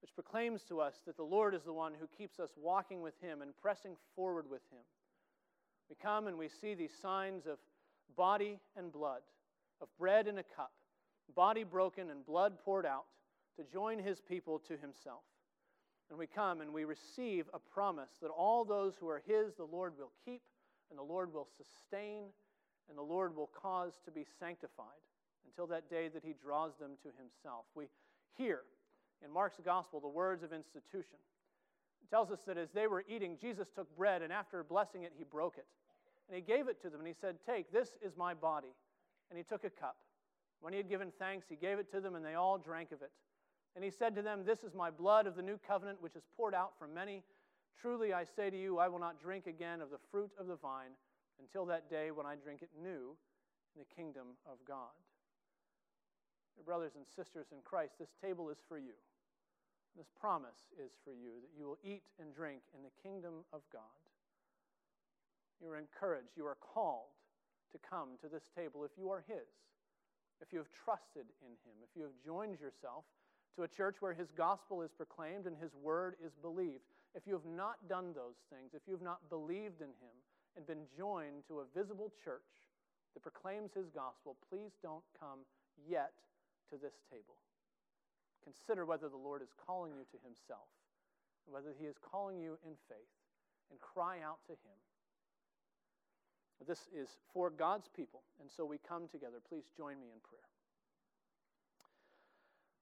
which 0.00 0.14
proclaims 0.14 0.62
to 0.64 0.80
us 0.80 0.94
that 1.06 1.16
the 1.16 1.22
Lord 1.22 1.54
is 1.54 1.62
the 1.64 1.72
one 1.72 1.92
who 1.98 2.06
keeps 2.06 2.38
us 2.38 2.50
walking 2.56 3.02
with 3.02 3.14
Him 3.20 3.42
and 3.42 3.56
pressing 3.60 3.96
forward 4.14 4.44
with 4.50 4.62
Him. 4.70 4.82
We 5.88 5.96
come 6.00 6.26
and 6.26 6.36
we 6.36 6.48
see 6.48 6.74
these 6.74 6.92
signs 7.00 7.46
of 7.46 7.58
body 8.16 8.58
and 8.76 8.92
blood, 8.92 9.20
of 9.80 9.88
bread 9.98 10.26
and 10.26 10.38
a 10.38 10.42
cup, 10.42 10.72
body 11.34 11.64
broken 11.64 12.10
and 12.10 12.24
blood 12.24 12.58
poured 12.64 12.86
out 12.86 13.04
to 13.56 13.64
join 13.64 13.98
His 13.98 14.20
people 14.20 14.58
to 14.68 14.76
Himself. 14.76 15.22
And 16.08 16.18
we 16.18 16.26
come 16.26 16.60
and 16.60 16.72
we 16.72 16.84
receive 16.84 17.46
a 17.52 17.58
promise 17.58 18.10
that 18.22 18.28
all 18.28 18.64
those 18.64 18.94
who 18.98 19.08
are 19.08 19.22
His, 19.26 19.54
the 19.54 19.64
Lord 19.64 19.94
will 19.98 20.12
keep, 20.24 20.42
and 20.90 20.98
the 20.98 21.02
Lord 21.02 21.32
will 21.32 21.48
sustain, 21.56 22.24
and 22.88 22.96
the 22.96 23.02
Lord 23.02 23.34
will 23.34 23.50
cause 23.60 23.94
to 24.04 24.10
be 24.10 24.24
sanctified 24.38 25.02
until 25.46 25.66
that 25.68 25.90
day 25.90 26.08
that 26.08 26.22
He 26.24 26.34
draws 26.40 26.76
them 26.78 26.92
to 27.02 27.08
Himself. 27.18 27.64
We 27.74 27.86
hear 28.36 28.60
in 29.24 29.32
Mark's 29.32 29.58
Gospel 29.64 30.00
the 30.00 30.08
words 30.08 30.42
of 30.42 30.52
institution. 30.52 31.18
It 32.02 32.10
tells 32.10 32.30
us 32.30 32.40
that 32.46 32.58
as 32.58 32.70
they 32.70 32.86
were 32.86 33.04
eating, 33.08 33.36
Jesus 33.40 33.68
took 33.74 33.94
bread, 33.96 34.22
and 34.22 34.32
after 34.32 34.62
blessing 34.62 35.02
it, 35.02 35.12
He 35.16 35.24
broke 35.24 35.58
it. 35.58 35.66
And 36.28 36.36
He 36.36 36.42
gave 36.42 36.68
it 36.68 36.80
to 36.82 36.90
them, 36.90 37.00
and 37.00 37.08
He 37.08 37.14
said, 37.20 37.36
Take, 37.44 37.72
this 37.72 37.90
is 38.02 38.16
my 38.16 38.34
body. 38.34 38.74
And 39.30 39.36
He 39.36 39.44
took 39.44 39.64
a 39.64 39.70
cup. 39.70 39.96
When 40.60 40.72
He 40.72 40.76
had 40.78 40.88
given 40.88 41.12
thanks, 41.18 41.46
He 41.48 41.56
gave 41.56 41.78
it 41.78 41.90
to 41.92 42.00
them, 42.00 42.14
and 42.14 42.24
they 42.24 42.34
all 42.34 42.58
drank 42.58 42.92
of 42.92 43.02
it. 43.02 43.10
And 43.76 43.84
he 43.84 43.90
said 43.90 44.16
to 44.16 44.22
them, 44.22 44.42
This 44.44 44.64
is 44.64 44.74
my 44.74 44.90
blood 44.90 45.26
of 45.26 45.36
the 45.36 45.42
new 45.42 45.58
covenant, 45.58 46.00
which 46.00 46.16
is 46.16 46.22
poured 46.34 46.54
out 46.54 46.72
for 46.78 46.88
many. 46.88 47.22
Truly 47.78 48.14
I 48.14 48.24
say 48.24 48.48
to 48.48 48.58
you, 48.58 48.78
I 48.78 48.88
will 48.88 48.98
not 48.98 49.20
drink 49.20 49.46
again 49.46 49.82
of 49.82 49.90
the 49.90 49.98
fruit 50.10 50.30
of 50.40 50.46
the 50.46 50.56
vine 50.56 50.96
until 51.38 51.66
that 51.66 51.90
day 51.90 52.10
when 52.10 52.24
I 52.24 52.36
drink 52.36 52.62
it 52.62 52.70
new 52.82 53.14
in 53.74 53.78
the 53.78 53.94
kingdom 53.94 54.28
of 54.50 54.56
God. 54.66 54.96
Brothers 56.64 56.96
and 56.96 57.04
sisters 57.06 57.46
in 57.52 57.58
Christ, 57.64 57.98
this 57.98 58.14
table 58.22 58.50
is 58.50 58.58
for 58.68 58.78
you. 58.78 58.96
This 59.96 60.08
promise 60.20 60.72
is 60.76 60.92
for 61.04 61.12
you 61.12 61.40
that 61.40 61.52
you 61.56 61.66
will 61.66 61.78
eat 61.84 62.02
and 62.20 62.34
drink 62.34 62.60
in 62.76 62.82
the 62.82 62.92
kingdom 63.02 63.44
of 63.52 63.62
God. 63.72 64.00
You 65.62 65.70
are 65.70 65.78
encouraged, 65.78 66.36
you 66.36 66.44
are 66.44 66.58
called 66.60 67.14
to 67.72 67.78
come 67.78 68.20
to 68.20 68.28
this 68.28 68.50
table 68.54 68.84
if 68.84 68.92
you 68.98 69.10
are 69.10 69.24
His, 69.26 69.48
if 70.42 70.52
you 70.52 70.58
have 70.58 70.68
trusted 70.84 71.26
in 71.40 71.54
Him, 71.64 71.76
if 71.82 71.96
you 71.96 72.02
have 72.02 72.16
joined 72.24 72.60
yourself 72.60 73.04
to 73.56 73.64
a 73.64 73.68
church 73.68 73.96
where 74.00 74.12
his 74.12 74.30
gospel 74.36 74.82
is 74.82 74.92
proclaimed 74.92 75.46
and 75.46 75.56
his 75.56 75.74
word 75.82 76.14
is 76.24 76.32
believed. 76.42 76.84
If 77.14 77.26
you 77.26 77.32
have 77.32 77.48
not 77.48 77.76
done 77.88 78.12
those 78.14 78.36
things, 78.52 78.76
if 78.76 78.82
you 78.86 78.92
have 78.92 79.02
not 79.02 79.28
believed 79.30 79.80
in 79.80 79.88
him 79.88 80.16
and 80.56 80.66
been 80.66 80.84
joined 80.96 81.48
to 81.48 81.60
a 81.60 81.70
visible 81.74 82.12
church 82.22 82.68
that 83.14 83.24
proclaims 83.24 83.72
his 83.72 83.88
gospel, 83.88 84.36
please 84.52 84.76
don't 84.82 85.04
come 85.18 85.40
yet 85.88 86.12
to 86.70 86.76
this 86.76 86.94
table. 87.10 87.36
Consider 88.42 88.86
whether 88.86 89.08
the 89.08 89.16
Lord 89.16 89.42
is 89.42 89.52
calling 89.66 89.92
you 89.92 90.04
to 90.10 90.18
himself, 90.24 90.70
whether 91.46 91.74
he 91.76 91.86
is 91.86 91.96
calling 91.98 92.38
you 92.38 92.58
in 92.64 92.74
faith, 92.88 93.14
and 93.70 93.80
cry 93.80 94.18
out 94.24 94.38
to 94.46 94.52
him. 94.52 94.78
This 96.66 96.88
is 96.94 97.08
for 97.32 97.50
God's 97.50 97.88
people, 97.94 98.22
and 98.40 98.50
so 98.50 98.64
we 98.64 98.78
come 98.78 99.08
together. 99.08 99.38
Please 99.46 99.64
join 99.76 100.00
me 100.00 100.06
in 100.12 100.20
prayer. 100.22 100.40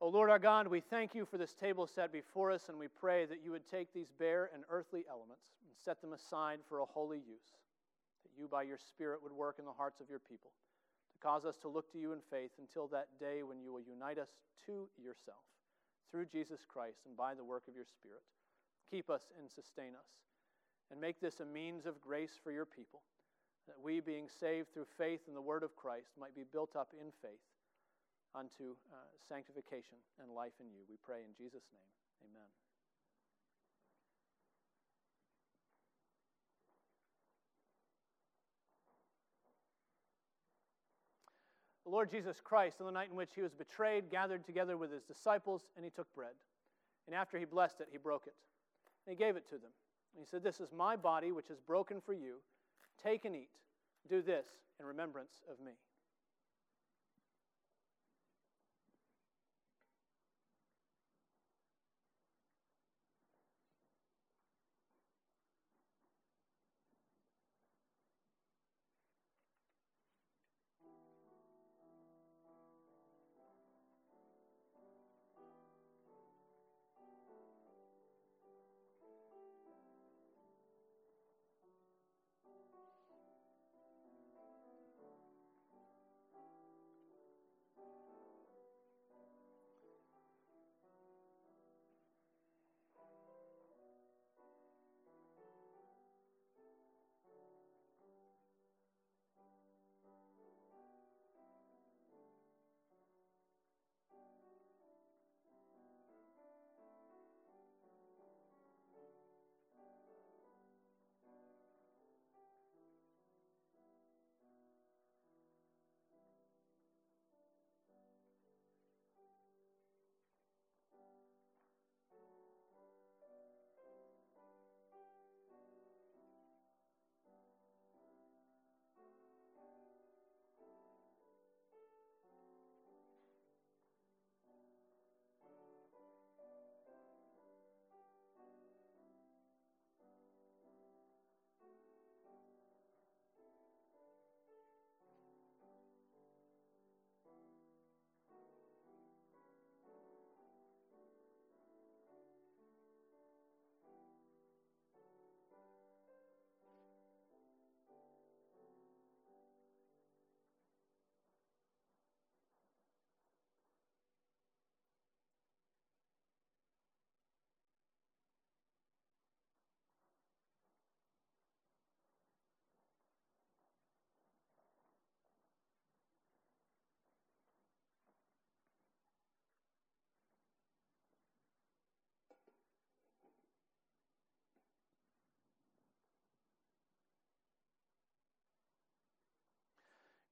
O 0.00 0.08
Lord 0.08 0.30
our 0.30 0.38
God, 0.38 0.68
we 0.68 0.80
thank 0.80 1.14
you 1.14 1.24
for 1.24 1.38
this 1.38 1.54
table 1.54 1.86
set 1.86 2.12
before 2.12 2.52
us, 2.52 2.68
and 2.68 2.78
we 2.78 2.88
pray 2.88 3.24
that 3.24 3.42
you 3.42 3.50
would 3.50 3.66
take 3.66 3.92
these 3.92 4.12
bare 4.18 4.50
and 4.54 4.64
earthly 4.68 5.04
elements 5.08 5.44
and 5.62 5.72
set 5.84 6.00
them 6.00 6.12
aside 6.12 6.58
for 6.68 6.80
a 6.80 6.84
holy 6.84 7.18
use, 7.18 7.56
that 8.22 8.38
you 8.38 8.46
by 8.46 8.62
your 8.62 8.78
Spirit 8.78 9.22
would 9.22 9.32
work 9.32 9.56
in 9.58 9.64
the 9.64 9.72
hearts 9.72 10.00
of 10.00 10.10
your 10.10 10.18
people, 10.18 10.50
cause 11.24 11.48
us 11.48 11.56
to 11.64 11.72
look 11.72 11.90
to 11.92 11.98
you 11.98 12.12
in 12.12 12.20
faith 12.28 12.52
until 12.60 12.86
that 12.92 13.08
day 13.18 13.40
when 13.42 13.64
you 13.64 13.72
will 13.72 13.80
unite 13.80 14.20
us 14.20 14.28
to 14.68 14.92
yourself 15.00 15.40
through 16.12 16.26
Jesus 16.28 16.60
Christ 16.68 17.00
and 17.08 17.16
by 17.16 17.32
the 17.32 17.42
work 17.42 17.64
of 17.66 17.74
your 17.74 17.88
Spirit. 17.88 18.20
Keep 18.92 19.08
us 19.08 19.32
and 19.40 19.48
sustain 19.48 19.96
us, 19.96 20.06
and 20.92 21.00
make 21.00 21.18
this 21.18 21.40
a 21.40 21.48
means 21.48 21.86
of 21.86 22.00
grace 22.00 22.36
for 22.44 22.52
your 22.52 22.68
people, 22.68 23.00
that 23.66 23.80
we, 23.80 23.98
being 23.98 24.28
saved 24.28 24.68
through 24.70 24.86
faith 24.98 25.24
in 25.26 25.34
the 25.34 25.40
word 25.40 25.64
of 25.64 25.74
Christ, 25.74 26.12
might 26.20 26.36
be 26.36 26.44
built 26.44 26.76
up 26.76 26.92
in 27.00 27.08
faith 27.24 27.42
unto 28.36 28.76
uh, 28.92 29.08
sanctification 29.26 29.96
and 30.20 30.30
life 30.30 30.54
in 30.60 30.68
you. 30.68 30.84
We 30.86 31.00
pray 31.02 31.24
in 31.24 31.32
Jesus' 31.32 31.64
name. 31.72 31.90
Amen. 32.28 32.63
Lord 41.94 42.10
Jesus 42.10 42.40
Christ, 42.42 42.80
on 42.80 42.86
the 42.86 42.92
night 42.92 43.10
in 43.10 43.16
which 43.16 43.30
he 43.36 43.40
was 43.40 43.52
betrayed, 43.54 44.10
gathered 44.10 44.44
together 44.44 44.76
with 44.76 44.90
his 44.90 45.04
disciples, 45.04 45.62
and 45.76 45.84
he 45.84 45.92
took 45.92 46.12
bread. 46.12 46.32
And 47.06 47.14
after 47.14 47.38
he 47.38 47.44
blessed 47.44 47.82
it, 47.82 47.88
he 47.92 47.98
broke 47.98 48.26
it. 48.26 48.34
And 49.06 49.16
he 49.16 49.24
gave 49.24 49.36
it 49.36 49.46
to 49.50 49.54
them. 49.54 49.70
And 50.16 50.18
he 50.18 50.26
said, 50.28 50.42
This 50.42 50.58
is 50.58 50.72
my 50.76 50.96
body, 50.96 51.30
which 51.30 51.50
is 51.50 51.60
broken 51.60 52.00
for 52.04 52.12
you. 52.12 52.38
Take 53.00 53.24
and 53.24 53.36
eat. 53.36 53.50
Do 54.08 54.22
this 54.22 54.44
in 54.80 54.86
remembrance 54.86 55.44
of 55.48 55.64
me. 55.64 55.74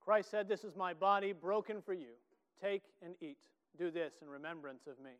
Christ 0.04 0.30
said, 0.30 0.48
This 0.48 0.64
is 0.64 0.74
my 0.76 0.94
body 0.94 1.32
broken 1.32 1.80
for 1.80 1.92
you. 1.92 2.14
Take 2.60 2.82
and 3.02 3.14
eat. 3.20 3.38
Do 3.78 3.90
this 3.90 4.14
in 4.20 4.28
remembrance 4.28 4.86
of 4.86 4.98
me. 5.02 5.12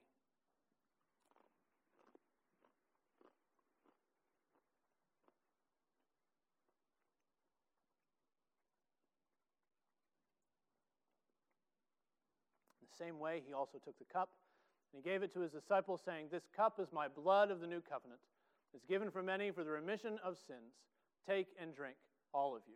In 12.80 12.88
the 12.90 13.04
same 13.04 13.18
way, 13.18 13.42
he 13.46 13.54
also 13.54 13.78
took 13.78 13.98
the 13.98 14.04
cup 14.12 14.30
and 14.92 15.02
he 15.02 15.08
gave 15.08 15.22
it 15.22 15.32
to 15.32 15.40
his 15.40 15.52
disciples, 15.52 16.00
saying, 16.04 16.26
This 16.30 16.44
cup 16.54 16.78
is 16.80 16.88
my 16.92 17.08
blood 17.08 17.50
of 17.50 17.60
the 17.60 17.66
new 17.66 17.80
covenant. 17.80 18.20
It's 18.74 18.84
given 18.84 19.10
for 19.10 19.22
many 19.22 19.50
for 19.50 19.64
the 19.64 19.70
remission 19.70 20.18
of 20.24 20.36
sins. 20.46 20.74
Take 21.26 21.48
and 21.60 21.74
drink, 21.74 21.96
all 22.34 22.54
of 22.56 22.62
you. 22.66 22.74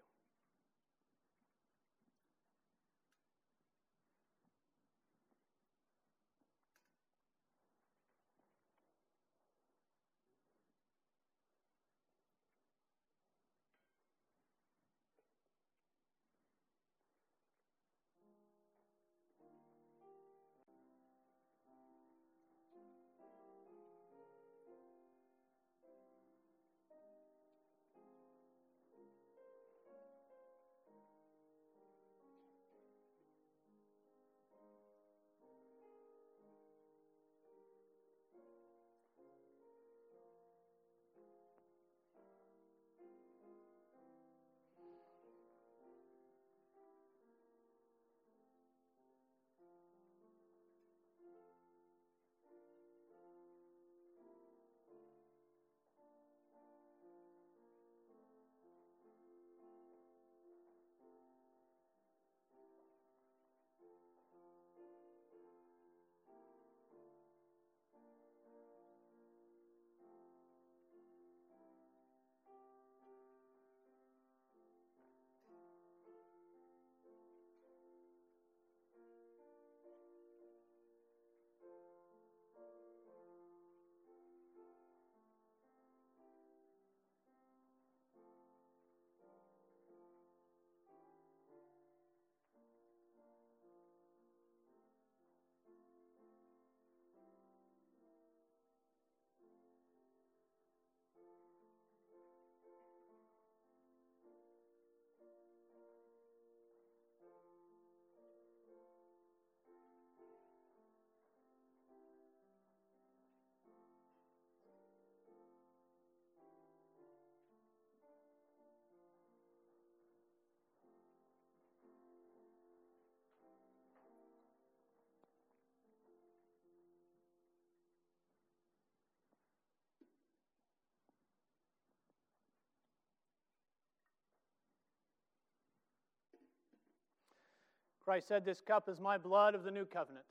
Christ 138.06 138.28
said, 138.28 138.44
This 138.44 138.60
cup 138.60 138.88
is 138.88 139.00
my 139.00 139.18
blood 139.18 139.56
of 139.56 139.64
the 139.64 139.70
new 139.72 139.84
covenant. 139.84 140.24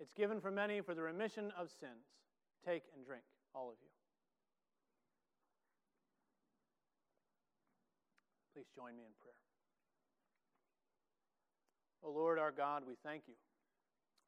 It's 0.00 0.12
given 0.12 0.40
for 0.40 0.50
many 0.50 0.80
for 0.80 0.96
the 0.96 1.02
remission 1.02 1.52
of 1.56 1.70
sins. 1.70 2.10
Take 2.66 2.82
and 2.96 3.06
drink, 3.06 3.22
all 3.54 3.68
of 3.68 3.76
you. 3.80 3.88
Please 8.52 8.66
join 8.74 8.96
me 8.96 9.04
in 9.06 9.14
prayer. 9.22 9.38
O 12.02 12.10
Lord 12.10 12.40
our 12.40 12.50
God, 12.50 12.82
we 12.84 12.94
thank 13.04 13.22
you 13.28 13.34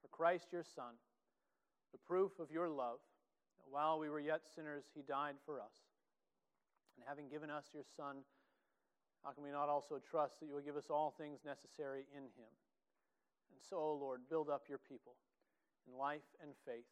for 0.01 0.09
Christ 0.09 0.47
your 0.53 0.63
Son, 0.63 0.95
the 1.91 1.99
proof 1.99 2.39
of 2.39 2.53
your 2.53 2.69
love, 2.69 2.99
that 3.59 3.69
while 3.69 3.99
we 3.99 4.11
were 4.11 4.21
yet 4.21 4.43
sinners, 4.55 4.85
he 4.95 5.03
died 5.03 5.35
for 5.45 5.59
us. 5.59 5.75
And 6.97 7.05
having 7.09 7.29
given 7.29 7.51
us 7.51 7.65
your 7.75 7.85
Son, 7.97 8.19
how 9.25 9.33
can 9.33 9.43
we 9.43 9.51
not 9.51 9.69
also 9.69 9.99
trust 10.09 10.39
that 10.39 10.47
you 10.47 10.55
will 10.55 10.63
give 10.63 10.77
us 10.77 10.87
all 10.89 11.13
things 11.19 11.41
necessary 11.45 12.05
in 12.15 12.23
him? 12.23 12.53
And 13.53 13.61
so, 13.61 13.77
O 13.77 13.95
Lord, 13.95 14.23
build 14.29 14.49
up 14.49 14.65
your 14.69 14.81
people 14.81 15.15
in 15.87 15.99
life 15.99 16.27
and 16.43 16.53
faith 16.67 16.89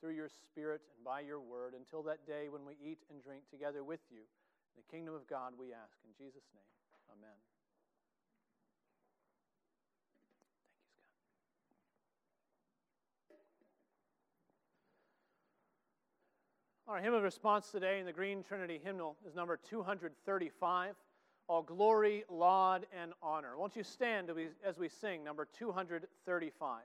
through 0.00 0.14
your 0.18 0.28
Spirit 0.28 0.82
and 0.96 1.04
by 1.04 1.20
your 1.20 1.40
word 1.40 1.74
until 1.78 2.02
that 2.02 2.26
day 2.26 2.48
when 2.48 2.66
we 2.66 2.74
eat 2.82 2.98
and 3.10 3.22
drink 3.22 3.42
together 3.50 3.84
with 3.84 4.00
you 4.10 4.26
in 4.74 4.82
the 4.82 4.90
kingdom 4.90 5.14
of 5.14 5.28
God, 5.28 5.52
we 5.58 5.72
ask. 5.72 5.96
In 6.04 6.10
Jesus' 6.18 6.48
name, 6.54 6.66
amen. 7.12 7.38
Our 16.88 17.00
hymn 17.00 17.14
of 17.14 17.22
response 17.22 17.70
today 17.70 18.00
in 18.00 18.06
the 18.06 18.12
Green 18.12 18.42
Trinity 18.42 18.80
hymnal 18.82 19.16
is 19.26 19.34
number 19.34 19.56
235 19.56 20.96
all 21.52 21.62
glory, 21.62 22.24
laud, 22.30 22.86
and 22.98 23.12
honor. 23.22 23.58
Won't 23.58 23.76
you 23.76 23.82
stand 23.82 24.30
as 24.66 24.78
we 24.78 24.88
sing 24.88 25.22
number 25.22 25.46
235? 25.58 26.80